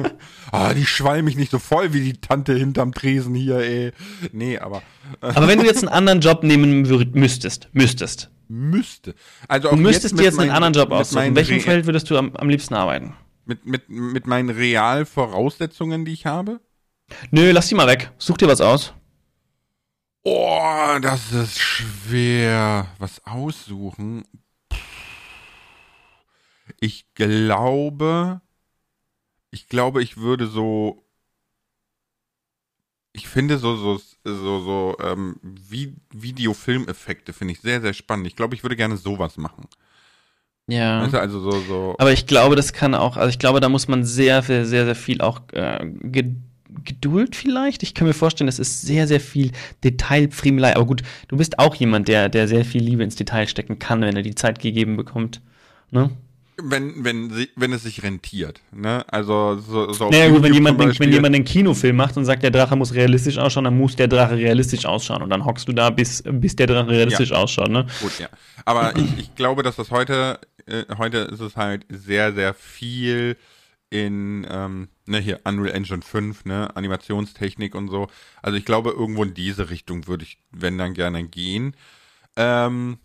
ah, 0.53 0.75
die 0.75 0.87
schwallen 0.87 1.25
mich 1.25 1.37
nicht 1.37 1.51
so 1.51 1.59
voll 1.59 1.93
wie 1.93 2.01
die 2.01 2.21
Tante 2.21 2.55
hinterm 2.55 2.93
Tresen 2.93 3.35
hier, 3.35 3.59
ey. 3.59 3.93
Nee, 4.33 4.59
aber. 4.59 4.83
aber 5.21 5.49
wenn 5.49 5.59
du 5.59 5.65
jetzt 5.65 5.83
einen 5.83 5.93
anderen 5.93 6.21
Job 6.21 6.43
nehmen 6.43 6.89
würd, 6.89 7.15
müsstest, 7.15 7.69
müsstest, 7.73 8.31
müsste. 8.49 9.15
Also 9.49 9.71
du 9.71 9.77
müsstest 9.77 10.13
jetzt 10.13 10.21
dir 10.21 10.25
jetzt 10.25 10.39
einen 10.39 10.49
mein, 10.49 10.57
anderen 10.57 10.75
Job 10.75 10.93
aussuchen. 10.93 11.25
In 11.25 11.37
welchem 11.37 11.57
Re 11.57 11.61
Feld 11.61 11.87
würdest 11.87 12.11
du 12.11 12.19
am, 12.19 12.35
am 12.37 12.49
liebsten 12.49 12.75
arbeiten? 12.75 13.15
Mit, 13.47 13.67
mit, 13.67 13.89
mit 13.89 14.27
meinen 14.27 14.51
Realvoraussetzungen, 14.51 16.05
die 16.05 16.13
ich 16.13 16.27
habe? 16.27 16.61
Nö, 17.31 17.51
lass 17.53 17.69
die 17.69 17.75
mal 17.75 17.87
weg. 17.87 18.11
Such 18.19 18.39
dir 18.39 18.49
was 18.49 18.61
aus. 18.61 18.95
Oh, 20.25 20.99
das 21.03 21.33
ist 21.33 21.59
schwer. 21.59 22.89
Was 22.99 23.25
aussuchen? 23.27 24.25
Ich 26.81 27.13
glaube, 27.15 28.41
ich 29.51 29.69
glaube, 29.69 30.03
ich 30.03 30.17
würde 30.17 30.47
so 30.47 31.05
ich 33.17 33.29
finde 33.29 33.59
so, 33.59 33.77
so, 33.77 34.01
so, 34.25 34.61
so 34.61 34.97
ähm, 35.01 35.37
Videofilmeffekte 36.11 37.33
finde 37.33 37.53
ich 37.53 37.61
sehr, 37.61 37.81
sehr 37.81 37.93
spannend. 37.93 38.27
Ich 38.27 38.35
glaube, 38.35 38.57
ich 38.57 38.65
würde 38.65 38.75
gerne 38.75 38.97
sowas 38.97 39.37
machen. 39.37 39.69
Ja. 40.67 41.07
Du, 41.07 41.21
also 41.21 41.41
so, 41.41 41.51
so. 41.61 41.95
Aber 41.99 42.13
ich 42.13 42.27
glaube, 42.27 42.57
das 42.57 42.73
kann 42.73 42.95
auch, 42.95 43.17
also 43.17 43.29
ich 43.29 43.39
glaube, 43.39 43.61
da 43.61 43.69
muss 43.69 43.87
man 43.87 44.05
sehr, 44.05 44.43
sehr, 44.43 44.65
sehr 44.67 44.95
viel 44.97 45.21
auch 45.21 45.43
äh, 45.53 45.87
Geduld 46.85 47.37
vielleicht. 47.37 47.83
Ich 47.83 47.95
kann 47.95 48.07
mir 48.07 48.15
vorstellen, 48.15 48.47
das 48.47 48.59
ist 48.59 48.83
sehr, 48.83 49.07
sehr 49.07 49.21
viel 49.21 49.53
Detailfriemelei. 49.85 50.77
Aber 50.77 50.87
gut, 50.87 51.03
du 51.29 51.37
bist 51.37 51.59
auch 51.59 51.75
jemand, 51.75 52.09
der, 52.09 52.29
der 52.29 52.49
sehr 52.49 52.65
viel 52.65 52.83
Liebe 52.83 53.03
ins 53.03 53.17
Detail 53.17 53.47
stecken 53.47 53.79
kann, 53.79 54.01
wenn 54.01 54.17
er 54.17 54.23
die 54.23 54.35
Zeit 54.35 54.59
gegeben 54.59 54.97
bekommt. 54.97 55.41
Ne? 55.91 56.11
wenn, 56.63 57.05
wenn, 57.05 57.31
sie, 57.31 57.49
wenn 57.57 57.73
es 57.73 57.83
sich 57.83 58.05
rentiert, 58.05 58.61
ne? 58.71 59.05
Also 59.09 59.57
so, 59.59 59.93
so 59.93 60.09
Naja 60.11 60.29
gut, 60.29 60.43
wenn 60.43 60.55
jemand, 60.55 60.81
den, 60.81 60.97
wenn 61.01 61.13
jemand 61.13 61.35
einen 61.35 61.45
Kinofilm 61.45 61.97
macht 61.97 62.17
und 62.17 62.25
sagt, 62.25 62.45
der 62.45 62.53
Drache 62.53 62.77
muss 62.77 62.95
realistisch 62.95 63.39
ausschauen, 63.39 63.65
dann 63.65 63.77
muss 63.77 63.97
der 63.97 64.07
Drache 64.07 64.37
realistisch 64.37 64.87
ausschauen 64.87 65.23
und 65.23 65.31
dann 65.31 65.45
hockst 65.45 65.67
du 65.67 65.73
da, 65.73 65.91
bis, 65.91 66.23
bis 66.25 66.55
der 66.55 66.69
Drache 66.69 66.89
realistisch 66.91 67.31
ja. 67.31 67.37
ausschaut, 67.39 67.71
ne? 67.71 67.87
Gut, 68.01 68.21
ja. 68.21 68.29
Aber 68.65 68.97
ich, 68.97 69.19
ich 69.19 69.35
glaube, 69.35 69.65
dass 69.65 69.75
das 69.75 69.91
heute 69.91 70.39
äh, 70.67 70.85
heute 70.97 71.19
ist 71.19 71.41
es 71.41 71.57
halt 71.57 71.87
sehr, 71.89 72.33
sehr 72.33 72.55
viel 72.55 73.37
in, 73.91 74.47
ähm, 74.51 74.89
ne, 75.07 75.19
hier 75.19 75.41
Unreal 75.45 75.75
Engine 75.75 76.03
5, 76.03 76.45
ne, 76.45 76.75
Animationstechnik 76.77 77.75
und 77.75 77.89
so. 77.89 78.09
Also 78.43 78.57
ich 78.57 78.65
glaube, 78.65 78.91
irgendwo 78.91 79.25
in 79.25 79.35
diese 79.35 79.71
Richtung 79.71 80.07
würde 80.07 80.25
ich, 80.25 80.39
wenn 80.51 80.79
dann 80.79 80.95
gerne 80.95 81.25
gehen. 81.25 81.77
Ähm, 82.37 82.99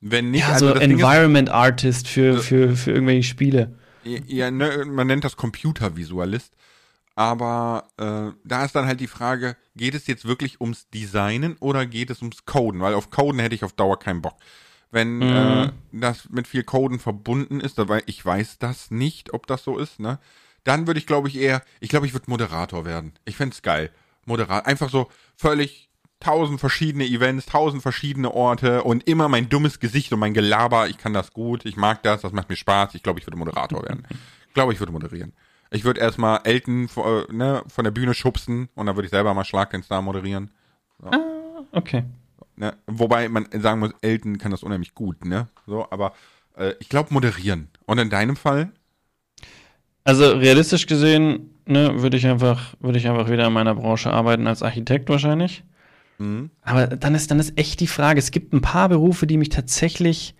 wenn 0.00 0.30
nicht, 0.30 0.40
ja, 0.40 0.54
also 0.54 0.68
so 0.68 0.74
Environment 0.74 1.48
ist, 1.48 1.54
Artist 1.54 2.08
für, 2.08 2.38
für, 2.38 2.76
für 2.76 2.90
irgendwelche 2.92 3.28
Spiele. 3.28 3.78
Ja, 4.04 4.50
ne, 4.50 4.84
man 4.86 5.06
nennt 5.06 5.24
das 5.24 5.36
Computervisualist. 5.36 6.54
Aber 7.14 7.88
äh, 7.98 8.32
da 8.44 8.64
ist 8.64 8.74
dann 8.74 8.86
halt 8.86 9.00
die 9.00 9.06
Frage, 9.06 9.56
geht 9.76 9.94
es 9.94 10.06
jetzt 10.06 10.24
wirklich 10.24 10.60
ums 10.60 10.88
Designen 10.88 11.56
oder 11.60 11.86
geht 11.86 12.10
es 12.10 12.20
ums 12.22 12.46
Coden? 12.46 12.80
Weil 12.80 12.94
auf 12.94 13.10
Coden 13.10 13.38
hätte 13.38 13.54
ich 13.54 13.64
auf 13.64 13.74
Dauer 13.74 13.98
keinen 13.98 14.22
Bock. 14.22 14.36
Wenn 14.90 15.18
mhm. 15.18 15.22
äh, 15.22 15.70
das 15.92 16.30
mit 16.30 16.46
viel 16.46 16.64
Coden 16.64 16.98
verbunden 16.98 17.60
ist, 17.60 17.76
weil 17.76 18.02
ich 18.06 18.24
weiß 18.24 18.58
das 18.58 18.90
nicht, 18.90 19.32
ob 19.34 19.46
das 19.46 19.64
so 19.64 19.78
ist, 19.78 20.00
ne? 20.00 20.18
Dann 20.64 20.86
würde 20.86 20.98
ich, 20.98 21.06
glaube 21.06 21.28
ich, 21.28 21.36
eher, 21.36 21.62
ich 21.80 21.88
glaube, 21.88 22.06
ich 22.06 22.12
würde 22.12 22.30
Moderator 22.30 22.84
werden. 22.84 23.14
Ich 23.24 23.36
fände 23.36 23.54
es 23.54 23.62
geil. 23.62 23.90
Moderator. 24.24 24.66
Einfach 24.66 24.90
so 24.90 25.08
völlig 25.36 25.90
tausend 26.20 26.60
verschiedene 26.60 27.04
Events, 27.04 27.46
tausend 27.46 27.82
verschiedene 27.82 28.32
Orte 28.32 28.84
und 28.84 29.08
immer 29.08 29.28
mein 29.28 29.48
dummes 29.48 29.80
Gesicht 29.80 30.12
und 30.12 30.20
mein 30.20 30.34
Gelaber. 30.34 30.88
Ich 30.88 30.98
kann 30.98 31.12
das 31.12 31.32
gut, 31.32 31.64
ich 31.66 31.76
mag 31.76 32.02
das, 32.04 32.20
das 32.20 32.32
macht 32.32 32.48
mir 32.48 32.56
Spaß. 32.56 32.94
Ich 32.94 33.02
glaube, 33.02 33.18
ich 33.18 33.26
würde 33.26 33.36
Moderator 33.36 33.82
werden. 33.82 34.06
Ich 34.46 34.54
glaube, 34.54 34.72
ich 34.72 34.78
würde 34.78 34.92
moderieren. 34.92 35.32
Ich 35.72 35.84
würde 35.84 36.00
erstmal 36.00 36.40
Elton 36.44 36.88
äh, 36.96 37.32
ne, 37.32 37.64
von 37.66 37.84
der 37.84 37.90
Bühne 37.90 38.14
schubsen 38.14 38.68
und 38.74 38.86
dann 38.86 38.94
würde 38.94 39.06
ich 39.06 39.10
selber 39.10 39.34
mal 39.34 39.44
Schlag 39.44 39.70
den 39.70 39.82
Star 39.82 40.02
moderieren. 40.02 40.50
So. 41.00 41.08
Ah, 41.08 41.64
okay. 41.72 42.04
Ne? 42.56 42.76
Wobei 42.86 43.28
man 43.28 43.48
sagen 43.52 43.80
muss, 43.80 43.92
Elton 44.02 44.38
kann 44.38 44.50
das 44.50 44.62
unheimlich 44.62 44.94
gut, 44.94 45.24
ne? 45.24 45.48
So, 45.66 45.90
aber 45.90 46.12
äh, 46.56 46.74
ich 46.78 46.88
glaube 46.88 47.12
moderieren. 47.12 47.68
Und 47.86 47.98
in 47.98 48.10
deinem 48.10 48.36
Fall? 48.36 48.70
Also 50.04 50.32
realistisch 50.32 50.86
gesehen, 50.86 51.50
ne, 51.66 52.02
würde 52.02 52.16
ich 52.16 52.26
einfach, 52.26 52.74
würde 52.80 52.98
ich 52.98 53.08
einfach 53.08 53.30
wieder 53.30 53.46
in 53.46 53.52
meiner 53.52 53.74
Branche 53.74 54.12
arbeiten 54.12 54.46
als 54.46 54.62
Architekt 54.62 55.08
wahrscheinlich. 55.08 55.62
Mhm. 56.18 56.50
Aber 56.62 56.86
dann 56.88 57.14
ist, 57.14 57.30
dann 57.30 57.38
ist 57.38 57.58
echt 57.58 57.80
die 57.80 57.86
Frage, 57.86 58.18
es 58.18 58.30
gibt 58.30 58.52
ein 58.52 58.60
paar 58.60 58.88
Berufe, 58.88 59.26
die 59.26 59.36
mich 59.36 59.48
tatsächlich 59.48 60.34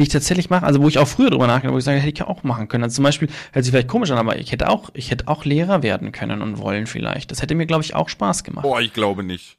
die 0.00 0.04
ich 0.04 0.08
tatsächlich 0.08 0.48
mache, 0.48 0.64
also 0.64 0.82
wo 0.82 0.88
ich 0.88 0.98
auch 0.98 1.08
früher 1.08 1.28
drüber 1.28 1.46
nachgedacht 1.46 1.74
wo 1.74 1.78
ich 1.78 1.84
sage, 1.84 1.98
hätte 1.98 2.12
ich 2.12 2.18
ja 2.18 2.26
auch 2.26 2.42
machen 2.42 2.68
können. 2.68 2.84
Also 2.84 2.96
zum 2.96 3.04
Beispiel, 3.04 3.28
hört 3.52 3.64
sich 3.64 3.72
vielleicht 3.72 3.88
komisch 3.88 4.10
an, 4.10 4.16
aber 4.18 4.38
ich 4.38 4.50
hätte 4.50 4.70
auch, 4.70 4.88
ich 4.94 5.10
hätte 5.10 5.28
auch 5.28 5.44
Lehrer 5.44 5.82
werden 5.82 6.10
können 6.10 6.40
und 6.40 6.58
wollen 6.58 6.86
vielleicht. 6.86 7.30
Das 7.30 7.42
hätte 7.42 7.54
mir, 7.54 7.66
glaube 7.66 7.84
ich, 7.84 7.94
auch 7.94 8.08
Spaß 8.08 8.44
gemacht. 8.44 8.62
Boah, 8.62 8.80
ich 8.80 8.94
glaube 8.94 9.22
nicht. 9.22 9.58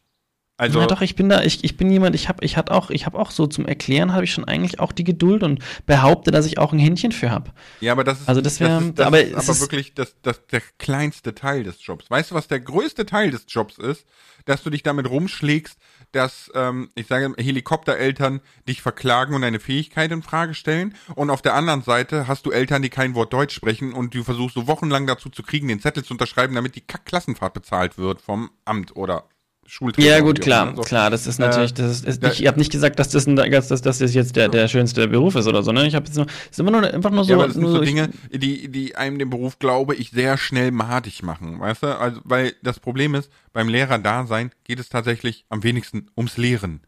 Also 0.62 0.80
ja, 0.80 0.86
doch, 0.86 1.02
ich 1.02 1.16
bin 1.16 1.28
da, 1.28 1.42
ich, 1.42 1.64
ich 1.64 1.76
bin 1.76 1.90
jemand, 1.90 2.14
ich 2.14 2.30
habe 2.30 2.46
ich 2.46 2.56
hat 2.56 2.70
auch, 2.70 2.92
ich 2.92 3.08
habe 3.08 3.18
auch 3.18 3.32
so 3.32 3.48
zum 3.48 3.66
Erklären 3.66 4.14
habe 4.14 4.26
ich 4.26 4.32
schon 4.32 4.46
eigentlich 4.46 4.80
auch 4.80 4.92
die 4.92 5.04
Geduld 5.04 5.42
und 5.42 5.64
behaupte, 5.88 6.30
dass 6.30 6.46
ich 6.46 6.60
auch 6.60 6.72
ein 6.72 6.78
Händchen 6.78 7.12
für 7.12 7.32
habe. 7.32 7.50
Ja, 7.80 7.94
aber 7.94 8.04
das 8.04 8.22
ist, 8.22 8.30
also 8.30 8.42
das 8.42 8.60
wäre, 8.60 8.94
aber, 8.98 9.24
ist 9.24 9.50
aber 9.50 9.60
wirklich 9.60 9.96
das, 9.96 10.16
das, 10.22 10.46
der 10.46 10.62
kleinste 10.78 11.34
Teil 11.34 11.64
des 11.64 11.84
Jobs. 11.84 12.12
Weißt 12.12 12.30
du, 12.30 12.36
was 12.36 12.48
der 12.48 12.60
größte 12.60 13.08
Teil 13.08 13.32
des 13.32 13.46
Jobs 13.48 13.80
ist? 13.80 14.06
Dass 14.46 14.62
du 14.62 14.70
dich 14.70 14.84
damit 14.84 15.10
rumschlägst, 15.10 15.80
dass, 16.12 16.52
ähm, 16.54 16.92
ich 16.94 17.08
sage, 17.08 17.34
Helikoptereltern 17.38 18.42
dich 18.68 18.84
verklagen 18.84 19.34
und 19.34 19.42
deine 19.42 19.60
Fähigkeit 19.60 20.12
in 20.12 20.22
Frage 20.22 20.54
stellen. 20.54 20.94
Und 21.16 21.32
auf 21.32 21.42
der 21.42 21.56
anderen 21.56 21.82
Seite 21.82 22.28
hast 22.28 22.46
du 22.46 22.52
Eltern, 22.52 22.84
die 22.84 22.90
kein 22.90 23.16
Wort 23.16 23.34
Deutsch 23.34 23.56
sprechen 23.56 23.94
und 23.94 24.14
du 24.14 24.24
versuchst 24.24 24.54
so 24.54 24.68
wochenlang 24.68 25.08
dazu 25.08 25.30
zu 25.30 25.42
kriegen, 25.42 25.68
den 25.68 25.80
Zettel 25.80 26.04
zu 26.04 26.14
unterschreiben, 26.14 26.54
damit 26.54 26.76
die 26.76 26.82
Klassenfahrt 26.82 27.56
bezahlt 27.56 27.98
wird 27.98 28.22
vom 28.22 28.52
Amt 28.66 28.96
oder 28.96 29.26
Schulträger. 29.72 30.10
Ja, 30.10 30.20
gut, 30.20 30.42
klar, 30.42 30.76
so. 30.76 30.82
klar, 30.82 31.10
das 31.10 31.28
ist 31.28 31.40
natürlich, 31.40 31.74
das 31.74 32.04
ist, 32.04 32.06
ist 32.06 32.40
ich, 32.42 32.46
habe 32.46 32.60
nicht 32.60 32.74
gesagt, 32.74 33.00
dass 33.00 33.08
das, 33.08 33.26
ein, 33.26 33.38
dass, 33.38 33.70
dass 33.70 33.82
das 33.82 34.14
jetzt 34.14 34.36
der, 34.36 34.50
der 34.50 34.68
schönste 34.68 35.08
Beruf 35.08 35.36
ist 35.36 35.48
oder 35.48 35.64
so, 35.64 35.72
ne? 35.72 35.88
Ich 35.88 35.96
habe 35.96 36.08
jetzt 36.08 36.18
nur, 36.18 36.26
ist 36.50 36.60
immer 36.60 36.72
nur, 36.72 36.84
einfach 36.94 37.10
nur 37.10 37.24
so. 37.24 37.30
Ja, 37.30 37.38
aber 37.38 37.48
das 37.48 37.56
sind 37.56 37.66
so 37.66 37.80
Dinge, 37.80 38.10
die, 38.34 38.68
die 38.68 38.98
einem 38.98 39.18
den 39.18 39.30
Beruf, 39.30 39.60
glaube 39.60 39.96
ich, 39.96 40.12
sehr 40.12 40.38
schnell 40.38 40.72
madig 40.72 41.24
machen, 41.24 41.62
weißt 41.62 41.84
du? 41.84 41.98
Also, 41.98 42.20
weil 42.26 42.54
das 42.62 42.82
Problem 42.82 43.16
ist, 43.16 43.32
beim 43.54 43.70
Lehrer-Dasein 43.70 44.52
geht 44.66 44.78
es 44.78 44.90
tatsächlich 44.90 45.46
am 45.48 45.64
wenigsten 45.64 46.08
ums 46.18 46.36
Lehren. 46.36 46.82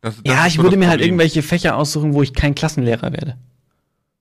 Das, 0.00 0.22
das 0.22 0.32
ja, 0.32 0.46
ich 0.46 0.54
so 0.54 0.62
würde 0.62 0.76
mir 0.76 0.88
halt 0.88 1.00
irgendwelche 1.00 1.42
Fächer 1.42 1.74
aussuchen, 1.74 2.14
wo 2.14 2.22
ich 2.22 2.32
kein 2.32 2.54
Klassenlehrer 2.54 3.10
werde. 3.10 3.38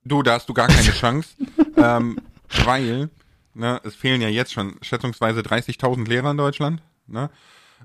Du, 0.03 0.23
da 0.23 0.33
hast 0.33 0.49
du 0.49 0.55
gar 0.55 0.67
keine 0.67 0.91
Chance, 0.99 1.29
ähm, 1.77 2.17
weil, 2.65 3.11
ne, 3.53 3.79
es 3.83 3.93
fehlen 3.93 4.19
ja 4.19 4.29
jetzt 4.29 4.51
schon 4.51 4.77
schätzungsweise 4.81 5.41
30.000 5.41 6.07
Lehrer 6.07 6.31
in 6.31 6.37
Deutschland, 6.37 6.81
ne? 7.05 7.29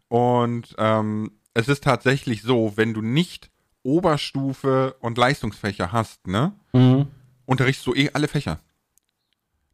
Und 0.08 0.74
ähm, 0.78 1.32
es 1.54 1.68
ist 1.68 1.84
tatsächlich 1.84 2.42
so, 2.42 2.76
wenn 2.76 2.94
du 2.94 3.00
nicht 3.00 3.50
Oberstufe 3.82 4.96
und 5.00 5.18
Leistungsfächer 5.18 5.92
hast, 5.92 6.26
ne, 6.26 6.52
mhm. 6.72 7.06
unterrichtest 7.46 7.86
du 7.86 7.94
eh 7.94 8.10
alle 8.12 8.28
Fächer. 8.28 8.60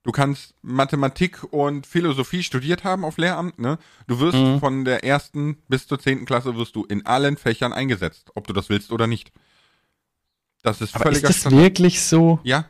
Du 0.03 0.13
kannst 0.13 0.55
Mathematik 0.63 1.45
und 1.53 1.87
Philosophie 1.87 2.43
studiert 2.43 2.85
haben 2.85 3.05
auf 3.05 3.19
Lehramt, 3.19 3.59
ne? 3.59 3.79
Du 4.07 4.19
wirst 4.19 4.39
mhm. 4.39 4.59
von 4.59 4.85
der 4.87 5.05
ersten 5.05 5.59
bis 5.69 5.87
zur 5.87 5.99
zehnten 5.99 6.25
Klasse 6.25 6.57
wirst 6.57 6.75
du 6.75 6.85
in 6.85 7.05
allen 7.05 7.37
Fächern 7.37 7.75
eingesetzt, 7.75 8.31
ob 8.35 8.47
du 8.47 8.55
das 8.55 8.71
willst 8.71 8.93
oder 8.93 9.07
nicht. 9.07 9.31
Das 10.63 10.81
ist 10.81 10.95
Aber 10.95 11.05
völliger 11.05 11.29
ist 11.29 11.37
das 11.37 11.41
Standard. 11.43 11.63
wirklich 11.63 12.03
so? 12.03 12.41
Ja, 12.45 12.65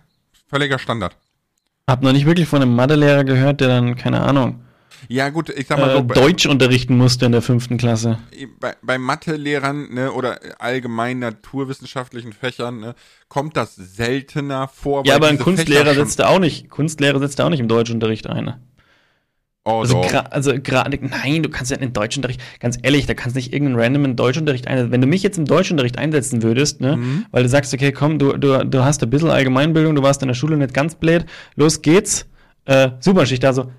völliger 0.49 0.81
Standard. 0.81 1.17
Hab 1.87 2.03
noch 2.03 2.13
nicht 2.13 2.27
wirklich 2.27 2.49
von 2.49 2.63
einem 2.63 2.75
Mathelehrer 2.75 3.25
gehört, 3.25 3.61
der 3.61 3.69
dann, 3.69 3.95
keine 3.95 4.23
Ahnung, 4.23 4.65
ja, 5.09 5.29
gut, 5.31 5.49
ich 5.51 5.67
sag 5.67 5.79
mal 5.79 5.93
so. 5.93 5.99
Äh, 5.99 6.07
Deutsch 6.07 6.47
unterrichten 6.47 6.97
musste 6.97 7.27
in 7.27 7.33
der 7.33 7.43
fünften 7.43 7.77
Klasse. 7.77 8.19
Bei, 8.59 8.77
bei 8.83 8.99
Mathe-Lehrern 8.99 9.93
ne, 9.93 10.13
oder 10.13 10.41
allgemein 10.59 11.19
naturwissenschaftlichen 11.19 12.33
Fächern 12.33 12.81
ne, 12.81 12.95
kommt 13.29 13.57
das 13.57 13.77
seltener 13.77 14.69
vor. 14.69 15.07
Ja, 15.07 15.17
aber 15.17 15.29
ein 15.29 15.39
Kunstlehrer 15.39 15.95
setzt 15.95 16.23
auch 16.23 16.39
nicht, 16.39 16.71
Kunstlehrer 16.71 17.19
setzt 17.19 17.41
auch 17.41 17.51
nicht 17.51 17.61
im 17.61 17.69
Deutschunterricht 17.69 18.27
ein. 18.27 18.55
Oh, 19.65 19.81
also, 19.81 20.01
also 20.31 20.55
gerade, 20.55 20.99
nein, 21.03 21.43
du 21.43 21.51
kannst 21.51 21.71
ja 21.71 21.77
in 21.77 21.83
den 21.83 21.93
Deutschunterricht, 21.93 22.41
ganz 22.61 22.79
ehrlich, 22.83 23.05
da 23.05 23.13
kannst 23.13 23.37
du 23.37 23.39
nicht 23.39 23.53
irgendeinen 23.53 23.79
random 23.79 24.05
in 24.07 24.17
Deutschunterricht 24.17 24.67
einsetzen. 24.67 24.91
Wenn 24.91 25.03
du 25.03 25.07
mich 25.07 25.23
jetzt 25.23 25.37
im 25.37 25.45
Deutschunterricht 25.45 25.99
einsetzen 25.99 26.43
würdest, 26.43 26.81
ne, 26.81 26.97
mhm. 26.97 27.27
weil 27.31 27.43
du 27.43 27.49
sagst, 27.51 27.75
okay, 27.75 27.93
komm, 27.93 28.19
du, 28.19 28.39
du, 28.39 28.65
du 28.65 28.85
hast 28.85 29.03
ein 29.03 29.11
bisschen 29.11 29.29
Allgemeinbildung, 29.29 29.95
du 29.95 30.03
warst 30.03 30.23
in 30.23 30.29
der 30.29 30.35
Schule 30.35 30.57
nicht 30.57 30.73
ganz 30.73 30.95
blöd, 30.95 31.27
los 31.57 31.83
geht's, 31.83 32.27
äh, 32.65 32.93
super, 33.01 33.27
Schicht 33.27 33.45
da 33.45 33.53
so, 33.53 33.71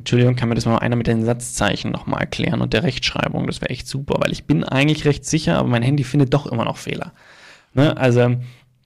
Entschuldigung, 0.00 0.34
kann 0.34 0.48
mir 0.48 0.54
das 0.54 0.64
mal 0.66 0.78
einer 0.78 0.96
mit 0.96 1.06
den 1.06 1.24
Satzzeichen 1.24 1.90
nochmal 1.90 2.20
erklären 2.20 2.62
und 2.62 2.72
der 2.72 2.82
Rechtschreibung? 2.82 3.46
Das 3.46 3.60
wäre 3.60 3.70
echt 3.70 3.86
super, 3.86 4.16
weil 4.18 4.32
ich 4.32 4.44
bin 4.44 4.64
eigentlich 4.64 5.04
recht 5.04 5.26
sicher, 5.26 5.58
aber 5.58 5.68
mein 5.68 5.82
Handy 5.82 6.04
findet 6.04 6.32
doch 6.32 6.46
immer 6.46 6.64
noch 6.64 6.78
Fehler. 6.78 7.12
Ne? 7.74 7.96
Also. 7.96 8.36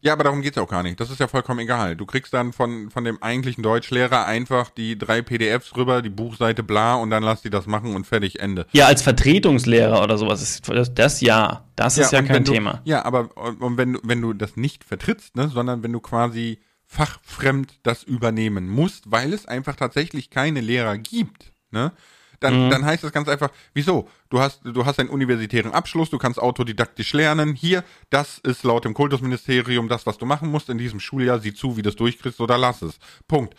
Ja, 0.00 0.12
aber 0.12 0.24
darum 0.24 0.42
geht's 0.42 0.58
auch 0.58 0.68
gar 0.68 0.82
nicht. 0.82 1.00
Das 1.00 1.10
ist 1.10 1.20
ja 1.20 1.28
vollkommen 1.28 1.60
egal. 1.60 1.96
Du 1.96 2.04
kriegst 2.04 2.34
dann 2.34 2.52
von, 2.52 2.90
von 2.90 3.04
dem 3.04 3.22
eigentlichen 3.22 3.62
Deutschlehrer 3.62 4.26
einfach 4.26 4.68
die 4.68 4.98
drei 4.98 5.22
PDFs 5.22 5.74
rüber, 5.76 6.02
die 6.02 6.10
Buchseite 6.10 6.62
bla 6.62 6.96
und 6.96 7.10
dann 7.10 7.22
lass 7.22 7.40
die 7.40 7.48
das 7.48 7.66
machen 7.66 7.94
und 7.94 8.06
fertig, 8.06 8.40
Ende. 8.40 8.66
Ja, 8.72 8.86
als 8.86 9.00
Vertretungslehrer 9.00 10.02
oder 10.02 10.18
sowas 10.18 10.42
ist 10.42 10.68
das, 10.68 10.92
das 10.92 11.20
ja. 11.20 11.64
Das 11.76 11.96
ja, 11.96 12.04
ist 12.04 12.12
ja 12.12 12.22
kein 12.22 12.44
Thema. 12.44 12.82
ja, 12.84 13.04
aber 13.04 13.30
und 13.36 13.78
wenn 13.78 13.94
du, 13.94 14.00
wenn 14.02 14.20
du 14.20 14.32
das 14.34 14.56
nicht 14.56 14.84
vertrittst, 14.84 15.36
ne, 15.36 15.48
sondern 15.48 15.82
wenn 15.82 15.92
du 15.92 16.00
quasi 16.00 16.58
fachfremd 16.94 17.78
das 17.82 18.04
übernehmen 18.04 18.68
musst, 18.68 19.10
weil 19.10 19.32
es 19.32 19.46
einfach 19.46 19.76
tatsächlich 19.76 20.30
keine 20.30 20.60
Lehrer 20.60 20.96
gibt, 20.96 21.52
ne? 21.70 21.92
Dann, 22.40 22.66
mhm. 22.66 22.70
dann 22.70 22.84
heißt 22.84 23.02
das 23.02 23.12
ganz 23.12 23.28
einfach, 23.28 23.50
wieso? 23.72 24.08
Du 24.28 24.40
hast, 24.40 24.60
du 24.64 24.84
hast 24.84 24.98
einen 24.98 25.08
universitären 25.08 25.72
Abschluss, 25.72 26.10
du 26.10 26.18
kannst 26.18 26.38
autodidaktisch 26.38 27.14
lernen. 27.14 27.54
Hier, 27.54 27.84
das 28.10 28.38
ist 28.38 28.64
laut 28.64 28.84
dem 28.84 28.92
Kultusministerium 28.92 29.88
das, 29.88 30.04
was 30.04 30.18
du 30.18 30.26
machen 30.26 30.50
musst 30.50 30.68
in 30.68 30.76
diesem 30.76 31.00
Schuljahr. 31.00 31.38
Sieh 31.38 31.54
zu, 31.54 31.78
wie 31.78 31.82
du 31.82 31.88
es 31.88 31.96
durchkriegst 31.96 32.40
oder 32.40 32.58
lass 32.58 32.82
es. 32.82 32.98
Punkt. 33.28 33.54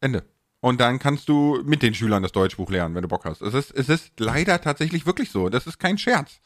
Ende. 0.00 0.24
Und 0.60 0.80
dann 0.80 0.98
kannst 0.98 1.30
du 1.30 1.62
mit 1.64 1.82
den 1.82 1.94
Schülern 1.94 2.22
das 2.22 2.32
Deutschbuch 2.32 2.68
lernen, 2.70 2.94
wenn 2.94 3.02
du 3.02 3.08
Bock 3.08 3.24
hast. 3.24 3.40
Es 3.40 3.54
ist, 3.54 3.70
es 3.70 3.88
ist 3.88 4.20
leider 4.20 4.60
tatsächlich 4.60 5.06
wirklich 5.06 5.30
so. 5.30 5.48
Das 5.48 5.66
ist 5.66 5.78
kein 5.78 5.96
Scherz. 5.96 6.40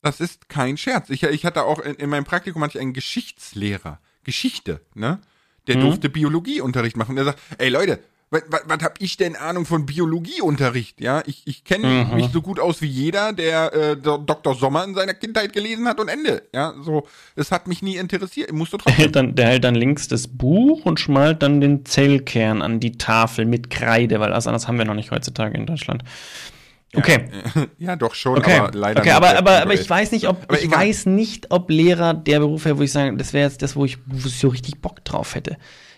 Das 0.00 0.20
ist 0.20 0.48
kein 0.48 0.76
Scherz. 0.78 1.10
Ich, 1.10 1.24
ich 1.24 1.44
hatte 1.44 1.64
auch 1.64 1.80
in, 1.80 1.94
in 1.96 2.08
meinem 2.08 2.24
Praktikum 2.24 2.60
manchmal 2.60 2.82
einen 2.82 2.92
Geschichtslehrer. 2.94 4.00
Geschichte, 4.26 4.80
ne? 4.94 5.20
Der 5.68 5.76
mhm. 5.76 5.82
durfte 5.82 6.08
Biologieunterricht 6.10 6.96
machen. 6.96 7.16
Der 7.16 7.24
sagt, 7.24 7.38
ey 7.58 7.68
Leute, 7.68 8.00
was, 8.30 8.42
was, 8.48 8.62
was 8.66 8.82
hab 8.82 9.00
ich 9.00 9.16
denn 9.16 9.36
Ahnung 9.36 9.66
von 9.66 9.86
Biologieunterricht? 9.86 11.00
Ja, 11.00 11.22
ich, 11.26 11.42
ich 11.46 11.62
kenne 11.62 11.86
mhm. 12.04 12.14
mich 12.16 12.30
so 12.32 12.42
gut 12.42 12.58
aus 12.58 12.82
wie 12.82 12.88
jeder, 12.88 13.32
der 13.32 13.72
äh, 13.72 13.96
Dr. 13.96 14.56
Sommer 14.56 14.82
in 14.82 14.94
seiner 14.94 15.14
Kindheit 15.14 15.52
gelesen 15.52 15.86
hat 15.86 16.00
und 16.00 16.08
Ende. 16.08 16.42
Ja, 16.52 16.74
so, 16.82 17.06
es 17.36 17.52
hat 17.52 17.68
mich 17.68 17.82
nie 17.82 17.96
interessiert. 17.96 18.52
Musst 18.52 18.72
du 18.72 18.78
trotzdem. 18.78 18.96
Der 18.96 19.04
hält, 19.04 19.16
dann, 19.16 19.34
der 19.36 19.46
hält 19.46 19.64
dann 19.64 19.76
links 19.76 20.08
das 20.08 20.26
Buch 20.26 20.84
und 20.84 20.98
schmalt 20.98 21.42
dann 21.42 21.60
den 21.60 21.84
Zellkern 21.84 22.62
an 22.62 22.80
die 22.80 22.98
Tafel 22.98 23.44
mit 23.44 23.70
Kreide, 23.70 24.18
weil 24.18 24.30
das 24.30 24.48
anders 24.48 24.66
haben 24.66 24.78
wir 24.78 24.84
noch 24.84 24.94
nicht 24.94 25.12
heutzutage 25.12 25.56
in 25.56 25.66
Deutschland. 25.66 26.02
Okay. 26.94 27.28
Ja, 27.54 27.66
ja, 27.78 27.96
doch 27.96 28.14
schon, 28.14 28.38
okay. 28.38 28.58
aber 28.58 28.76
leider 28.76 29.00
okay, 29.00 29.10
aber, 29.10 29.36
aber, 29.36 29.62
aber 29.62 29.74
ich 29.74 29.88
weiß 29.88 30.12
nicht, 30.12 30.28
ob 30.28 30.44
aber 30.44 30.58
ich 30.58 30.64
egal. 30.64 30.80
weiß 30.80 31.06
nicht, 31.06 31.50
ob 31.50 31.70
Lehrer 31.70 32.14
der 32.14 32.38
Beruf 32.38 32.64
wäre, 32.64 32.78
wo 32.78 32.82
ich 32.82 32.92
sage, 32.92 33.16
das 33.16 33.32
wäre 33.32 33.48
jetzt 33.48 33.62
das, 33.62 33.76
wo 33.76 33.84
ich, 33.84 33.98
wo 34.06 34.28
ich 34.28 34.38
so 34.38 34.48
richtig 34.48 34.80
Bock 34.80 35.04
drauf 35.04 35.34
hätte. 35.34 35.56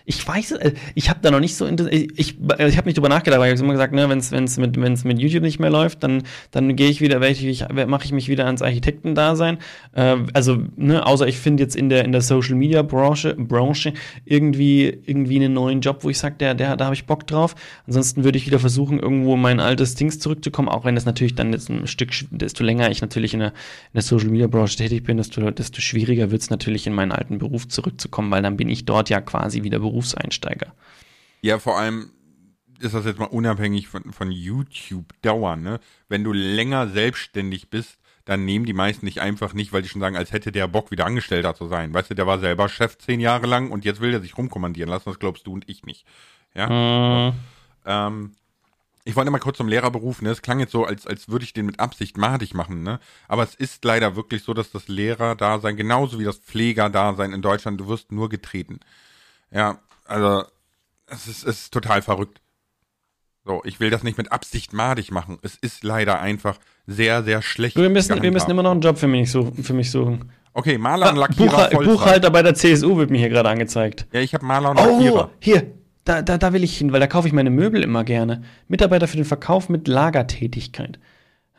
Ich 0.09 0.27
weiß, 0.27 0.53
äh, 0.53 0.73
ich 0.95 1.07
habe 1.11 1.19
da 1.21 1.29
noch 1.29 1.39
nicht 1.39 1.55
so, 1.55 1.67
ich, 1.67 2.19
ich, 2.19 2.35
ich 2.39 2.77
habe 2.77 2.87
nicht 2.87 2.97
drüber 2.97 3.09
nachgedacht, 3.09 3.39
weil 3.39 3.53
ich 3.53 3.59
habe 3.59 3.63
immer 3.63 3.73
gesagt, 3.73 3.93
ne, 3.93 4.09
wenn 4.09 4.17
es 4.17 4.57
mit, 4.57 4.75
mit 4.75 5.19
YouTube 5.19 5.43
nicht 5.43 5.59
mehr 5.59 5.69
läuft, 5.69 6.01
dann, 6.01 6.23
dann 6.49 6.75
gehe 6.75 6.89
ich 6.89 6.99
wieder, 6.99 7.21
ich, 7.29 7.65
mache 7.69 8.05
ich 8.05 8.11
mich 8.11 8.27
wieder 8.27 8.47
ans 8.47 8.63
Architektendasein. 8.63 9.59
Äh, 9.93 10.17
also, 10.33 10.57
ne, 10.77 11.05
außer 11.05 11.27
ich 11.27 11.37
finde 11.37 11.61
jetzt 11.61 11.75
in 11.75 11.89
der, 11.89 12.05
in 12.05 12.11
der 12.11 12.21
Social 12.21 12.55
Media 12.55 12.81
Branche, 12.81 13.35
Branche 13.35 13.93
irgendwie, 14.25 14.97
irgendwie 15.05 15.35
einen 15.35 15.53
neuen 15.53 15.81
Job, 15.81 16.03
wo 16.03 16.09
ich 16.09 16.17
sage, 16.17 16.37
der, 16.39 16.55
der, 16.55 16.75
da 16.75 16.85
habe 16.85 16.95
ich 16.95 17.05
Bock 17.05 17.27
drauf. 17.27 17.53
Ansonsten 17.85 18.23
würde 18.23 18.39
ich 18.39 18.47
wieder 18.47 18.57
versuchen, 18.57 18.99
irgendwo 18.99 19.35
mein 19.35 19.59
altes 19.59 19.93
Dings 19.93 20.17
zurückzukommen, 20.17 20.69
auch 20.69 20.85
wenn 20.85 20.95
das 20.95 21.05
natürlich 21.05 21.35
dann 21.35 21.53
jetzt 21.53 21.69
ein 21.69 21.85
Stück, 21.85 22.09
desto 22.31 22.63
länger 22.63 22.89
ich 22.89 23.01
natürlich 23.01 23.35
in 23.35 23.41
der, 23.41 23.49
in 23.49 23.53
der 23.93 24.01
Social 24.01 24.29
Media 24.29 24.47
Branche 24.47 24.75
tätig 24.75 25.03
bin, 25.03 25.17
desto, 25.17 25.51
desto 25.51 25.81
schwieriger 25.81 26.31
wird 26.31 26.41
es 26.41 26.49
natürlich 26.49 26.87
in 26.87 26.93
meinen 26.93 27.11
alten 27.11 27.37
Beruf 27.37 27.67
zurückzukommen, 27.67 28.31
weil 28.31 28.41
dann 28.41 28.57
bin 28.57 28.69
ich 28.69 28.85
dort 28.85 29.11
ja 29.11 29.21
quasi 29.21 29.61
wieder 29.61 29.77
Beruf 29.77 29.98
Berufseinsteiger. 29.99 30.73
Ja, 31.41 31.59
vor 31.59 31.77
allem 31.77 32.11
ist 32.79 32.93
das 32.93 33.05
jetzt 33.05 33.19
mal 33.19 33.25
unabhängig 33.25 33.87
von, 33.87 34.13
von 34.13 34.31
YouTube-Dauer, 34.31 35.55
ne? 35.57 35.79
Wenn 36.07 36.23
du 36.23 36.31
länger 36.31 36.87
selbstständig 36.87 37.69
bist, 37.69 37.97
dann 38.25 38.45
nehmen 38.45 38.65
die 38.65 38.73
meisten 38.73 39.05
nicht 39.05 39.21
einfach 39.21 39.53
nicht, 39.53 39.73
weil 39.73 39.81
die 39.81 39.89
schon 39.89 40.01
sagen, 40.01 40.15
als 40.15 40.31
hätte 40.31 40.51
der 40.51 40.67
Bock, 40.67 40.91
wieder 40.91 41.05
Angestellter 41.05 41.55
zu 41.55 41.67
sein. 41.67 41.93
Weißt 41.93 42.11
du, 42.11 42.15
der 42.15 42.27
war 42.27 42.39
selber 42.39 42.69
Chef 42.69 42.97
zehn 42.97 43.19
Jahre 43.19 43.47
lang 43.47 43.71
und 43.71 43.85
jetzt 43.85 44.01
will 44.01 44.13
er 44.13 44.21
sich 44.21 44.37
rumkommandieren 44.37 44.89
lassen. 44.89 45.09
Das 45.09 45.19
glaubst 45.19 45.47
du 45.47 45.53
und 45.53 45.67
ich 45.67 45.83
nicht. 45.83 46.05
Ja. 46.53 46.69
Mhm. 46.69 47.33
Ähm, 47.85 48.31
ich 49.03 49.15
wollte 49.15 49.31
mal 49.31 49.39
kurz 49.39 49.57
zum 49.57 49.67
Lehrerberuf, 49.67 50.21
ne? 50.21 50.29
Es 50.29 50.41
klang 50.41 50.59
jetzt 50.59 50.71
so, 50.71 50.85
als, 50.85 51.07
als 51.07 51.29
würde 51.29 51.43
ich 51.43 51.53
den 51.53 51.65
mit 51.65 51.79
Absicht 51.79 52.17
madig 52.17 52.53
machen, 52.53 52.83
ne? 52.83 52.99
Aber 53.27 53.43
es 53.43 53.55
ist 53.55 53.83
leider 53.83 54.15
wirklich 54.15 54.43
so, 54.43 54.53
dass 54.53 54.71
das 54.71 54.87
Lehrerdasein, 54.87 55.75
genauso 55.75 56.19
wie 56.19 56.25
das 56.25 56.37
Pflegerdasein 56.37 57.33
in 57.33 57.41
Deutschland, 57.41 57.79
du 57.79 57.87
wirst 57.87 58.11
nur 58.11 58.29
getreten. 58.29 58.79
Ja, 59.51 59.79
also 60.09 60.43
es 61.07 61.27
ist, 61.27 61.43
es 61.43 61.61
ist 61.61 61.73
total 61.73 62.01
verrückt. 62.01 62.41
So, 63.45 63.61
ich 63.65 63.79
will 63.79 63.89
das 63.89 64.03
nicht 64.03 64.17
mit 64.17 64.31
Absicht 64.31 64.73
madig 64.73 65.11
machen. 65.11 65.39
Es 65.41 65.55
ist 65.55 65.83
leider 65.83 66.19
einfach 66.19 66.59
sehr, 66.85 67.23
sehr 67.23 67.41
schlecht. 67.41 67.77
Wir 67.77 67.89
müssen, 67.89 68.21
wir 68.21 68.31
müssen 68.31 68.51
immer 68.51 68.63
noch 68.63 68.71
einen 68.71 68.81
Job 68.81 68.97
für 68.97 69.07
mich 69.07 69.31
suchen. 69.31 69.63
Für 69.63 69.73
mich 69.73 69.89
suchen. 69.89 70.31
Okay, 70.53 70.77
Maler 70.77 71.11
und 71.11 71.17
ah, 71.17 71.21
Lackierer. 71.21 71.69
Buchhal 71.69 71.85
Buchhalter 71.85 72.29
bei 72.31 72.43
der 72.43 72.53
CSU 72.53 72.97
wird 72.97 73.11
mir 73.11 73.17
hier 73.17 73.29
gerade 73.29 73.49
angezeigt. 73.49 74.07
Ja, 74.11 74.19
ich 74.19 74.33
habe 74.33 74.45
Maler 74.45 74.71
und 74.71 74.77
Lackierer. 74.77 75.29
Oh, 75.31 75.35
hier, 75.39 75.71
da, 76.03 76.21
da, 76.21 76.37
da 76.37 76.53
will 76.53 76.63
ich 76.63 76.77
hin, 76.77 76.91
weil 76.91 76.99
da 76.99 77.07
kaufe 77.07 77.27
ich 77.27 77.33
meine 77.33 77.49
Möbel 77.49 77.83
immer 77.83 78.03
gerne. 78.03 78.43
Mitarbeiter 78.67 79.07
für 79.07 79.17
den 79.17 79.25
Verkauf 79.25 79.69
mit 79.69 79.87
Lagertätigkeit. 79.87 80.99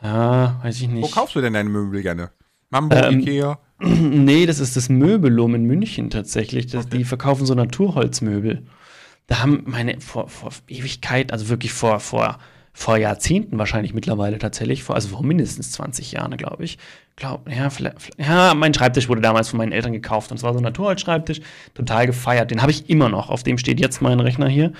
Ah, 0.00 0.62
weiß 0.62 0.80
ich 0.80 0.88
nicht. 0.88 1.04
Wo 1.04 1.08
kaufst 1.08 1.36
du 1.36 1.40
denn 1.40 1.52
deine 1.52 1.70
Möbel 1.70 2.02
gerne? 2.02 2.30
Mambo, 2.70 2.96
ähm, 2.96 3.20
Ikea? 3.20 3.58
Nee, 3.82 4.44
das 4.44 4.60
ist 4.60 4.76
das 4.76 4.90
Möbelum 4.90 5.54
in 5.54 5.64
München 5.64 6.10
tatsächlich. 6.10 6.66
Das, 6.66 6.86
okay. 6.86 6.98
Die 6.98 7.04
verkaufen 7.04 7.46
so 7.46 7.54
Naturholzmöbel. 7.54 8.62
Da 9.26 9.40
haben 9.40 9.62
meine 9.66 10.00
vor, 10.00 10.28
vor 10.28 10.50
Ewigkeit, 10.68 11.32
also 11.32 11.48
wirklich 11.48 11.72
vor, 11.72 11.98
vor, 12.00 12.38
vor 12.74 12.96
Jahrzehnten 12.98 13.58
wahrscheinlich 13.58 13.94
mittlerweile 13.94 14.38
tatsächlich, 14.38 14.82
vor, 14.82 14.96
also 14.96 15.08
vor 15.08 15.22
mindestens 15.22 15.72
20 15.72 16.12
Jahren, 16.12 16.36
glaube 16.36 16.64
ich. 16.64 16.78
Glaub, 17.16 17.48
ja, 17.50 17.70
vielleicht, 17.70 18.10
ja, 18.18 18.54
mein 18.54 18.74
Schreibtisch 18.74 19.08
wurde 19.08 19.20
damals 19.20 19.48
von 19.48 19.58
meinen 19.58 19.72
Eltern 19.72 19.92
gekauft 19.92 20.30
und 20.30 20.38
zwar 20.38 20.52
so 20.52 20.58
ein 20.58 20.64
Naturholzschreibtisch, 20.64 21.40
total 21.74 22.06
gefeiert. 22.06 22.50
Den 22.50 22.60
habe 22.60 22.72
ich 22.72 22.90
immer 22.90 23.08
noch. 23.08 23.30
Auf 23.30 23.42
dem 23.44 23.56
steht 23.56 23.80
jetzt 23.80 24.02
mein 24.02 24.20
Rechner 24.20 24.48
hier. 24.48 24.72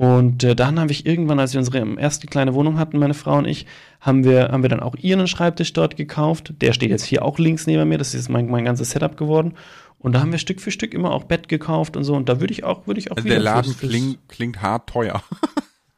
Und 0.00 0.44
äh, 0.44 0.56
dann 0.56 0.80
habe 0.80 0.92
ich 0.92 1.04
irgendwann, 1.04 1.38
als 1.38 1.52
wir 1.52 1.58
unsere 1.58 2.00
erste 2.00 2.26
kleine 2.26 2.54
Wohnung 2.54 2.78
hatten, 2.78 2.98
meine 2.98 3.12
Frau 3.12 3.36
und 3.36 3.44
ich, 3.46 3.66
haben 4.00 4.24
wir, 4.24 4.48
haben 4.48 4.62
wir 4.62 4.70
dann 4.70 4.80
auch 4.80 4.94
ihren 4.94 5.26
Schreibtisch 5.26 5.74
dort 5.74 5.98
gekauft. 5.98 6.54
Der 6.62 6.72
steht 6.72 6.88
jetzt 6.88 7.04
hier 7.04 7.22
auch 7.22 7.38
links 7.38 7.66
neben 7.66 7.86
mir. 7.86 7.98
Das 7.98 8.14
ist 8.14 8.30
mein, 8.30 8.48
mein 8.48 8.64
ganzes 8.64 8.92
Setup 8.92 9.18
geworden. 9.18 9.56
Und 9.98 10.14
da 10.14 10.22
haben 10.22 10.32
wir 10.32 10.38
Stück 10.38 10.62
für 10.62 10.70
Stück 10.70 10.94
immer 10.94 11.10
auch 11.10 11.24
Bett 11.24 11.48
gekauft 11.48 11.98
und 11.98 12.04
so. 12.04 12.14
Und 12.14 12.30
da 12.30 12.40
würde 12.40 12.50
ich 12.50 12.64
auch, 12.64 12.86
würde 12.86 12.98
ich 12.98 13.10
auch 13.12 13.16
also 13.16 13.26
wieder. 13.26 13.34
Der 13.34 13.44
Laden 13.44 13.76
klingt, 13.76 14.26
klingt 14.30 14.62
hart 14.62 14.88
teuer. 14.88 15.22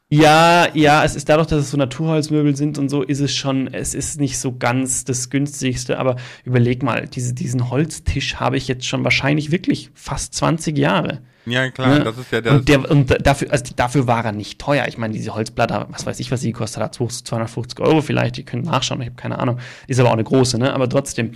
Ja, 0.09 0.67
ja, 0.75 1.03
es 1.03 1.15
ist 1.15 1.27
dadurch, 1.27 1.47
dass 1.47 1.61
es 1.61 1.71
so 1.71 1.77
Naturholzmöbel 1.77 2.55
sind 2.55 2.77
und 2.77 2.87
so, 2.87 3.01
ist 3.01 3.19
es 3.19 3.33
schon, 3.33 3.73
es 3.73 3.95
ist 3.95 4.19
nicht 4.19 4.37
so 4.37 4.55
ganz 4.55 5.05
das 5.05 5.31
günstigste, 5.31 5.97
aber 5.97 6.17
überleg 6.43 6.83
mal, 6.83 7.07
diese, 7.07 7.33
diesen 7.33 7.71
Holztisch 7.71 8.35
habe 8.35 8.57
ich 8.57 8.67
jetzt 8.67 8.85
schon 8.85 9.03
wahrscheinlich 9.03 9.49
wirklich 9.49 9.89
fast 9.95 10.35
20 10.35 10.77
Jahre. 10.77 11.23
Ja, 11.45 11.69
klar, 11.71 11.99
ne? 11.99 12.03
das 12.03 12.17
ist 12.17 12.31
ja 12.31 12.41
der. 12.41 12.53
Und, 12.53 12.69
der, 12.69 12.89
und 12.89 13.25
dafür, 13.25 13.51
also 13.51 13.73
dafür 13.75 14.07
war 14.07 14.23
er 14.25 14.31
nicht 14.31 14.59
teuer. 14.59 14.87
Ich 14.87 14.97
meine, 14.97 15.13
diese 15.13 15.35
Holzplatte, 15.35 15.87
was 15.89 16.05
weiß 16.05 16.19
ich, 16.19 16.31
was 16.31 16.41
sie 16.41 16.51
gekostet 16.51 16.81
hat, 16.81 16.95
250 16.95 17.79
Euro 17.79 18.01
vielleicht, 18.01 18.37
die 18.37 18.43
können 18.43 18.63
nachschauen, 18.63 19.01
ich 19.01 19.07
habe 19.07 19.17
keine 19.17 19.39
Ahnung. 19.39 19.59
Ist 19.87 19.99
aber 19.99 20.09
auch 20.09 20.13
eine 20.13 20.23
große, 20.23 20.57
ne? 20.57 20.73
Aber 20.73 20.87
trotzdem. 20.87 21.33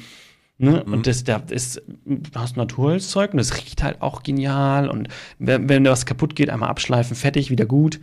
Ne? 0.59 0.83
Mhm. 0.85 0.93
Und 0.93 1.07
das, 1.07 1.23
da 1.23 1.43
ist, 1.49 1.83
du 2.05 2.39
hast 2.39 2.57
Naturholzzeug 2.57 3.31
und 3.31 3.37
das 3.37 3.55
riecht 3.57 3.83
halt 3.83 4.01
auch 4.01 4.23
genial. 4.23 4.89
Und 4.89 5.07
wenn, 5.37 5.69
wenn 5.69 5.83
da 5.83 5.91
was 5.91 6.05
kaputt 6.05 6.35
geht, 6.35 6.49
einmal 6.49 6.69
abschleifen, 6.69 7.15
fertig, 7.15 7.51
wieder 7.51 7.65
gut. 7.65 7.99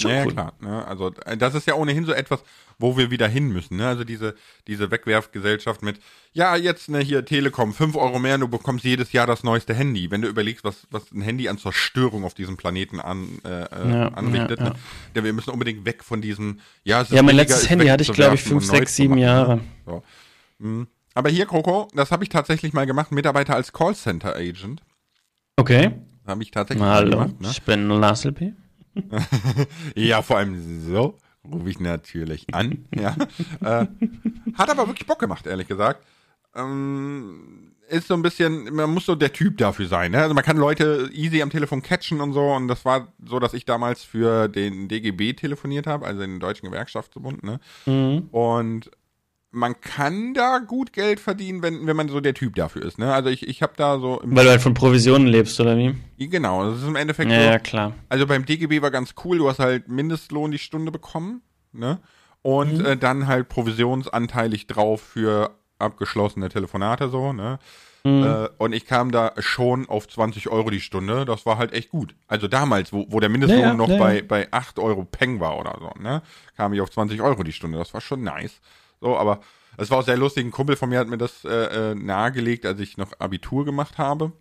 Schon 0.00 0.10
ja, 0.10 0.24
cool. 0.24 0.32
klar. 0.32 0.52
Ne? 0.60 0.86
Also 0.86 1.12
äh, 1.24 1.36
das 1.36 1.54
ist 1.54 1.66
ja 1.66 1.74
ohnehin 1.74 2.04
so 2.04 2.12
etwas, 2.12 2.42
wo 2.78 2.96
wir 2.96 3.10
wieder 3.10 3.26
hin 3.26 3.48
müssen. 3.48 3.76
Ne? 3.76 3.88
Also 3.88 4.04
diese, 4.04 4.34
diese 4.66 4.90
Wegwerfgesellschaft 4.90 5.82
mit, 5.82 5.98
ja, 6.32 6.56
jetzt 6.56 6.88
ne, 6.88 7.00
hier 7.00 7.24
Telekom, 7.24 7.72
5 7.72 7.96
Euro 7.96 8.18
mehr, 8.18 8.38
du 8.38 8.48
bekommst 8.48 8.84
jedes 8.84 9.12
Jahr 9.12 9.26
das 9.26 9.42
neueste 9.42 9.74
Handy. 9.74 10.10
Wenn 10.10 10.22
du 10.22 10.28
überlegst, 10.28 10.64
was, 10.64 10.86
was 10.90 11.10
ein 11.12 11.20
Handy 11.20 11.48
an 11.48 11.58
Zerstörung 11.58 12.24
auf 12.24 12.34
diesem 12.34 12.56
Planeten 12.56 13.00
an, 13.00 13.40
äh, 13.44 13.48
äh 13.48 13.90
ja, 13.90 14.08
anrichtet. 14.08 14.60
Ja, 14.60 14.66
ja. 14.66 14.74
Ne? 15.14 15.24
wir 15.24 15.32
müssen 15.32 15.50
unbedingt 15.50 15.84
weg 15.84 16.04
von 16.04 16.20
diesen, 16.20 16.60
ja, 16.84 17.04
ja 17.10 17.22
mein 17.22 17.36
letztes 17.36 17.68
Handy 17.68 17.86
hatte 17.86 18.02
ich, 18.02 18.12
glaube 18.12 18.36
ich, 18.36 18.42
5, 18.42 18.64
6, 18.64 18.96
7 18.96 19.14
ne? 19.14 19.20
Jahre. 19.20 19.60
So. 19.84 20.02
Mhm. 20.58 20.86
Aber 21.14 21.30
hier, 21.30 21.46
Coco, 21.46 21.88
das 21.94 22.12
habe 22.12 22.22
ich 22.22 22.30
tatsächlich 22.30 22.72
mal 22.72 22.86
gemacht, 22.86 23.10
Mitarbeiter 23.10 23.56
als 23.56 23.72
Callcenter-Agent. 23.72 24.82
Okay. 25.56 25.90
Habe 26.28 26.42
ich 26.44 26.52
tatsächlich 26.52 26.86
Hallo, 26.86 27.16
mal 27.16 27.26
gemacht. 27.26 27.40
Ne? 27.40 27.48
Ich 27.50 27.62
bin 27.62 27.88
Lassel 27.88 28.32
P. 28.32 28.52
ja, 29.94 30.22
vor 30.22 30.38
allem 30.38 30.80
so 30.80 31.18
rufe 31.44 31.70
ich 31.70 31.80
natürlich 31.80 32.46
an. 32.52 32.86
Ja. 32.94 33.16
äh, 33.60 33.86
hat 34.54 34.70
aber 34.70 34.86
wirklich 34.86 35.06
Bock 35.06 35.18
gemacht, 35.18 35.46
ehrlich 35.46 35.68
gesagt. 35.68 36.04
Ähm, 36.54 37.72
ist 37.88 38.08
so 38.08 38.14
ein 38.14 38.22
bisschen, 38.22 38.74
man 38.74 38.90
muss 38.90 39.06
so 39.06 39.14
der 39.14 39.32
Typ 39.32 39.56
dafür 39.58 39.86
sein. 39.86 40.12
Ne? 40.12 40.20
Also 40.20 40.34
man 40.34 40.44
kann 40.44 40.56
Leute 40.56 41.08
easy 41.12 41.40
am 41.40 41.50
Telefon 41.50 41.82
catchen 41.82 42.20
und 42.20 42.32
so. 42.32 42.52
Und 42.52 42.68
das 42.68 42.84
war 42.84 43.12
so, 43.24 43.38
dass 43.38 43.54
ich 43.54 43.64
damals 43.64 44.02
für 44.02 44.48
den 44.48 44.88
DGB 44.88 45.32
telefoniert 45.34 45.86
habe, 45.86 46.06
also 46.06 46.20
den 46.20 46.40
Deutschen 46.40 46.68
Gewerkschaftsbund. 46.68 47.42
Ne? 47.42 47.60
Mhm. 47.86 48.28
Und 48.30 48.90
man 49.50 49.80
kann 49.80 50.34
da 50.34 50.58
gut 50.58 50.92
Geld 50.92 51.20
verdienen, 51.20 51.62
wenn, 51.62 51.86
wenn 51.86 51.96
man 51.96 52.08
so 52.08 52.20
der 52.20 52.34
Typ 52.34 52.54
dafür 52.54 52.84
ist. 52.84 52.98
Ne? 52.98 53.12
Also 53.12 53.30
ich, 53.30 53.48
ich 53.48 53.62
habe 53.62 53.72
da 53.76 53.98
so. 53.98 54.20
Weil 54.22 54.44
du 54.44 54.50
halt 54.50 54.60
von 54.60 54.74
Provisionen 54.74 55.26
lebst, 55.26 55.58
oder 55.60 55.76
wie? 55.76 55.94
Genau, 56.18 56.70
das 56.70 56.82
ist 56.82 56.88
im 56.88 56.96
Endeffekt 56.96 57.30
ja, 57.30 57.38
so. 57.38 57.44
Ja, 57.44 57.58
klar. 57.58 57.94
Also 58.08 58.26
beim 58.26 58.44
DGB 58.44 58.82
war 58.82 58.90
ganz 58.90 59.14
cool, 59.24 59.38
du 59.38 59.48
hast 59.48 59.58
halt 59.58 59.88
Mindestlohn 59.88 60.50
die 60.50 60.58
Stunde 60.58 60.92
bekommen, 60.92 61.42
ne? 61.72 61.98
Und 62.42 62.78
mhm. 62.78 62.86
äh, 62.86 62.96
dann 62.96 63.26
halt 63.26 63.48
provisionsanteilig 63.48 64.66
drauf 64.66 65.00
für 65.00 65.56
abgeschlossene 65.78 66.48
Telefonate 66.48 67.08
so, 67.08 67.32
ne? 67.32 67.58
Mhm. 68.04 68.24
Äh, 68.24 68.48
und 68.58 68.72
ich 68.72 68.86
kam 68.86 69.10
da 69.10 69.32
schon 69.38 69.88
auf 69.88 70.08
20 70.08 70.48
Euro 70.48 70.70
die 70.70 70.80
Stunde. 70.80 71.24
Das 71.24 71.46
war 71.46 71.58
halt 71.58 71.72
echt 71.72 71.88
gut. 71.88 72.14
Also 72.26 72.48
damals, 72.48 72.92
wo, 72.92 73.06
wo 73.08 73.18
der 73.18 73.28
Mindestlohn 73.28 73.60
ja, 73.60 73.74
noch 73.74 73.88
ja. 73.88 73.98
bei, 73.98 74.22
bei 74.22 74.48
8 74.50 74.78
Euro 74.78 75.04
Peng 75.04 75.40
war 75.40 75.58
oder 75.58 75.76
so, 75.80 76.00
ne? 76.00 76.22
Kam 76.56 76.72
ich 76.74 76.80
auf 76.80 76.90
20 76.90 77.20
Euro 77.22 77.42
die 77.42 77.52
Stunde. 77.52 77.78
Das 77.78 77.94
war 77.94 78.00
schon 78.00 78.22
nice. 78.22 78.60
So, 79.00 79.16
aber 79.16 79.40
es 79.76 79.90
war 79.90 79.98
auch 79.98 80.04
sehr 80.04 80.16
lustig. 80.16 80.44
Ein 80.44 80.50
Kumpel 80.50 80.76
von 80.76 80.88
mir 80.88 80.98
hat 80.98 81.08
mir 81.08 81.18
das 81.18 81.44
äh, 81.44 81.92
äh, 81.92 81.94
nahegelegt, 81.94 82.66
als 82.66 82.80
ich 82.80 82.96
noch 82.96 83.12
Abitur 83.18 83.64
gemacht 83.64 83.98
habe. 83.98 84.32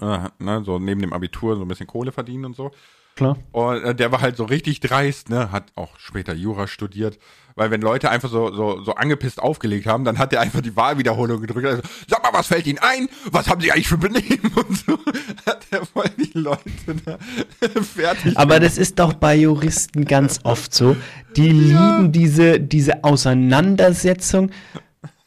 Äh, 0.00 0.28
ne, 0.38 0.62
so 0.64 0.78
neben 0.78 1.00
dem 1.00 1.12
Abitur 1.12 1.56
so 1.56 1.62
ein 1.62 1.68
bisschen 1.68 1.86
Kohle 1.86 2.12
verdienen 2.12 2.46
und 2.46 2.56
so. 2.56 2.70
Klar. 3.16 3.36
Und 3.52 3.82
äh, 3.82 3.94
der 3.94 4.12
war 4.12 4.20
halt 4.20 4.36
so 4.36 4.44
richtig 4.44 4.80
dreist, 4.80 5.28
ne? 5.28 5.52
Hat 5.52 5.72
auch 5.74 5.98
später 5.98 6.34
Jura 6.34 6.66
studiert. 6.66 7.18
Weil 7.56 7.70
wenn 7.70 7.82
Leute 7.82 8.10
einfach 8.10 8.30
so, 8.30 8.54
so, 8.54 8.82
so 8.82 8.94
angepisst 8.94 9.38
aufgelegt 9.38 9.86
haben, 9.86 10.04
dann 10.04 10.18
hat 10.18 10.32
er 10.32 10.40
einfach 10.40 10.60
die 10.60 10.76
Wahlwiederholung 10.76 11.40
gedrückt. 11.40 11.66
Also, 11.66 11.82
sag 12.08 12.22
mal, 12.22 12.32
was 12.32 12.46
fällt 12.46 12.66
Ihnen 12.66 12.78
ein? 12.78 13.08
Was 13.30 13.48
haben 13.48 13.60
Sie 13.60 13.70
eigentlich 13.72 13.88
für 13.88 13.98
Benehmen? 13.98 14.52
Und 14.54 14.78
so 14.78 14.98
hat 15.44 15.66
er 15.70 15.84
voll 15.84 16.08
die 16.16 16.38
Leute 16.38 16.60
da 17.04 17.18
fertig. 17.82 18.38
Aber 18.38 18.54
gemacht. 18.54 18.62
das 18.62 18.78
ist 18.78 18.98
doch 18.98 19.12
bei 19.12 19.36
Juristen 19.36 20.04
ganz 20.04 20.40
oft 20.44 20.72
so. 20.72 20.96
Die 21.36 21.48
ja. 21.48 21.96
lieben 21.96 22.12
diese, 22.12 22.60
diese 22.60 23.04
Auseinandersetzung. 23.04 24.52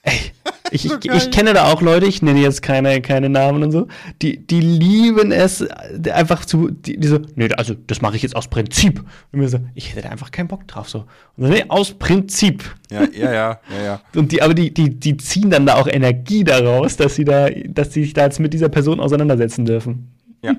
Ey, 0.01 0.31
ich, 0.73 0.85
ich, 0.85 1.05
ich, 1.05 1.31
kenne 1.31 1.53
da 1.53 1.71
auch 1.71 1.81
Leute, 1.81 2.05
ich 2.05 2.21
nenne 2.21 2.41
jetzt 2.41 2.61
keine, 2.61 3.01
keine 3.01 3.29
Namen 3.29 3.63
und 3.63 3.71
so, 3.71 3.87
die, 4.21 4.45
die 4.45 4.59
lieben 4.59 5.31
es 5.31 5.65
einfach 6.11 6.45
zu, 6.45 6.69
die, 6.69 6.97
die 6.97 7.07
so, 7.07 7.19
nee, 7.35 7.49
also 7.53 7.73
das 7.73 8.01
mache 8.01 8.15
ich 8.15 8.23
jetzt 8.23 8.35
aus 8.35 8.47
Prinzip. 8.47 8.99
Und 9.31 9.39
mir 9.39 9.47
so, 9.49 9.59
ich 9.75 9.91
hätte 9.91 10.01
da 10.01 10.09
einfach 10.09 10.31
keinen 10.31 10.47
Bock 10.47 10.67
drauf. 10.67 10.89
So. 10.89 11.05
Und 11.37 11.45
so, 11.45 11.47
nee, 11.47 11.65
aus 11.67 11.93
Prinzip. 11.93 12.63
Ja, 12.91 13.03
ja, 13.13 13.33
ja, 13.33 13.59
ja, 13.69 13.83
ja. 13.83 14.01
Und 14.15 14.31
die, 14.31 14.41
aber 14.41 14.53
die, 14.53 14.73
die, 14.73 14.99
die 14.99 15.17
ziehen 15.17 15.49
dann 15.49 15.65
da 15.65 15.75
auch 15.75 15.87
Energie 15.87 16.43
daraus, 16.43 16.97
dass 16.97 17.15
sie 17.15 17.25
da, 17.25 17.49
dass 17.49 17.93
sie 17.93 18.03
sich 18.03 18.13
da 18.13 18.23
jetzt 18.25 18.39
mit 18.39 18.53
dieser 18.53 18.69
Person 18.69 18.99
auseinandersetzen 18.99 19.65
dürfen. 19.65 20.11
Ja. 20.41 20.55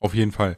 Auf 0.00 0.14
jeden 0.14 0.32
Fall. 0.32 0.56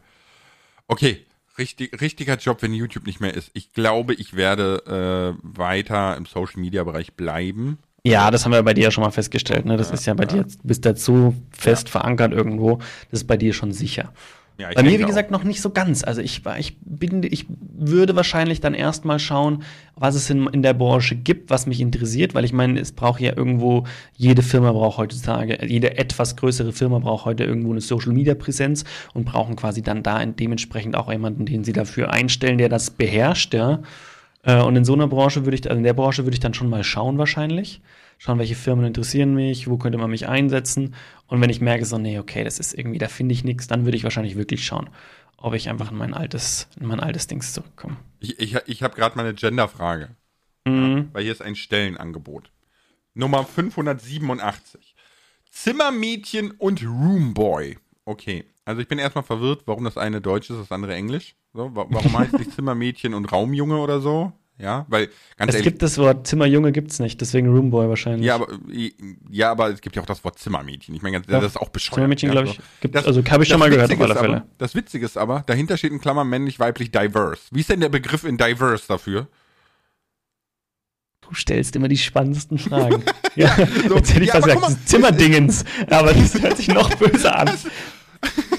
Okay, 0.89 1.27
richtig, 1.59 2.01
richtiger 2.01 2.37
Job, 2.37 2.63
wenn 2.63 2.73
YouTube 2.73 3.07
nicht 3.07 3.21
mehr 3.21 3.35
ist. 3.35 3.51
Ich 3.55 3.73
glaube, 3.73 4.15
ich 4.15 4.35
werde 4.35 5.37
äh, 5.37 5.59
weiter 5.59 6.17
im 6.17 6.27
Social 6.27 6.61
Media 6.61 6.85
Bereich 6.85 7.15
bleiben. 7.15 7.79
Ja, 8.05 8.31
das 8.31 8.45
haben 8.45 8.53
wir 8.53 8.63
bei 8.63 8.73
dir 8.75 8.85
ja 8.85 8.91
schon 8.93 9.03
mal 9.03 9.11
festgestellt. 9.11 9.65
Ne? 9.67 9.77
Das 9.77 9.91
ist 9.91 10.07
ja 10.07 10.15
bei 10.15 10.27
dir, 10.27 10.37
jetzt- 10.39 10.61
du 10.63 10.69
bist 10.69 10.85
dazu 10.85 11.35
fest 11.51 11.89
verankert 11.89 12.33
irgendwo. 12.33 12.77
Das 13.11 13.21
ist 13.23 13.27
bei 13.27 13.37
dir 13.37 13.53
schon 13.53 13.73
sicher. 13.73 14.13
Ja, 14.59 14.71
Bei 14.75 14.83
mir, 14.83 14.99
wie 14.99 15.05
auch. 15.05 15.09
gesagt, 15.09 15.31
noch 15.31 15.45
nicht 15.45 15.61
so 15.61 15.69
ganz. 15.69 16.03
Also 16.03 16.23
ich, 16.23 16.45
war- 16.47 16.59
ich 16.59 16.79
bin, 16.81 17.23
ich 17.23 17.45
würde 17.77 18.17
wahrscheinlich 18.17 18.61
dann 18.61 18.73
erstmal 18.73 19.19
schauen, 19.19 19.63
was 19.97 20.15
es 20.15 20.31
in, 20.31 20.47
in 20.47 20.63
der 20.63 20.73
Branche 20.73 21.15
gibt, 21.15 21.51
was 21.51 21.67
mich 21.67 21.79
interessiert, 21.81 22.35
weil 22.35 22.45
ich 22.47 22.55
meine, 22.55 22.81
es 22.81 22.93
braucht 22.93 23.21
ja 23.21 23.37
irgendwo, 23.37 23.85
jede 24.17 24.41
Firma 24.43 24.73
braucht 24.73 24.97
heutzutage, 24.97 25.59
jede 25.67 25.99
etwas 25.99 26.37
größere 26.37 26.73
Firma 26.73 26.99
braucht 27.01 27.27
heute 27.27 27.45
irgendwo 27.45 27.71
eine 27.73 27.83
Social 27.83 28.13
Media 28.13 28.35
Präsenz 28.35 28.85
und 29.13 29.27
brauchen 29.27 29.57
quasi 29.57 29.83
dann 29.83 30.03
da 30.03 30.25
dementsprechend 30.25 30.97
auch 30.97 31.13
jemanden, 31.13 31.45
den 31.45 31.63
sie 31.63 31.75
dafür 31.75 32.11
einstellen, 32.13 32.57
der 32.57 32.71
das 32.71 32.89
beherrscht, 32.91 33.53
ja. 33.53 33.83
Äh, 34.43 34.63
Und 34.63 34.77
in 34.77 34.85
so 34.87 34.95
einer 34.95 35.07
Branche 35.09 35.45
würde 35.45 35.57
ich, 35.57 35.67
also 35.69 35.77
in 35.77 35.85
der 35.85 35.93
Branche 35.95 36.25
würde 36.25 36.35
ich 36.35 36.41
dann 36.41 36.55
schon 36.55 36.71
mal 36.71 36.83
schauen 36.83 37.19
wahrscheinlich. 37.19 37.83
Schauen, 38.19 38.39
welche 38.39 38.55
Firmen 38.55 38.85
interessieren 38.87 39.35
mich, 39.35 39.69
wo 39.69 39.77
könnte 39.77 39.99
man 39.99 40.11
mich 40.11 40.27
einsetzen. 40.29 40.95
Und 41.27 41.41
wenn 41.41 41.51
ich 41.51 41.61
merke, 41.61 41.85
so, 41.85 41.99
nee, 41.99 42.19
okay, 42.19 42.45
das 42.45 42.59
ist 42.59 42.73
irgendwie, 42.75 42.99
da 42.99 43.09
finde 43.09 43.35
ich 43.35 43.45
nichts, 43.45 43.67
dann 43.67 43.85
würde 43.85 43.97
ich 43.97 44.05
wahrscheinlich 44.05 44.37
wirklich 44.37 44.65
schauen, 44.65 44.89
ob 45.37 45.53
ich 45.55 45.69
einfach 45.69 45.91
in 45.91 45.99
mein 45.99 46.15
altes, 46.15 46.69
in 46.81 46.87
mein 46.87 47.01
altes 47.01 47.27
Dings 47.27 47.53
zurückkomme. 47.53 47.97
Ich, 48.21 48.39
ich, 48.41 48.57
ich 48.67 48.83
habe 48.83 48.95
gerade 48.97 49.17
mal 49.17 49.25
eine 49.27 49.35
Genderfrage, 49.35 50.11
Mhm. 50.65 51.11
weil 51.13 51.23
hier 51.23 51.33
ist 51.33 51.43
ein 51.43 51.55
Stellenangebot. 51.57 52.51
Nummer 53.15 53.45
587. 53.45 54.95
Zimmermädchen 55.51 56.51
und 56.53 56.83
Roomboy. 56.85 57.79
Okay, 58.05 58.45
also 58.65 58.81
ich 58.81 58.89
bin 58.89 58.99
erstmal 58.99 59.25
verwirrt, 59.25 59.63
warum 59.67 59.85
das 59.85 59.97
eine 59.97 60.21
Deutsch 60.21 60.51
ist, 60.51 60.59
das 60.59 60.73
andere 60.73 60.95
Englisch. 60.95 61.35
So, 61.55 61.75
wa- 61.75 61.87
warum 61.89 62.19
heißt 62.19 62.35
nicht 62.35 62.53
Zimmermädchen 62.55 63.15
und 63.15 63.31
Raumjunge 63.33 63.77
oder 63.79 64.01
so? 64.01 64.33
Ja, 64.59 64.87
weil 64.89 65.09
ganz 65.37 65.51
Es 65.51 65.57
ehrlich, 65.57 65.65
gibt 65.65 65.83
das 65.83 65.99
Wort 65.99 66.27
Zimmerjunge 66.27 66.73
gibt's 66.73 66.99
nicht, 66.99 67.21
deswegen 67.21 67.49
Roomboy 67.55 67.91
wahrscheinlich. 67.91 68.25
ja, 68.27 68.37
aber 68.37 68.49
ja, 69.31 69.51
aber 69.51 69.69
es 69.69 69.83
gibt 69.83 69.97
ja 69.97 70.03
auch 70.03 70.07
das 70.07 70.25
Wort 70.25 70.39
Zimmermädchen. 70.39 70.95
Ich 70.95 71.03
meine, 71.03 71.17
Ja. 71.19 71.23
das 71.41 71.45
ist 71.53 71.57
auch 71.59 71.69
bescheuert. 71.69 71.97
Zimmermädchen, 71.97 72.29
ja, 72.31 72.33
glaube 72.33 72.49
ich, 72.49 72.61
gibt 72.81 72.95
Das- 72.95 73.07
also 73.07 73.23
habe 73.31 73.43
ich 73.43 73.51
schon 73.51 73.59
mal 73.59 73.69
gehört 73.69 73.93
auf 73.93 74.01
alle 74.01 74.15
Fälle. 74.15 74.37
Aber, 74.39 74.47
das 74.57 74.75
Witzige 74.75 75.05
ist 75.05 75.19
aber, 75.19 75.45
dahinter 75.47 75.77
steht 75.77 75.93
in 75.93 76.01
Klammern 76.01 76.27
männlich, 76.29 76.59
weiblich, 76.59 76.91
diverse. 76.91 77.43
Wie 77.51 77.61
ist 77.61 77.69
denn 77.69 77.81
der 77.81 77.91
Begriff 77.91 78.25
in 78.25 78.39
diverse 78.39 78.89
dafür? 78.89 79.29
Du 81.21 81.35
stellst 81.35 81.77
immer 81.77 81.89
die 81.89 81.99
spannendsten 81.99 82.57
Fragen. 82.59 83.03
ja, 83.35 83.55
so, 83.89 83.97
jetzt 83.97 84.15
hätte 84.15 84.23
ich 84.25 84.29
ja, 84.33 84.41
fast 84.41 84.47
gesagt, 84.55 84.89
Zimmerdingens. 84.89 85.65
Aber 85.91 86.15
das 86.15 86.41
hört 86.41 86.57
sich 86.57 86.69
noch 86.69 86.95
böser 86.95 87.37
an. 87.39 87.51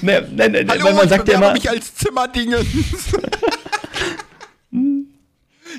Ne, 0.00 0.26
ne, 0.32 0.48
ne, 0.48 0.64
Hallo, 0.68 0.84
man 0.94 1.04
ich 1.04 1.10
sagt 1.10 1.28
ja 1.28 1.34
bewerbe 1.36 1.44
immer, 1.46 1.52
mich 1.52 1.68
als 1.68 1.94
Zimmerdingens. 1.96 2.64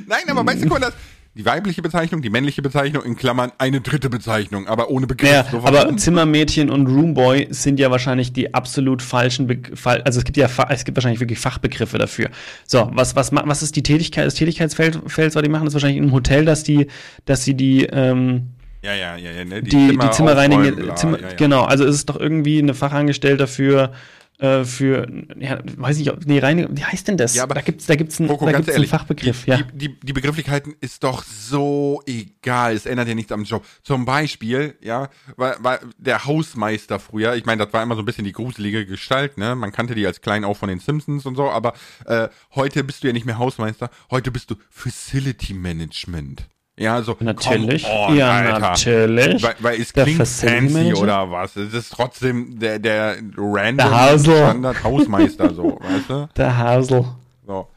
Nein, 0.08 0.22
aber 0.28 0.46
weißt 0.46 0.64
du, 0.64 0.68
guck 0.68 0.80
mal, 0.80 0.86
das, 0.86 0.94
die 1.36 1.46
weibliche 1.46 1.82
Bezeichnung, 1.82 2.22
die 2.22 2.30
männliche 2.30 2.62
Bezeichnung, 2.62 3.04
in 3.04 3.16
Klammern 3.16 3.52
eine 3.60 3.82
dritte 3.82 4.10
Bezeichnung, 4.10 4.68
aber 4.68 4.90
ohne 4.90 5.08
Begriff. 5.08 5.30
Ja, 5.32 5.46
So, 5.50 5.60
aber? 5.60 5.96
Zimmermädchen 5.96 6.70
und 6.70 6.88
Roomboy 6.88 7.48
sind 7.52 7.80
ja 7.80 7.92
wahrscheinlich 7.92 8.34
die 8.34 8.54
absolut 8.54 9.02
falschen, 9.02 9.48
Be 9.48 9.62
also 10.04 10.20
es 10.20 10.26
gibt 10.26 10.38
ja, 10.38 10.50
es 10.70 10.86
gibt 10.86 10.98
wahrscheinlich 10.98 11.20
wirklich 11.20 11.40
Fachbegriffe 11.40 11.98
dafür. 11.98 12.30
So, 12.66 12.90
was, 12.94 13.16
was, 13.16 13.32
was 13.32 13.64
ist 13.64 13.76
die 13.76 13.84
Tätigkeit, 13.84 14.26
das 14.26 14.34
Tätigkeitsfeld, 14.34 15.00
Feld, 15.08 15.36
was 15.36 15.44
die 15.44 15.50
machen, 15.50 15.66
das 15.66 15.72
ist 15.72 15.76
wahrscheinlich 15.76 16.04
im 16.04 16.12
Hotel, 16.12 16.46
dass 16.46 16.64
die, 16.64 16.88
dass 17.26 17.44
sie 17.46 17.54
die, 17.54 17.86
ähm, 17.86 18.48
ja, 18.82 18.94
ja, 18.94 19.16
ja, 19.16 19.32
ja, 19.32 19.46
ne, 19.46 19.62
die, 19.62 19.70
die, 19.70 19.88
Zimmer 19.88 20.12
Zimmerreiniger, 20.12 20.62
aufräumen, 20.62 20.86
bla, 20.86 20.96
Zimmer, 20.96 21.22
ja, 21.22 21.28
ja. 21.30 21.36
genau, 21.36 21.64
also 21.64 21.86
es 21.86 21.96
ist 21.96 22.10
doch 22.10 22.20
irgendwie 22.20 22.60
eine 22.60 22.74
Fachangestellte 22.74 23.46
für, 23.48 23.94
äh, 24.40 24.64
für, 24.64 25.06
ja, 25.38 25.60
weiß 25.78 25.98
nicht, 25.98 26.26
nee, 26.26 26.40
Reinigung, 26.40 26.76
wie 26.78 26.84
heißt 26.84 27.08
denn 27.08 27.18
das? 27.18 27.36
Ja, 27.36 27.44
aber- 27.44 27.56
da 27.56 27.62
gibt's, 27.62 27.86
da 27.86 27.96
gibt's 27.96 28.20
einen, 28.20 28.30
Coco, 28.30 28.46
da 28.46 28.54
gibt's 28.54 28.74
einen 28.74 28.88
Fachbegriff, 28.88 29.44
die, 29.44 29.50
ja. 29.52 29.58
Die, 29.58 29.90
die, 29.90 30.00
die 30.00 30.14
Begrifflichkeiten 30.14 30.76
ist 30.80 31.04
doch 31.04 31.24
so 31.24 32.02
egal. 32.06 32.74
Es 32.74 32.86
ändert 32.86 33.08
ja 33.10 33.16
nichts 33.16 33.32
am 33.32 33.44
Job. 33.44 33.66
Zum 33.84 34.06
Beispiel, 34.06 34.76
ja, 34.82 35.10
war, 35.36 35.62
war 35.64 35.80
der 35.98 36.26
Hausmeister 36.26 37.00
früher, 37.00 37.36
ich 37.36 37.46
meine, 37.46 37.64
das 37.66 37.74
war 37.74 37.84
immer 37.84 37.96
so 37.96 38.02
ein 38.02 38.06
bisschen 38.06 38.26
die 38.26 38.32
gruselige 38.32 38.86
Gestalt, 38.86 39.38
ne? 39.38 39.56
Man 39.56 39.72
kannte 39.72 39.94
die 39.96 40.06
als 40.08 40.22
klein 40.22 40.44
auch 40.46 40.56
von 40.58 40.70
den 40.70 40.80
Simpsons 40.80 41.26
und 41.26 41.36
so, 41.36 41.50
aber 41.50 41.74
äh, 42.06 42.30
heute 42.56 42.84
bist 42.84 43.04
du 43.04 43.08
ja 43.08 43.14
nicht 43.14 43.26
mehr 43.26 43.38
Hausmeister, 43.38 43.90
heute 44.10 44.32
bist 44.32 44.50
du 44.52 44.56
Facility 44.70 45.54
Management. 45.54 46.48
Ja, 46.80 46.96
also 46.96 47.16
Natürlich. 47.20 47.84
come 47.84 48.08
on, 48.08 48.16
ja, 48.16 48.32
Alter. 48.32 48.60
natürlich. 48.60 49.44
Weil, 49.44 49.56
weil 49.60 49.82
es 49.82 49.92
Der 49.92 50.06
klingt 50.06 50.18
Facility 50.20 50.60
fancy 50.60 50.74
Manager? 50.74 51.02
oder 51.02 51.32
was. 51.32 51.56
Es 51.58 51.74
ist 51.74 51.90
trotzdem 51.92 52.58
der, 52.58 52.80
der 52.80 53.18
random 53.38 53.90
Der. 53.92 54.18
Standard 54.20 54.84
Hausmeister, 54.86 55.54
so, 55.54 55.78
weißt 55.82 56.10
du? 56.10 56.30
Der 56.38 56.58
Hasel. 56.58 57.06
So. 57.46 57.68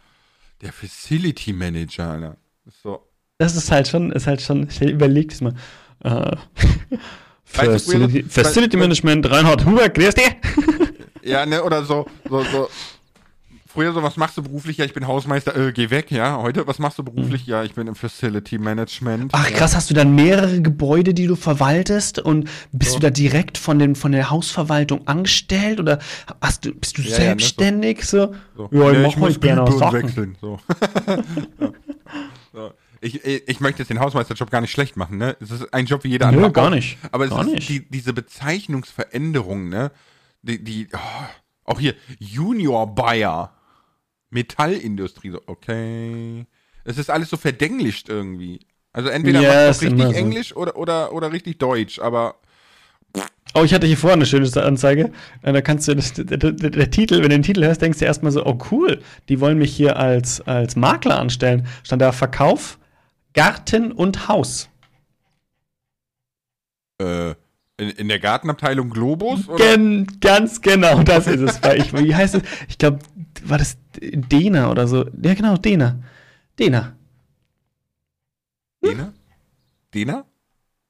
Der 0.60 0.72
Facility 0.72 1.52
Manager, 1.52 2.10
Alter. 2.10 2.36
So. 2.82 3.00
Das 3.38 3.56
ist 3.56 3.72
halt 3.72 3.88
schon, 3.88 4.12
ist 4.12 4.28
halt 4.28 4.40
schon, 4.40 4.68
ich 4.68 4.80
überleg 4.80 5.30
das 5.30 5.40
mal. 5.40 5.54
Äh, 6.04 6.36
Facility, 7.44 8.22
Facility 8.22 8.76
Management, 8.76 9.28
Reinhard 9.28 9.64
Huber, 9.66 9.88
grüß 9.88 10.14
dich. 10.14 10.36
Ja, 11.22 11.44
ne, 11.44 11.62
oder 11.62 11.84
so, 11.84 12.06
so, 12.28 12.42
so. 12.44 12.68
Früher 13.72 13.94
so, 13.94 14.02
was 14.02 14.18
machst 14.18 14.36
du 14.36 14.42
beruflich? 14.42 14.76
Ja, 14.76 14.84
ich 14.84 14.92
bin 14.92 15.06
Hausmeister, 15.06 15.56
äh, 15.56 15.72
geh 15.72 15.88
weg, 15.88 16.10
ja. 16.10 16.36
Heute, 16.36 16.66
was 16.66 16.78
machst 16.78 16.98
du 16.98 17.02
beruflich? 17.04 17.46
Ja, 17.46 17.64
ich 17.64 17.74
bin 17.74 17.86
im 17.86 17.94
Facility 17.94 18.58
Management. 18.58 19.30
Ach 19.34 19.48
ja. 19.48 19.56
krass, 19.56 19.74
hast 19.74 19.88
du 19.88 19.94
dann 19.94 20.14
mehrere 20.14 20.60
Gebäude, 20.60 21.14
die 21.14 21.26
du 21.26 21.36
verwaltest 21.36 22.18
und 22.18 22.50
bist 22.72 22.96
du 22.96 22.98
da 23.00 23.08
direkt 23.08 23.56
von, 23.56 23.78
den, 23.78 23.94
von 23.94 24.12
der 24.12 24.28
Hausverwaltung 24.28 25.06
angestellt 25.08 25.80
oder 25.80 26.00
hast 26.42 26.66
du, 26.66 26.74
bist 26.74 26.98
du 26.98 27.02
Ja, 27.02 27.08
ja, 27.08 27.12
ne, 27.12 27.16
so. 27.16 27.22
selbstständig 27.22 28.04
so? 28.04 28.34
So. 28.56 28.68
Ja, 28.72 28.90
ich 28.90 28.98
Nee, 28.98 29.06
mach 29.06 29.16
heute 29.16 29.40
gerne 29.40 29.72
Sachen. 29.72 30.02
wechseln. 30.02 30.36
So. 30.38 30.58
ja. 31.08 31.22
so. 32.52 32.72
Ich, 33.00 33.24
ich 33.24 33.48
ich 33.48 33.60
möchte 33.60 33.80
jetzt 33.80 33.88
den 33.88 34.00
Hausmeisterjob 34.00 34.50
gar 34.50 34.60
nicht 34.60 34.70
schlecht 34.70 34.96
machen, 34.98 35.16
ne? 35.16 35.34
Es 35.40 35.50
ist 35.50 35.72
ein 35.72 35.86
Job 35.86 36.04
wie 36.04 36.08
jeder 36.08 36.30
Nö, 36.30 36.36
andere. 36.36 36.52
gar 36.52 36.70
nicht. 36.70 36.98
Aber 37.10 37.24
es 37.24 37.30
Gar 37.30 37.48
ist. 37.48 37.68
Die, 37.68 37.88
diese 37.88 38.12
Bezeichnungsveränderung, 38.12 39.70
ne? 39.70 39.90
Die, 40.42 40.62
die 40.62 40.88
oh, 40.92 40.98
auch 41.64 41.80
hier 41.80 41.94
Junior 42.18 42.94
Buyer, 42.94 43.54
Metallindustrie, 44.32 45.30
so, 45.30 45.40
okay. 45.46 46.46
Es 46.84 46.98
ist 46.98 47.10
alles 47.10 47.30
so 47.30 47.36
verdenglischt 47.36 48.08
irgendwie. 48.08 48.60
Also 48.92 49.08
entweder 49.08 49.40
Ja, 49.40 49.68
immer 49.68 49.80
richtig 49.80 49.98
so. 49.98 50.12
Englisch 50.12 50.56
oder, 50.56 50.76
oder, 50.76 51.12
oder 51.12 51.32
richtig 51.32 51.58
Deutsch, 51.58 51.98
aber 52.00 52.36
Oh, 53.54 53.64
ich 53.64 53.74
hatte 53.74 53.86
hier 53.86 53.98
vorhin 53.98 54.20
eine 54.20 54.26
schöne 54.26 54.48
Anzeige. 54.62 55.12
Äh, 55.42 55.52
Da 55.52 55.60
kannst 55.60 55.86
du, 55.86 55.94
das, 55.94 56.14
der, 56.14 56.24
der, 56.24 56.52
der 56.52 56.90
Titel, 56.90 57.16
wenn 57.16 57.24
du 57.24 57.28
den 57.28 57.42
Titel 57.42 57.62
hörst, 57.62 57.82
denkst 57.82 57.98
du 57.98 58.06
erstmal 58.06 58.32
so, 58.32 58.46
oh 58.46 58.58
cool, 58.70 59.02
die 59.28 59.40
wollen 59.40 59.58
mich 59.58 59.76
hier 59.76 59.96
als, 59.98 60.40
als 60.40 60.74
Makler 60.74 61.18
anstellen. 61.20 61.66
Stand 61.84 62.00
da 62.00 62.12
Verkauf, 62.12 62.78
Garten 63.34 63.92
und 63.92 64.28
Haus. 64.28 64.70
äh, 66.98 67.30
in, 67.76 67.90
in 67.90 68.08
der 68.08 68.20
Gartenabteilung 68.20 68.88
Globus? 68.88 69.40
Gen, 69.56 70.06
ganz 70.20 70.62
genau, 70.62 71.02
das 71.02 71.26
ist 71.26 71.40
es. 71.40 71.60
Ich, 71.76 71.92
wie 71.92 72.14
heißt 72.14 72.36
es? 72.36 72.42
Ich 72.68 72.78
glaube, 72.78 73.00
war 73.44 73.58
das 73.58 73.76
Dena 74.00 74.70
oder 74.70 74.86
so? 74.86 75.06
Ja, 75.22 75.34
genau, 75.34 75.56
Dena. 75.56 76.00
Dena. 76.58 76.96
Dena? 78.82 79.12
Dena? 79.94 80.24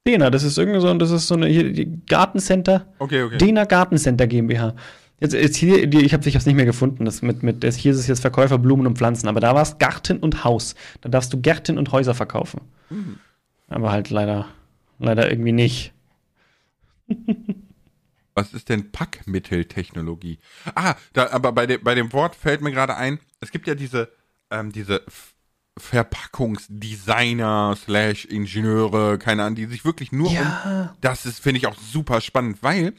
Dena, 0.07 0.31
das 0.31 0.43
ist 0.43 0.59
irgendwie 0.59 0.81
so, 0.81 0.93
das 0.95 1.11
ist 1.11 1.29
so 1.29 1.35
eine 1.35 1.47
hier, 1.47 1.87
Gartencenter. 2.09 2.87
Okay, 2.99 3.23
okay. 3.23 3.39
Dena 3.39 3.65
Gartencenter 3.65 4.27
GmbH. 4.27 4.75
Jetzt, 5.21 5.35
jetzt 5.35 5.57
hier, 5.57 5.93
ich 5.93 6.13
habe 6.13 6.29
es 6.29 6.47
nicht 6.47 6.57
mehr 6.57 6.65
gefunden. 6.65 7.05
Das 7.05 7.23
mit, 7.23 7.45
mit, 7.45 7.65
hier 7.65 7.93
ist 7.93 7.99
es 7.99 8.09
jetzt 8.09 8.21
Verkäufer 8.21 8.59
Blumen 8.59 8.87
und 8.87 8.99
Pflanzen, 8.99 9.29
aber 9.29 9.39
da 9.39 9.55
war 9.55 9.63
es 9.63 9.79
Garten 9.79 10.19
und 10.19 10.43
Haus. 10.43 10.75
Da 11.01 11.09
darfst 11.09 11.33
du 11.33 11.41
Gärten 11.41 11.79
und 11.79 11.93
Häuser 11.93 12.15
verkaufen. 12.15 12.63
Mhm. 12.91 13.19
Aber 13.69 13.93
halt 13.93 14.11
leider, 14.11 14.49
leider 14.99 15.31
irgendwie 15.31 15.53
nicht. 15.53 15.93
Was 18.35 18.53
ist 18.55 18.69
denn 18.69 18.93
Packmitteltechnologie? 18.93 20.39
Ah, 20.75 20.95
da, 21.13 21.31
aber 21.31 21.53
bei, 21.53 21.67
de, 21.67 21.79
bei 21.79 21.95
dem 21.95 22.13
Wort 22.13 22.35
fällt 22.35 22.61
mir 22.63 22.71
gerade 22.73 22.97
ein, 22.97 23.19
es 23.41 23.51
gibt 23.51 23.67
ja 23.67 23.75
diese, 23.75 24.11
ähm, 24.51 24.73
diese 24.73 25.03
Verpackungsdesigner 25.79 27.75
slash 27.77 28.25
Ingenieure, 28.27 29.19
keine 29.19 29.45
Ahnung, 29.45 29.57
die 29.57 29.67
sich 29.67 29.85
wirklich 29.85 30.13
nur 30.13 30.29
um 30.29 30.35
Ja. 30.35 30.95
das 31.01 31.27
ist, 31.27 31.41
finde 31.41 31.59
ich 31.59 31.67
auch 31.67 31.77
super 31.79 32.21
spannend, 32.21 32.59
weil, 32.63 32.93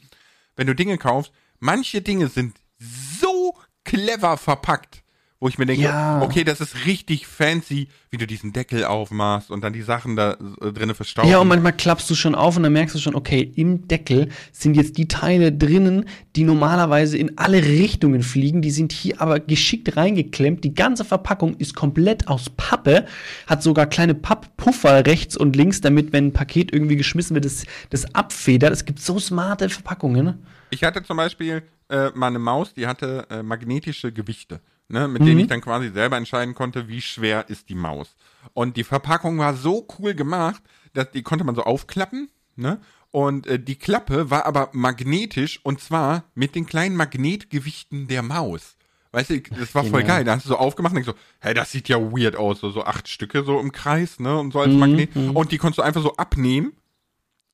wenn 0.56 0.66
du 0.66 0.74
Dinge 0.74 0.98
kaufst, 0.98 1.32
manche 1.60 2.02
Dinge 2.02 2.28
sind 2.28 2.56
so 2.78 3.56
clever 3.84 4.36
verpackt, 4.36 5.03
wo 5.44 5.48
ich 5.48 5.58
mir 5.58 5.66
denke, 5.66 5.82
Ja. 5.82 6.22
okay, 6.22 6.42
das 6.42 6.62
ist 6.62 6.86
richtig 6.86 7.26
fancy, 7.26 7.88
wie 8.10 8.16
du 8.16 8.26
diesen 8.26 8.54
Deckel 8.54 8.86
aufmachst 8.86 9.50
und 9.50 9.62
dann 9.62 9.74
die 9.74 9.82
Sachen 9.82 10.16
da 10.16 10.38
äh, 10.62 10.72
drinnen 10.72 10.94
verstauben. 10.94 11.28
Ja, 11.28 11.36
und 11.36 11.48
manchmal 11.48 11.74
klappst 11.74 12.08
du 12.08 12.14
schon 12.14 12.34
auf 12.34 12.56
und 12.56 12.62
dann 12.62 12.72
merkst 12.72 12.94
du 12.94 12.98
schon, 12.98 13.14
okay, 13.14 13.52
im 13.54 13.86
Deckel 13.86 14.30
sind 14.52 14.74
jetzt 14.74 14.96
die 14.96 15.06
Teile 15.06 15.52
drinnen, 15.52 16.06
die 16.34 16.44
normalerweise 16.44 17.18
in 17.18 17.36
alle 17.36 17.62
Richtungen 17.62 18.22
fliegen. 18.22 18.62
Die 18.62 18.70
sind 18.70 18.90
hier 18.90 19.20
aber 19.20 19.38
geschickt 19.38 19.98
reingeklemmt. 19.98 20.64
Die 20.64 20.72
ganze 20.72 21.04
Verpackung 21.04 21.56
ist 21.56 21.74
komplett 21.74 22.26
aus 22.26 22.48
Pappe, 22.48 23.04
hat 23.46 23.62
sogar 23.62 23.84
kleine 23.84 24.14
Papppuffer 24.14 25.04
rechts 25.04 25.36
und 25.36 25.56
links, 25.56 25.82
damit, 25.82 26.14
wenn 26.14 26.28
ein 26.28 26.32
Paket 26.32 26.72
irgendwie 26.72 26.96
geschmissen 26.96 27.34
wird, 27.34 27.44
das, 27.44 27.66
das 27.90 28.14
abfedert. 28.14 28.72
Es 28.72 28.86
gibt 28.86 28.98
so 28.98 29.18
smarte 29.18 29.68
Verpackungen. 29.68 30.24
Ne? 30.24 30.38
Ich 30.70 30.82
hatte 30.84 31.02
zum 31.02 31.18
Beispiel 31.18 31.62
äh, 31.90 32.08
mal 32.14 32.28
eine 32.28 32.38
Maus, 32.38 32.72
die 32.72 32.86
hatte 32.86 33.26
äh, 33.28 33.42
magnetische 33.42 34.10
Gewichte, 34.10 34.60
ne, 34.88 35.08
mit 35.08 35.22
Mhm. 35.22 35.26
denen 35.26 35.40
ich 35.40 35.46
dann 35.46 35.60
quasi 35.60 35.90
selber 35.90 36.16
entscheiden 36.16 36.54
konnte, 36.54 36.88
wie 36.88 37.00
schwer 37.00 37.48
ist 37.48 37.68
die 37.68 37.74
Maus. 37.74 38.14
Und 38.52 38.76
die 38.76 38.84
Verpackung 38.84 39.38
war 39.38 39.54
so 39.54 39.86
cool 39.98 40.14
gemacht, 40.14 40.62
das, 40.92 41.10
die 41.10 41.22
konnte 41.22 41.44
man 41.44 41.54
so 41.54 41.62
aufklappen, 41.64 42.30
ne? 42.56 42.80
Und 43.10 43.46
äh, 43.46 43.60
die 43.60 43.76
Klappe 43.76 44.30
war 44.30 44.44
aber 44.44 44.70
magnetisch 44.72 45.60
und 45.62 45.80
zwar 45.80 46.24
mit 46.34 46.54
den 46.56 46.66
kleinen 46.66 46.96
Magnetgewichten 46.96 48.08
der 48.08 48.22
Maus. 48.22 48.76
Weißt 49.12 49.30
du, 49.30 49.40
das 49.40 49.72
war 49.76 49.84
voll 49.84 50.00
Genial. 50.00 50.16
geil. 50.18 50.24
Da 50.24 50.34
hast 50.34 50.44
du 50.44 50.48
so 50.48 50.56
aufgemacht 50.58 50.90
und 50.92 50.96
denkst 51.04 51.12
so, 51.12 51.46
hä, 51.48 51.54
das 51.54 51.70
sieht 51.70 51.88
ja 51.88 51.96
weird 52.00 52.34
aus. 52.34 52.58
So, 52.58 52.70
so 52.70 52.82
acht 52.84 53.08
Stücke 53.08 53.44
so 53.44 53.60
im 53.60 53.70
Kreis, 53.70 54.18
ne? 54.18 54.36
Und 54.36 54.52
so 54.52 54.58
als 54.60 54.72
Mhm, 54.72 54.78
Magnet. 54.80 55.14
mhm. 55.14 55.36
Und 55.36 55.52
die 55.52 55.58
konntest 55.58 55.78
du 55.78 55.82
einfach 55.82 56.02
so 56.02 56.16
abnehmen. 56.16 56.72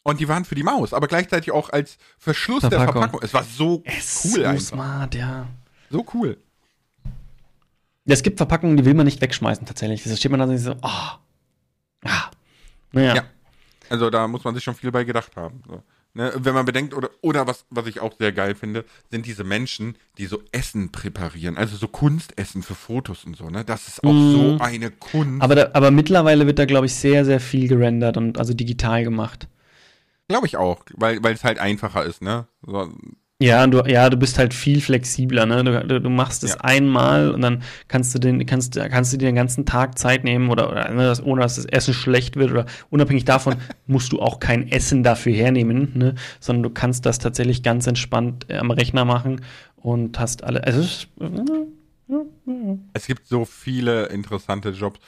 Und 0.03 0.19
die 0.21 0.29
waren 0.29 0.47
für 0.47 0.55
die 0.55 0.63
Maus, 0.63 0.95
aber 0.95 1.07
gleichzeitig 1.09 1.53
auch 1.53 1.69
als 1.69 1.99
Verschluss 2.17 2.63
der 2.63 2.71
Verpackung. 2.71 2.95
Verpackung. 3.03 3.21
Es 3.23 3.35
war 3.35 3.45
so 3.45 3.83
Es 3.85 4.23
cool 4.25 4.41
so 4.41 4.45
einfach. 4.47 4.63
smart, 4.67 5.15
ja. 5.15 5.47
So 5.91 6.07
cool. 6.15 6.39
Es 8.15 8.23
gibt 8.23 8.39
Verpackungen, 8.39 8.77
die 8.77 8.85
will 8.85 8.95
man 8.95 9.07
nicht 9.07 9.21
wegschmeißen 9.21 9.67
tatsächlich. 9.67 10.03
Da 10.05 10.17
steht 10.17 10.31
man 10.31 10.41
dann 10.41 10.57
so, 10.59 10.75
ah. 10.83 11.19
Ah. 12.05 12.31
Naja. 12.93 13.15
Ja. 13.17 13.23
Also 13.89 14.11
da 14.11 14.27
muss 14.29 14.45
man 14.45 14.55
sich 14.55 14.65
schon 14.65 14.75
viel 14.75 14.91
bei 14.93 15.05
gedacht 15.05 15.37
haben. 15.37 15.63
So. 15.67 15.83
Ne, 16.13 16.33
wenn 16.37 16.55
man 16.55 16.65
bedenkt, 16.65 16.93
oder, 16.93 17.09
oder 17.21 17.47
was, 17.47 17.65
was 17.71 17.87
ich 17.87 18.01
auch 18.01 18.13
sehr 18.19 18.33
geil 18.33 18.57
finde, 18.57 18.85
sind 19.13 19.27
diese 19.27 19.45
Menschen, 19.45 19.95
die 20.19 20.27
so 20.27 20.43
Essen 20.51 20.91
präparieren, 20.91 21.57
also 21.57 21.77
so 21.77 21.87
Kunstessen 21.87 22.65
für 22.65 22.75
Fotos 22.75 23.25
und 23.25 23.37
so, 23.37 23.49
ne? 23.49 23.65
Das 23.65 23.87
ist 23.87 24.03
auch 24.03 24.13
Mhm. 24.13 24.33
so 24.33 24.59
eine 24.59 24.91
Kunst. 24.91 25.41
Aber, 25.41 25.55
da, 25.55 25.71
aber 25.73 25.93
mittlerweile 25.93 26.47
wird 26.49 26.59
da, 26.59 26.65
glaube 26.65 26.87
ich, 26.87 26.95
sehr, 26.97 27.25
sehr 27.25 27.39
viel 27.39 27.69
gerendert 27.69 28.17
und 28.17 28.39
also 28.39 28.55
digital 28.55 29.05
gemacht. 29.05 29.47
Glaube 30.27 30.49
ich 30.49 30.57
auch, 30.57 30.81
weil 30.95 31.23
weil 31.23 31.35
es 31.35 31.45
halt 31.45 31.61
einfacher 31.61 32.05
ist, 32.05 32.23
ne? 32.23 32.47
So, 32.67 32.93
Ja, 33.43 33.67
du, 33.67 33.83
ja, 33.87 34.11
du 34.11 34.19
bist 34.19 34.39
halt 34.39 34.53
viel 34.53 34.83
flexibler, 34.83 35.47
ne? 35.47 35.65
Du, 35.65 35.99
du, 36.01 36.11
machst 36.11 36.45
es 36.45 36.51
Ja. 36.53 36.61
einmal 36.61 37.31
und 37.31 37.41
dann 37.41 37.63
kannst 37.89 38.15
du 38.15 38.19
den, 38.19 38.45
kannst, 38.45 38.75
kannst 38.75 39.15
du 39.15 39.17
dir 39.17 39.27
den 39.27 39.35
ganzen 39.35 39.65
Tag 39.65 39.99
Zeit 39.99 40.25
nehmen 40.25 40.51
oder, 40.51 40.71
oder 40.71 40.91
ne, 40.91 41.05
das, 41.05 41.23
ohne 41.23 41.41
dass 41.41 41.57
das 41.57 41.65
Essen 41.65 41.95
schlecht 41.95 42.37
wird 42.37 42.51
oder 42.51 42.67
unabhängig 42.91 43.25
davon 43.25 43.55
musst 43.87 44.13
du 44.13 44.21
auch 44.21 44.41
kein 44.41 44.69
Essen 44.69 45.03
dafür 45.03 45.33
hernehmen, 45.33 45.93
ne? 45.95 46.15
Sondern 46.39 46.65
du 46.65 46.71
kannst 46.71 47.07
das 47.07 47.19
tatsächlich 47.19 47.63
ganz 47.63 47.87
entspannt 47.87 48.47
am 48.53 48.71
Rechner 48.71 49.07
machen 49.07 49.41
und 49.77 50.19
hast 50.21 50.45
alle. 50.45 50.63
Also 50.65 50.81
es 50.81 50.87
ist, 50.87 51.09
es 52.93 53.07
gibt 53.07 53.27
so 53.27 53.45
viele 53.45 54.07
interessante 54.07 54.71
Jobs. 54.71 55.01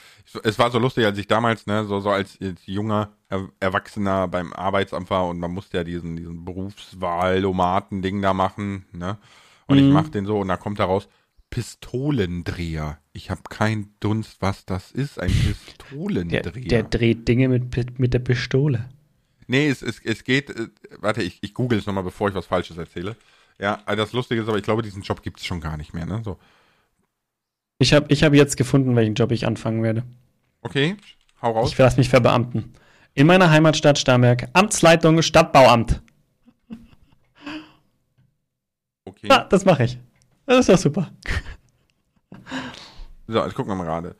Es 0.44 0.59
war 0.59 0.70
so 0.70 0.78
lustig, 0.78 1.05
als 1.05 1.18
ich 1.18 1.26
damals, 1.26 1.66
ne, 1.66 1.84
so, 1.84 2.00
so 2.00 2.11
als, 2.11 2.38
als 2.40 2.61
junger 2.66 3.12
er 3.28 3.48
Erwachsener 3.61 4.28
beim 4.28 4.53
Arbeitsamt 4.53 5.11
war 5.11 5.26
und 5.28 5.38
man 5.38 5.50
musste 5.53 5.78
ja 5.78 5.84
diesen, 5.84 6.16
diesen 6.16 6.44
Berufswahl-Domaten-Ding 6.44 8.20
da 8.22 8.34
machen, 8.34 8.86
ne? 8.92 9.18
Und 9.66 9.78
ich 9.78 9.86
Mhm. 9.86 9.92
mach 9.92 10.09
den 10.09 10.26
so 10.26 10.38
und 10.40 10.48
da 10.48 10.57
kommt 10.57 10.78
daraus 10.78 11.09
Pistolendreher. 11.50 12.98
Ich 13.12 13.30
habe 13.30 13.42
keinen 13.48 13.94
Dunst, 14.00 14.40
was 14.40 14.64
das 14.64 14.90
ist, 14.90 15.18
ein 15.20 15.28
der, 15.28 15.44
Pistolendreher. 15.90 16.68
der 16.68 16.82
dreht 16.84 17.28
Dinge 17.28 17.48
mit, 17.48 17.98
mit 17.98 18.14
der 18.14 18.18
Pistole. 18.20 18.88
Nee, 19.46 19.68
es, 19.68 19.82
es, 19.82 20.00
es 20.05 20.24
geht, 20.24 20.50
äh, 20.50 20.68
warte, 21.00 21.22
ich, 21.22 21.38
ich 21.42 21.53
google 21.55 21.78
es 21.78 21.86
nochmal, 21.86 22.05
bevor 22.05 22.28
ich 22.28 22.34
was 22.34 22.46
Falsches 22.46 22.78
erzähle. 22.78 23.16
Ja, 23.59 23.82
das 23.86 24.12
Lustige 24.12 24.40
ist 24.40 24.48
aber, 24.48 24.57
ich 24.59 24.64
glaube, 24.64 24.82
diesen 24.82 25.03
Job 25.03 25.22
gibt 25.22 25.40
es 25.40 25.46
schon 25.46 25.61
gar 25.61 25.76
nicht 25.76 25.92
mehr, 25.94 26.07
ne? 26.07 26.22
So, 26.24 26.38
Ich 27.82 27.92
habe 27.92 28.06
ich 28.10 28.22
hab 28.22 28.32
jetzt 28.32 28.56
gefunden, 28.56 28.94
welchen 28.94 29.14
Job 29.14 29.32
ich 29.32 29.44
anfangen 29.44 29.82
werde. 29.82 30.04
okay, 30.62 30.96
hau 31.42 31.50
raus. 31.50 31.72
Ich 31.72 31.78
lasse 31.78 31.96
mich 31.96 32.08
verbeamten. 32.08 32.72
In 33.14 33.26
meiner 33.26 33.50
Heimatstadt 33.50 33.98
Starnberg. 33.98 34.48
Amtsleitung 34.52 35.20
Stadtbauamt. 35.20 36.00
Okay. 39.04 39.26
Ja, 39.28 39.44
das 39.44 39.64
mache 39.64 39.84
ich. 39.84 39.98
Das 40.46 40.60
ist 40.60 40.68
doch 40.68 40.78
super. 40.78 41.10
So, 43.26 43.42
jetzt 43.44 43.54
gucken 43.54 43.72
wir 43.72 43.76
mal 43.76 43.84
gerade. 43.84 44.16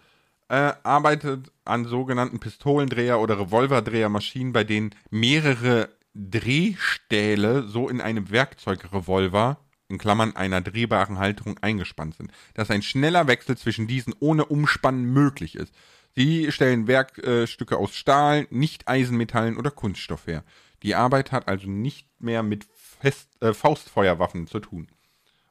Äh, 0.49 0.73
arbeitet 0.83 1.53
an 1.65 1.85
sogenannten 1.85 2.39
Pistolendreher- 2.41 3.21
oder 3.21 3.39
Revolverdrehermaschinen, 3.39 4.53
bei 4.53 4.65
denen 4.65 4.91
mehrere 5.11 5.89
Drehstähle 6.15 7.63
so 7.63 7.89
in 7.89 8.01
einem 8.01 8.31
Werkzeugrevolver, 8.31 9.59
in 9.89 9.99
Klammern 9.99 10.37
einer 10.37 10.61
drehbaren 10.61 11.19
Halterung, 11.19 11.59
eingespannt 11.61 12.15
sind, 12.17 12.31
dass 12.55 12.71
ein 12.71 12.83
schneller 12.83 13.27
Wechsel 13.27 13.57
zwischen 13.57 13.87
diesen 13.87 14.15
ohne 14.21 14.45
Umspannen 14.47 15.05
möglich 15.05 15.55
ist. 15.57 15.75
Sie 16.15 16.53
stellen 16.53 16.87
Werkstücke 16.87 17.77
aus 17.77 17.95
Stahl, 17.95 18.47
nicht 18.51 18.89
Eisenmetallen 18.89 19.57
oder 19.57 19.71
Kunststoff 19.71 20.27
her. 20.27 20.45
Die 20.83 20.95
Arbeit 20.95 21.33
hat 21.33 21.49
also 21.49 21.69
nicht 21.71 22.07
mehr 22.19 22.43
mit 22.43 22.67
Fest, 22.75 23.29
äh, 23.41 23.53
Faustfeuerwaffen 23.55 24.47
zu 24.47 24.61
tun. 24.61 24.89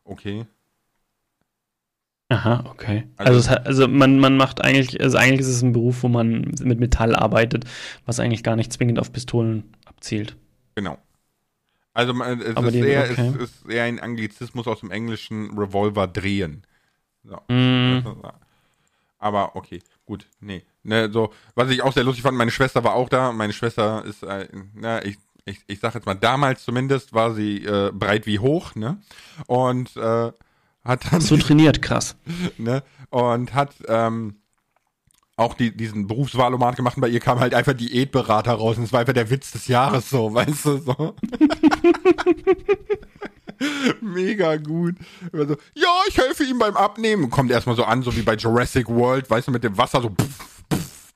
Okay. 0.04 0.46
Aha, 2.30 2.64
okay. 2.70 3.08
Also- 3.18 3.34
Also, 3.34 3.50
hat, 3.50 3.66
also 3.68 3.88
man, 3.88 4.20
man 4.20 4.38
macht 4.38 4.62
eigentlich, 4.62 5.02
also 5.02 5.18
eigentlich 5.18 5.42
ist 5.42 5.48
es 5.48 5.62
ein 5.64 5.74
Beruf, 5.74 6.04
wo 6.04 6.08
man 6.08 6.52
mit 6.62 6.80
Metall 6.80 7.14
arbeitet, 7.16 7.66
was 8.06 8.20
eigentlich 8.20 8.44
gar 8.44 8.56
nicht 8.56 8.72
zwingend 8.72 9.00
auf 9.00 9.12
Pistolen 9.12 9.74
abzielt. 9.86 10.38
Genau. 10.76 10.98
Also 11.94 12.14
man- 12.14 12.42
es, 12.42 12.56
Aber 12.56 12.68
ist, 12.70 12.76
eher, 12.76 13.10
okay. 13.12 13.34
es 13.39 13.52
ist 13.52 13.70
eher 13.70 13.84
ein 13.84 14.00
Anglizismus 14.00 14.68
aus 14.68 14.80
dem 14.80 14.92
englischen 14.92 15.58
Revolver 15.58 16.08
drehen. 16.08 16.64
So. 17.24 17.38
Mm, 17.54 18.02
Aber 19.20 19.56
okay, 19.56 19.82
gut, 20.06 20.26
nee. 20.39 20.64
Ne, 20.84 21.12
so, 21.12 21.32
was 21.54 21.70
ich 21.70 21.82
auch 21.84 21.94
sehr 21.94 22.04
lustig 22.04 22.24
fand, 22.24 22.38
meine 22.38 22.50
Schwester 22.52 22.84
war 22.84 22.96
auch 22.96 23.10
da. 23.10 23.32
Meine 23.32 23.54
Schwester 23.54 24.04
ist, 24.06 24.24
äh, 24.24 24.48
na, 24.74 25.06
ich, 25.06 25.18
ich, 25.46 25.60
ich 25.68 25.80
sag 25.80 25.94
jetzt 25.94 26.06
mal, 26.06 26.16
damals 26.16 26.64
zumindest 26.64 27.14
war 27.14 27.34
sie 27.36 27.64
äh, 27.64 27.92
breit 27.94 28.26
wie 28.26 28.39
hoch, 28.39 28.74
ne? 28.76 28.98
Und 29.46 29.96
äh, 29.98 30.32
hat 30.84 31.12
dann 31.14 31.22
so 31.22 31.38
trainiert, 31.38 31.82
krass. 31.84 32.16
ne? 32.58 32.84
Und 33.12 33.54
hat 33.54 33.76
ähm, 33.88 34.38
auch 35.42 35.54
die, 35.56 35.76
diesen 35.76 36.08
Berufswahlomat 36.08 36.76
gemacht 36.76 36.98
und 36.98 37.02
bei 37.02 37.10
ihr 37.10 37.20
kam 37.20 37.39
halt 37.39 37.54
einfach 37.54 37.74
Diätberater 37.74 38.54
raus 38.54 38.78
und 38.78 38.84
es 38.84 38.94
war 38.94 39.02
einfach 39.02 39.14
der 39.14 39.30
Witz 39.30 39.52
des 39.52 39.68
Jahres 39.68 40.10
so, 40.10 40.34
weißt 40.34 40.66
du, 40.66 40.78
so. 40.78 41.16
Mega 44.02 44.58
gut. 44.58 44.96
Immer 45.32 45.48
so, 45.48 45.56
ja, 45.76 45.89
ich 46.08 46.18
helfe 46.18 46.44
ihm 46.44 46.58
beim 46.60 46.76
Abnehmen. 46.76 47.30
Kommt 47.30 47.52
erstmal 47.52 47.76
so 47.76 47.84
an, 47.84 48.02
so 48.02 48.16
wie 48.16 48.24
bei 48.24 48.36
Jurassic 48.36 48.88
World, 48.89 49.30
weißt 49.30 49.48
du, 49.48 49.52
mit 49.52 49.64
dem 49.64 49.78
Wasser 49.78 50.02
so. 50.02 50.10
Puff, 50.10 50.39
puff, 50.70 51.14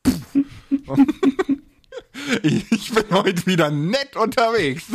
puff. 0.85 0.99
ich, 2.43 2.93
bin 2.93 3.03
heute 3.11 3.45
wieder 3.47 3.71
nett 3.71 4.15
unterwegs. 4.15 4.85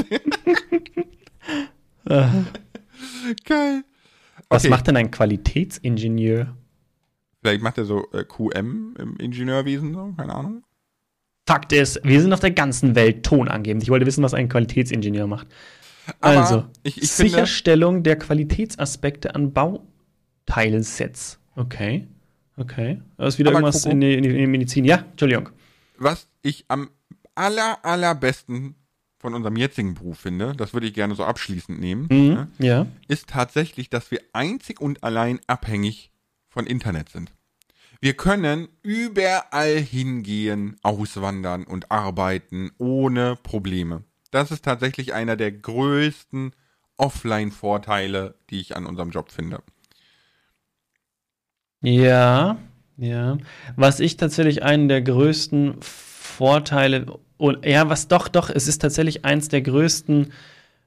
Geil. 3.44 3.84
Was 4.48 4.62
Okay. 4.64 4.70
macht 4.70 4.86
denn 4.88 4.96
ein 4.96 5.10
Qualitätsingenieur? 5.10 6.56
Vielleicht 7.42 7.62
macht 7.62 7.78
er 7.78 7.84
so 7.84 8.06
äh, 8.12 8.24
QM 8.24 8.94
im 8.98 9.16
Ingenieurwesen, 9.18 9.94
so, 9.94 10.12
keine 10.16 10.34
Ahnung. 10.34 10.62
Fakt 11.46 11.72
ist, 11.72 12.00
wir 12.04 12.20
sind 12.20 12.32
auf 12.32 12.40
der 12.40 12.50
ganzen 12.52 12.94
Welt 12.94 13.24
tonangebend. 13.24 13.82
Ich 13.82 13.88
wollte 13.90 14.06
wissen, 14.06 14.22
was 14.22 14.34
ein 14.34 14.48
Qualitätsingenieur 14.48 15.26
macht. 15.26 15.48
Aber 16.20 16.40
also, 16.40 16.64
ich, 16.82 17.02
ich 17.02 17.10
finde, 17.10 17.30
Sicherstellung 17.32 18.02
der 18.02 18.16
Qualitätsaspekte 18.16 19.34
an 19.34 19.52
Bauteilsets. 20.46 21.38
Okay. 21.56 22.06
Okay. 22.56 23.00
Das 23.16 23.34
ist 23.34 23.38
wieder 23.38 23.52
irgendwas 23.52 23.82
Coco- 23.84 23.90
in 23.92 24.00
die, 24.00 24.14
in 24.14 24.22
die 24.22 24.46
Medizin. 24.46 24.84
Ja, 24.84 25.04
Entschuldigung. 25.10 25.48
was 25.96 26.28
ich 26.42 26.64
am 26.68 26.90
aller, 27.34 27.78
allerbesten 27.84 28.74
von 29.18 29.34
unserem 29.34 29.56
jetzigen 29.56 29.94
Beruf 29.94 30.18
finde, 30.20 30.54
das 30.56 30.72
würde 30.72 30.86
ich 30.86 30.94
gerne 30.94 31.14
so 31.14 31.24
abschließend 31.24 31.78
nehmen, 31.80 32.02
Mhm. 32.10 32.16
ne, 32.28 32.48
Ja. 32.58 32.86
ist 33.08 33.28
tatsächlich, 33.28 33.90
dass 33.90 34.10
wir 34.10 34.20
einzig 34.32 34.80
und 34.80 35.02
allein 35.04 35.40
abhängig 35.46 36.09
von 36.50 36.66
Internet 36.66 37.08
sind. 37.08 37.32
Wir 38.00 38.14
können 38.14 38.68
überall 38.82 39.76
hingehen, 39.76 40.76
auswandern 40.82 41.64
und 41.64 41.90
arbeiten 41.90 42.70
ohne 42.78 43.36
Probleme. 43.36 44.04
Das 44.30 44.50
ist 44.50 44.64
tatsächlich 44.64 45.12
einer 45.14 45.36
der 45.36 45.52
größten 45.52 46.54
Offline-Vorteile, 46.96 48.34
die 48.50 48.60
ich 48.60 48.76
an 48.76 48.86
unserem 48.86 49.10
Job 49.10 49.30
finde. 49.30 49.62
Ja, 51.82 52.58
ja. 52.96 53.38
Was 53.76 54.00
ich 54.00 54.16
tatsächlich 54.16 54.62
einen 54.62 54.88
der 54.88 55.02
größten 55.02 55.76
Vorteile, 55.80 57.06
ja, 57.64 57.88
was 57.88 58.08
doch, 58.08 58.28
doch, 58.28 58.50
es 58.50 58.68
ist 58.68 58.80
tatsächlich 58.80 59.24
eins 59.24 59.48
der 59.48 59.62
größten 59.62 60.32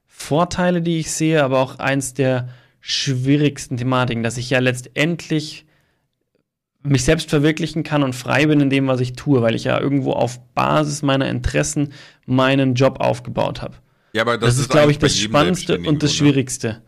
Vorteile, 0.07 0.82
die 0.82 0.99
ich 0.99 1.11
sehe, 1.11 1.43
aber 1.43 1.59
auch 1.59 1.80
eins 1.80 2.14
der 2.14 2.49
schwierigsten 2.86 3.78
Thematiken, 3.78 4.24
dass 4.24 4.36
ich 4.36 4.50
ja 4.50 4.60
letztendlich 4.60 5.66
mich 6.84 7.06
selbst 7.06 7.30
verwirklichen 7.30 7.84
kann 7.84 8.04
und 8.04 8.14
frei 8.14 8.46
bin 8.46 8.60
in 8.60 8.70
dem, 8.70 8.88
was 8.88 9.00
ich 9.00 9.14
tue, 9.14 9.42
weil 9.42 9.56
ich 9.56 9.64
ja 9.64 9.80
irgendwo 9.80 10.12
auf 10.12 10.42
Basis 10.54 11.02
meiner 11.02 11.30
Interessen 11.30 11.94
meinen 12.26 12.76
Job 12.76 13.00
aufgebaut 13.00 13.62
habe. 13.62 13.78
Ja, 14.12 14.24
aber 14.24 14.38
Das, 14.38 14.60
ist, 14.60 14.70
glaube 14.70 14.88
eigentlich 14.88 14.98
ich, 14.98 15.00
das 15.00 15.18
Spannendste 15.18 15.80
und 15.80 16.04
das 16.04 16.12
ne? 16.12 16.18
Schwierigste. 16.18 16.82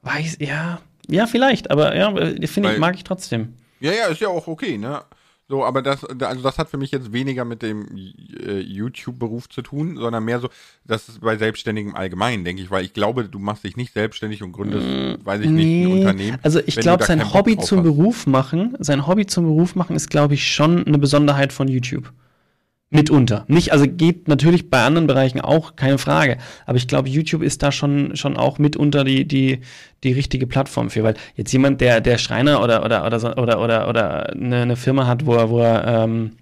Weiß, 0.00 0.38
ja, 0.40 0.80
ja, 1.08 1.26
vielleicht, 1.26 1.70
aber 1.70 1.94
ja, 1.94 2.14
finde 2.46 2.72
ich, 2.72 2.78
mag 2.78 2.94
ich 2.94 3.04
trotzdem. 3.04 3.52
Ja, 3.80 3.92
ja, 3.92 4.06
ist 4.06 4.22
ja 4.22 4.28
auch 4.28 4.46
okay, 4.46 4.78
ne? 4.78 5.02
So, 5.50 5.64
aber 5.64 5.80
das, 5.80 6.04
also 6.04 6.42
das 6.42 6.58
hat 6.58 6.68
für 6.68 6.76
mich 6.76 6.90
jetzt 6.90 7.12
weniger 7.14 7.46
mit 7.46 7.62
dem 7.62 7.86
äh, 7.96 8.58
YouTube-Beruf 8.58 9.48
zu 9.48 9.62
tun, 9.62 9.96
sondern 9.96 10.22
mehr 10.22 10.40
so, 10.40 10.50
das 10.84 11.08
ist 11.08 11.22
bei 11.22 11.38
Selbstständigen 11.38 11.94
allgemein, 11.94 12.44
denke 12.44 12.60
ich, 12.60 12.70
weil 12.70 12.84
ich 12.84 12.92
glaube, 12.92 13.24
du 13.24 13.38
machst 13.38 13.64
dich 13.64 13.74
nicht 13.74 13.94
selbstständig 13.94 14.42
und 14.42 14.52
gründest, 14.52 14.86
weiß 15.24 15.40
ich 15.40 15.48
nicht, 15.48 15.86
ein 15.86 15.92
Unternehmen. 15.92 16.38
Also 16.42 16.60
ich 16.66 16.76
glaube, 16.76 17.04
sein 17.04 17.32
Hobby 17.32 17.56
zum 17.56 17.78
hast. 17.78 17.84
Beruf 17.84 18.26
machen, 18.26 18.76
sein 18.80 19.06
Hobby 19.06 19.24
zum 19.24 19.46
Beruf 19.46 19.74
machen 19.74 19.96
ist, 19.96 20.10
glaube 20.10 20.34
ich, 20.34 20.52
schon 20.52 20.86
eine 20.86 20.98
Besonderheit 20.98 21.54
von 21.54 21.66
YouTube. 21.66 22.12
Mitunter. 22.90 23.44
Nicht, 23.48 23.72
also 23.72 23.84
geht 23.86 24.28
natürlich 24.28 24.70
bei 24.70 24.82
anderen 24.82 25.06
Bereichen 25.06 25.40
auch, 25.42 25.76
keine 25.76 25.98
Frage. 25.98 26.38
Aber 26.64 26.78
ich 26.78 26.88
glaube, 26.88 27.08
YouTube 27.10 27.42
ist 27.42 27.62
da 27.62 27.70
schon, 27.70 28.16
schon 28.16 28.36
auch 28.36 28.58
mitunter 28.58 29.04
die, 29.04 29.26
die, 29.26 29.60
die 30.04 30.12
richtige 30.12 30.46
Plattform 30.46 30.88
für. 30.88 31.02
Weil 31.02 31.14
jetzt 31.34 31.52
jemand, 31.52 31.82
der, 31.82 32.00
der 32.00 32.16
Schreiner 32.16 32.62
oder, 32.62 32.84
oder, 32.84 33.04
oder, 33.04 33.38
oder, 33.38 33.60
oder, 33.60 33.88
oder 33.88 34.30
eine, 34.32 34.62
eine 34.62 34.76
Firma 34.76 35.06
hat, 35.06 35.26
wo 35.26 35.34
er, 35.34 35.50
wo 35.50 35.60
er 35.60 36.04
ähm, 36.04 36.32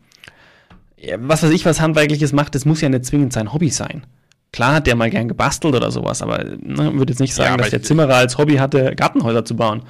was 1.18 1.42
weiß 1.42 1.50
ich, 1.50 1.64
was 1.66 1.80
Handwerkliches 1.80 2.32
macht, 2.32 2.54
das 2.54 2.64
muss 2.64 2.80
ja 2.80 2.88
nicht 2.88 3.04
zwingend 3.04 3.32
sein 3.32 3.52
Hobby 3.52 3.70
sein. 3.70 4.04
Klar 4.52 4.76
hat 4.76 4.86
der 4.86 4.96
mal 4.96 5.10
gern 5.10 5.28
gebastelt 5.28 5.74
oder 5.74 5.90
sowas, 5.90 6.22
aber 6.22 6.44
ne, 6.44 6.94
würde 6.94 7.12
jetzt 7.12 7.20
nicht 7.20 7.34
sagen, 7.34 7.50
Ja, 7.50 7.56
dass 7.56 7.70
der 7.70 7.82
Zimmerer 7.82 8.14
als 8.14 8.38
Hobby 8.38 8.56
hatte, 8.56 8.94
Gartenhäuser 8.94 9.44
zu 9.44 9.56
bauen. 9.56 9.82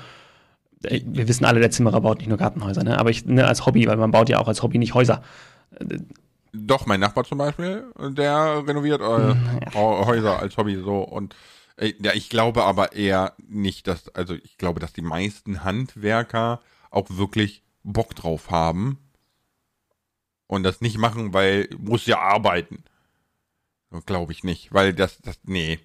Äh, 0.83 1.01
Wir 1.07 1.29
wissen 1.29 1.45
alle, 1.45 1.61
der 1.61 1.71
Zimmerer 1.71 2.01
baut 2.01 2.19
nicht 2.19 2.29
nur 2.29 2.39
Gartenhäuser, 2.39 2.83
ne? 2.83 2.99
aber 2.99 3.11
ich, 3.11 3.27
ne, 3.27 3.47
als 3.47 3.67
Hobby, 3.67 3.87
weil 3.87 3.97
man 3.97 4.11
baut 4.11 4.29
ja 4.29 4.39
auch 4.39 4.49
als 4.49 4.63
Hobby 4.63 4.79
nicht 4.79 4.95
Häuser. 4.95 5.23
Doch, 6.59 6.87
mein 6.87 7.01
Nachbar 7.01 7.25
zum 7.25 7.39
Beispiel, 7.39 7.93
der 7.99 8.67
renoviert 8.67 9.01
äh, 9.01 9.35
Hau- 9.75 10.07
Häuser 10.07 10.39
als 10.39 10.57
Hobby 10.57 10.77
so 10.77 11.01
und 11.03 11.35
äh, 11.77 11.93
ja, 12.01 12.13
ich 12.15 12.31
glaube 12.31 12.65
aber 12.65 12.93
eher 12.93 13.35
nicht, 13.47 13.87
dass, 13.87 14.09
also 14.15 14.35
ich 14.35 14.57
glaube, 14.57 14.81
dass 14.81 14.93
die 14.93 15.03
meisten 15.03 15.65
Handwerker 15.65 16.61
auch 16.91 17.07
wirklich 17.11 17.63
Bock 17.83 18.15
drauf 18.15 18.51
haben 18.51 18.99
und 20.47 20.63
das 20.63 20.81
nicht 20.81 20.99
machen, 20.99 21.33
weil 21.35 21.69
muss 21.79 22.07
ja 22.07 22.19
arbeiten. 22.21 22.85
Glaube 24.07 24.33
ich 24.33 24.45
nicht, 24.45 24.73
weil 24.73 24.93
das, 24.93 25.19
das, 25.23 25.39
nee. 25.45 25.79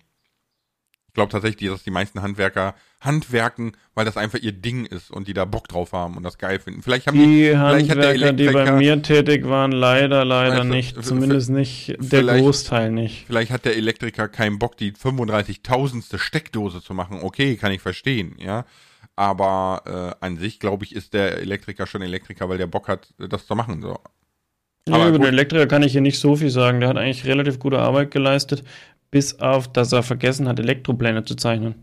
Ich 1.11 1.15
glaube 1.15 1.29
tatsächlich, 1.29 1.69
dass 1.69 1.83
die 1.83 1.91
meisten 1.91 2.21
Handwerker 2.21 2.73
handwerken, 3.01 3.73
weil 3.95 4.05
das 4.05 4.15
einfach 4.15 4.39
ihr 4.39 4.53
Ding 4.53 4.85
ist 4.85 5.11
und 5.11 5.27
die 5.27 5.33
da 5.33 5.43
Bock 5.43 5.67
drauf 5.67 5.91
haben 5.91 6.15
und 6.15 6.23
das 6.23 6.37
geil 6.37 6.57
finden. 6.59 6.83
Vielleicht 6.83 7.07
haben 7.07 7.17
die, 7.17 7.25
Die 7.25 7.47
vielleicht 7.49 7.89
hat 7.89 7.97
der 7.97 8.09
Handwerker, 8.11 8.33
die 8.33 8.49
bei 8.49 8.71
mir 8.71 9.01
tätig 9.01 9.45
waren, 9.45 9.73
leider, 9.73 10.23
leider 10.23 10.63
nicht. 10.63 11.03
Zumindest 11.03 11.49
nicht 11.49 11.97
der 11.99 12.23
Großteil 12.23 12.91
nicht. 12.91 13.25
Vielleicht 13.27 13.51
hat 13.51 13.65
der 13.65 13.75
Elektriker 13.75 14.29
keinen 14.29 14.57
Bock, 14.57 14.77
die 14.77 14.93
35.000. 14.93 16.17
Steckdose 16.17 16.81
zu 16.81 16.93
machen. 16.93 17.19
Okay, 17.21 17.57
kann 17.57 17.73
ich 17.73 17.81
verstehen, 17.81 18.35
ja. 18.37 18.63
Aber 19.17 20.15
äh, 20.21 20.25
an 20.25 20.37
sich, 20.37 20.61
glaube 20.61 20.85
ich, 20.85 20.95
ist 20.95 21.13
der 21.13 21.39
Elektriker 21.39 21.87
schon 21.87 22.01
Elektriker, 22.01 22.47
weil 22.47 22.57
der 22.57 22.67
Bock 22.67 22.87
hat, 22.87 23.13
das 23.17 23.47
zu 23.47 23.55
machen. 23.55 23.81
So. 23.81 23.99
Ja, 24.87 24.95
Aber 24.95 25.09
über 25.09 25.19
den 25.19 25.27
Elektriker 25.27 25.67
kann 25.67 25.83
ich 25.83 25.91
hier 25.91 26.01
nicht 26.01 26.19
so 26.19 26.35
viel 26.35 26.49
sagen. 26.49 26.79
Der 26.79 26.89
hat 26.89 26.97
eigentlich 26.97 27.25
relativ 27.25 27.59
gute 27.59 27.77
Arbeit 27.77 28.09
geleistet, 28.09 28.63
bis 29.11 29.39
auf, 29.39 29.67
dass 29.71 29.91
er 29.91 30.03
vergessen 30.03 30.47
hat, 30.47 30.59
Elektropläne 30.59 31.23
zu 31.25 31.35
zeichnen. 31.35 31.75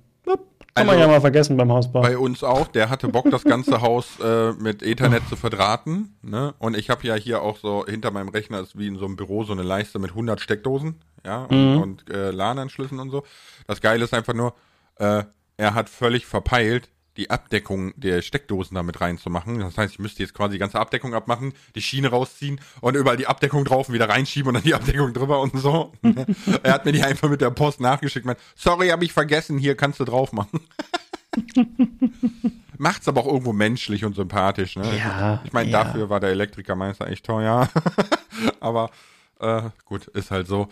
Kann 0.74 0.86
man 0.86 0.94
Also, 0.94 1.06
ja 1.06 1.12
mal 1.12 1.20
vergessen 1.20 1.56
beim 1.56 1.72
Hausbau. 1.72 2.02
Bei 2.02 2.16
uns 2.16 2.44
auch. 2.44 2.68
Der 2.68 2.88
hatte 2.88 3.08
Bock, 3.08 3.28
das 3.32 3.42
ganze 3.42 3.80
Haus 3.80 4.20
äh, 4.20 4.52
mit 4.52 4.80
Ethernet 4.82 5.28
zu 5.28 5.34
verdrahten. 5.34 6.14
Ne? 6.22 6.54
Und 6.60 6.76
ich 6.76 6.88
habe 6.88 7.04
ja 7.04 7.14
hier 7.16 7.42
auch 7.42 7.56
so 7.58 7.84
hinter 7.86 8.12
meinem 8.12 8.28
Rechner 8.28 8.60
ist 8.60 8.78
wie 8.78 8.86
in 8.86 8.96
so 8.96 9.04
einem 9.04 9.16
Büro 9.16 9.42
so 9.42 9.52
eine 9.52 9.64
Leiste 9.64 9.98
mit 9.98 10.10
100 10.10 10.40
Steckdosen, 10.40 10.94
ja, 11.26 11.44
und, 11.46 11.74
Mhm. 11.74 11.82
und 11.82 12.10
äh, 12.10 12.30
LAN-Anschlüssen 12.30 13.00
und 13.00 13.10
so. 13.10 13.24
Das 13.66 13.80
Geile 13.80 14.04
ist 14.04 14.14
einfach 14.14 14.34
nur, 14.34 14.54
äh, 15.00 15.24
er 15.56 15.74
hat 15.74 15.88
völlig 15.88 16.26
verpeilt, 16.26 16.88
die 17.18 17.30
Abdeckung 17.30 17.92
der 17.96 18.22
Steckdosen 18.22 18.76
damit 18.76 19.00
reinzumachen. 19.00 19.58
Das 19.58 19.76
heißt, 19.76 19.94
ich 19.94 19.98
müsste 19.98 20.22
jetzt 20.22 20.34
quasi 20.34 20.52
die 20.52 20.58
ganze 20.58 20.78
Abdeckung 20.78 21.14
abmachen, 21.14 21.52
die 21.74 21.82
Schiene 21.82 22.08
rausziehen 22.08 22.60
und 22.80 22.96
überall 22.96 23.16
die 23.16 23.26
Abdeckung 23.26 23.64
drauf 23.64 23.88
und 23.88 23.94
wieder 23.94 24.08
reinschieben 24.08 24.48
und 24.48 24.54
dann 24.54 24.62
die 24.62 24.74
Abdeckung 24.74 25.12
drüber 25.12 25.40
und 25.40 25.58
so. 25.58 25.92
er 26.62 26.72
hat 26.72 26.84
mir 26.84 26.92
die 26.92 27.02
einfach 27.02 27.28
mit 27.28 27.40
der 27.40 27.50
Post 27.50 27.80
nachgeschickt. 27.80 28.24
Meint, 28.24 28.38
Sorry, 28.54 28.88
habe 28.88 29.04
ich 29.04 29.12
vergessen, 29.12 29.58
hier 29.58 29.76
kannst 29.76 29.98
du 29.98 30.04
drauf 30.04 30.32
machen. 30.32 30.60
Macht's 32.78 33.08
aber 33.08 33.22
auch 33.22 33.26
irgendwo 33.26 33.52
menschlich 33.52 34.04
und 34.04 34.14
sympathisch, 34.14 34.76
ne? 34.76 34.96
Ja, 34.96 35.42
Ich 35.44 35.52
meine, 35.52 35.70
ja. 35.70 35.84
dafür 35.84 36.08
war 36.08 36.20
der 36.20 36.30
Elektrikermeister 36.30 37.08
echt 37.08 37.26
teuer. 37.26 37.68
aber 38.60 38.90
äh, 39.40 39.62
gut, 39.84 40.06
ist 40.06 40.30
halt 40.30 40.46
so. 40.46 40.68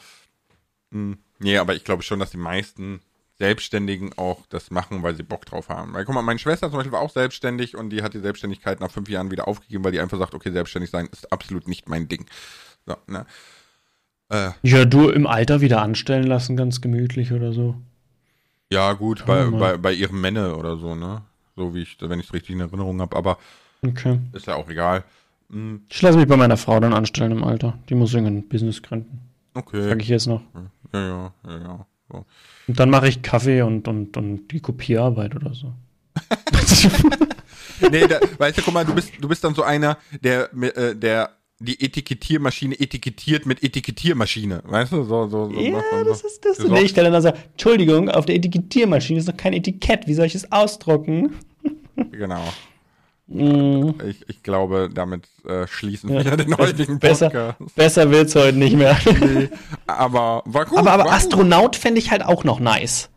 Hm, 0.92 1.18
nee, 1.40 1.58
aber 1.58 1.74
ich 1.74 1.82
glaube 1.82 2.04
schon, 2.04 2.20
dass 2.20 2.30
die 2.30 2.36
meisten 2.36 3.00
Selbstständigen 3.38 4.12
auch 4.16 4.46
das 4.48 4.70
machen, 4.70 5.02
weil 5.02 5.14
sie 5.14 5.22
Bock 5.22 5.44
drauf 5.44 5.68
haben. 5.68 5.92
Weil 5.94 6.04
guck 6.04 6.14
mal, 6.14 6.22
meine 6.22 6.38
Schwester 6.38 6.68
zum 6.68 6.78
Beispiel 6.78 6.92
war 6.92 7.00
auch 7.02 7.10
selbstständig 7.10 7.76
und 7.76 7.90
die 7.90 8.02
hat 8.02 8.14
die 8.14 8.20
Selbstständigkeit 8.20 8.80
nach 8.80 8.90
fünf 8.90 9.08
Jahren 9.10 9.30
wieder 9.30 9.46
aufgegeben, 9.46 9.84
weil 9.84 9.92
die 9.92 10.00
einfach 10.00 10.18
sagt, 10.18 10.34
okay, 10.34 10.50
selbstständig 10.50 10.90
sein 10.90 11.06
ist 11.12 11.30
absolut 11.32 11.68
nicht 11.68 11.88
mein 11.88 12.08
Ding. 12.08 12.26
So, 12.86 12.96
ne? 13.06 13.26
Äh, 14.30 14.50
Ja, 14.62 14.84
du 14.84 15.08
im 15.10 15.26
Alter 15.26 15.60
wieder 15.60 15.82
anstellen 15.82 16.24
lassen, 16.26 16.56
ganz 16.56 16.80
gemütlich 16.80 17.32
oder 17.32 17.52
so. 17.52 17.76
ja, 18.70 18.92
gut, 18.94 19.24
bei, 19.26 19.48
bei, 19.50 19.76
bei 19.76 19.92
ihrem 19.92 20.20
Männer 20.20 20.58
oder 20.58 20.76
so, 20.76 20.94
ne? 20.94 21.22
So 21.56 21.74
wie 21.74 21.82
ich, 21.82 21.96
wenn 22.00 22.18
ich 22.20 22.26
es 22.26 22.32
richtig 22.32 22.50
in 22.50 22.60
Erinnerung 22.60 23.00
habe, 23.00 23.16
aber 23.16 23.38
Okay. 23.82 24.18
ist 24.32 24.46
ja 24.46 24.54
auch 24.56 24.68
egal. 24.68 25.04
Hm, 25.50 25.82
Ich 25.88 26.02
lasse 26.02 26.18
mich 26.18 26.26
bei 26.26 26.36
meiner 26.36 26.56
Frau 26.56 26.80
dann 26.80 26.92
anstellen 26.92 27.30
im 27.32 27.44
Alter. 27.44 27.78
Die 27.88 27.94
muss 27.94 28.12
irgendein 28.14 28.48
Business 28.48 28.82
gründen. 28.82 29.20
okay. 29.54 29.88
Sag 29.88 30.02
ich 30.02 30.08
jetzt 30.08 30.26
noch. 30.26 30.42
Ja, 30.92 31.00
ja, 31.00 31.32
ja, 31.46 31.58
ja. 31.58 31.86
Und 32.08 32.24
dann 32.66 32.90
mache 32.90 33.08
ich 33.08 33.22
Kaffee 33.22 33.62
und, 33.62 33.88
und, 33.88 34.16
und 34.16 34.48
die 34.48 34.60
Kopierarbeit 34.60 35.34
oder 35.36 35.54
so. 35.54 35.72
Nee, 37.90 38.06
da, 38.06 38.20
weißt 38.38 38.58
du, 38.58 38.62
guck 38.62 38.74
mal, 38.74 38.84
du 38.84 38.94
bist, 38.94 39.12
du 39.20 39.28
bist 39.28 39.44
dann 39.44 39.54
so 39.54 39.62
einer, 39.62 39.98
der, 40.22 40.50
äh, 40.54 40.94
der 40.94 41.30
die 41.58 41.80
Etikettiermaschine 41.82 42.78
etikettiert 42.78 43.46
mit 43.46 43.62
Etikettiermaschine. 43.62 44.62
Weißt 44.64 44.92
du, 44.92 45.04
so, 45.04 45.26
so, 45.26 45.50
so. 45.50 45.60
Ja, 45.60 45.82
so, 45.90 46.04
das 46.04 46.22
ist 46.22 46.44
das. 46.44 46.58
So. 46.58 46.68
Nee, 46.68 46.82
ich 46.82 46.90
stelle 46.90 47.10
dann 47.10 47.22
so, 47.22 47.28
Entschuldigung, 47.28 48.10
auf 48.10 48.26
der 48.26 48.36
Etikettiermaschine 48.36 49.18
ist 49.18 49.26
noch 49.26 49.36
kein 49.36 49.52
Etikett. 49.52 50.06
Wie 50.06 50.14
soll 50.14 50.26
ich 50.26 50.34
es 50.34 50.50
ausdrucken? 50.52 51.34
Genau. 52.12 52.44
Mm, 53.28 53.90
Ich, 54.08 54.24
ich 54.28 54.42
glaube, 54.42 54.88
damit 54.92 55.24
äh, 55.48 55.66
schließen 55.66 56.10
Ja, 56.12 56.24
wir 56.24 56.36
den 56.36 56.56
heutigen 56.56 56.98
besser, 56.98 57.30
Podcast. 57.30 57.74
besser 57.74 58.10
wird's 58.10 58.34
heute 58.36 58.56
nicht 58.56 58.76
mehr. 58.76 58.96
Aber 59.86 60.42
war 60.46 60.64
gut. 60.66 60.78
aber 60.78 60.92
aber 60.92 61.04
war 61.06 61.12
Astronaut 61.12 61.76
fände 61.76 61.98
ich 61.98 62.10
halt 62.10 62.24
auch 62.24 62.44
noch 62.44 62.60
nice. 62.60 63.08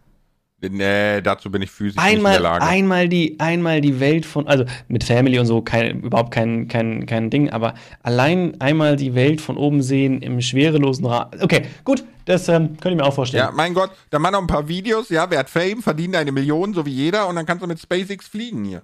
Nee, 0.62 1.22
dazu 1.22 1.50
bin 1.50 1.62
ich 1.62 1.72
physisch 1.72 1.96
nicht 1.96 2.04
in 2.12 2.18
Einmal, 2.18 2.34
der 2.34 2.42
Lage. 2.42 2.66
einmal, 2.66 3.08
die, 3.08 3.40
einmal 3.40 3.80
die 3.80 4.02
Welt 4.02 4.26
von, 4.26 4.46
also 4.46 4.66
mit 4.90 5.06
Family 5.06 5.40
und 5.40 5.46
so 5.46 5.62
kein, 5.62 6.02
überhaupt 6.02 6.32
kein, 6.32 6.68
kein, 6.68 7.06
kein 7.06 7.30
Ding, 7.30 7.50
aber 7.50 7.76
allein 8.04 8.60
einmal 8.60 8.98
die 8.98 9.16
Welt 9.16 9.40
von 9.40 9.56
oben 9.56 9.82
sehen 9.82 10.22
im 10.22 10.42
schwerelosen 10.42 11.06
Rahmen. 11.06 11.32
Okay, 11.42 11.62
gut, 11.86 12.04
das 12.26 12.50
ähm, 12.50 12.72
könnte 12.72 12.90
ich 12.90 12.96
mir 12.98 13.06
auch 13.06 13.14
vorstellen. 13.14 13.46
ja, 13.46 13.52
mein 13.52 13.74
Gott, 13.74 13.92
da 14.10 14.20
machen 14.20 14.34
noch 14.34 14.42
ein 14.42 14.48
paar 14.48 14.68
Videos, 14.68 15.08
ja, 15.08 15.32
wer 15.32 15.40
hat 15.40 15.50
Fame, 15.50 15.82
verdient 15.82 16.18
eine 16.18 16.34
Million, 16.34 16.74
so 16.74 16.86
wie 16.86 16.92
jeder, 16.92 17.30
und 17.30 17.38
dann 17.38 17.46
kannst 17.46 17.64
du 17.64 17.68
mit 17.68 17.80
SpaceX 17.80 18.28
fliegen 18.28 18.66
hier. 18.66 18.82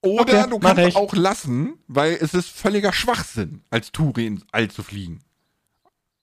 Oder 0.00 0.20
Okay, 0.22 0.50
du 0.50 0.58
kannst 0.60 0.82
ich. 0.86 0.96
auch 0.96 1.12
lassen, 1.14 1.74
weil 1.88 2.12
es 2.20 2.32
ist 2.34 2.48
völliger 2.50 2.92
Schwachsinn, 2.92 3.62
als 3.70 3.90
Touri 3.90 4.26
ins 4.26 4.42
All 4.52 4.68
zu 4.70 4.82
fliegen. 4.82 5.20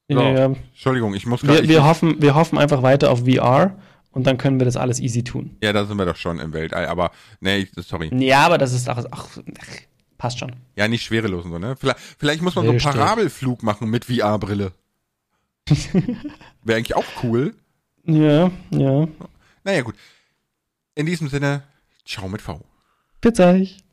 So. 0.08 0.20
Ja, 0.20 0.32
ja. 0.32 0.46
Entschuldigung, 0.46 1.14
ich 1.14 1.26
muss 1.26 1.42
grad- 1.42 1.64
Wir, 1.64 1.68
wir, 1.70 1.84
hoffen, 1.84 2.22
wir 2.22 2.36
hoffen 2.36 2.58
einfach 2.58 2.84
weiter 2.84 3.12
auf 3.12 3.26
VR 3.26 3.76
und 4.12 4.26
dann 4.28 4.38
können 4.38 4.60
wir 4.60 4.66
das 4.66 4.78
alles 4.78 5.00
easy 5.00 5.24
tun. 5.24 5.58
Ja, 5.62 5.74
da 5.74 5.86
sind 5.86 5.98
wir 5.98 6.06
doch 6.06 6.16
schon 6.16 6.40
im 6.40 6.54
Weltall, 6.54 6.86
aber 6.86 7.12
nee, 7.42 7.68
sorry. 7.76 8.12
Ja, 8.24 8.46
aber 8.46 8.58
das 8.58 8.72
ist 8.72 8.88
auch, 8.90 9.04
ach, 9.12 9.28
passt 10.18 10.40
schon. 10.40 10.54
Ja, 10.78 10.88
nicht 10.88 11.04
schwerelos 11.04 11.44
und 11.44 11.52
so, 11.52 11.60
ne? 11.60 11.76
Vielleicht, 11.76 12.00
vielleicht 12.18 12.42
muss 12.42 12.56
man 12.56 12.66
so 12.66 12.72
einen. 12.72 12.80
Parabelflug 12.80 13.62
machen 13.64 13.90
mit 13.90 14.06
VR-Brille. 14.06 14.72
Wäre 16.64 16.78
eigentlich 16.78 16.96
auch 16.96 17.06
cool. 17.24 17.56
Ja, 18.06 18.52
ja. 18.70 19.08
Naja, 19.64 19.82
gut. 19.82 19.96
In 20.94 21.08
diesem 21.08 21.28
Sinne, 21.28 21.64
ciao 22.06 22.30
mit 22.30 22.42
V. 22.42 22.62
Bitte 23.26 23.44
euch. 23.44 23.78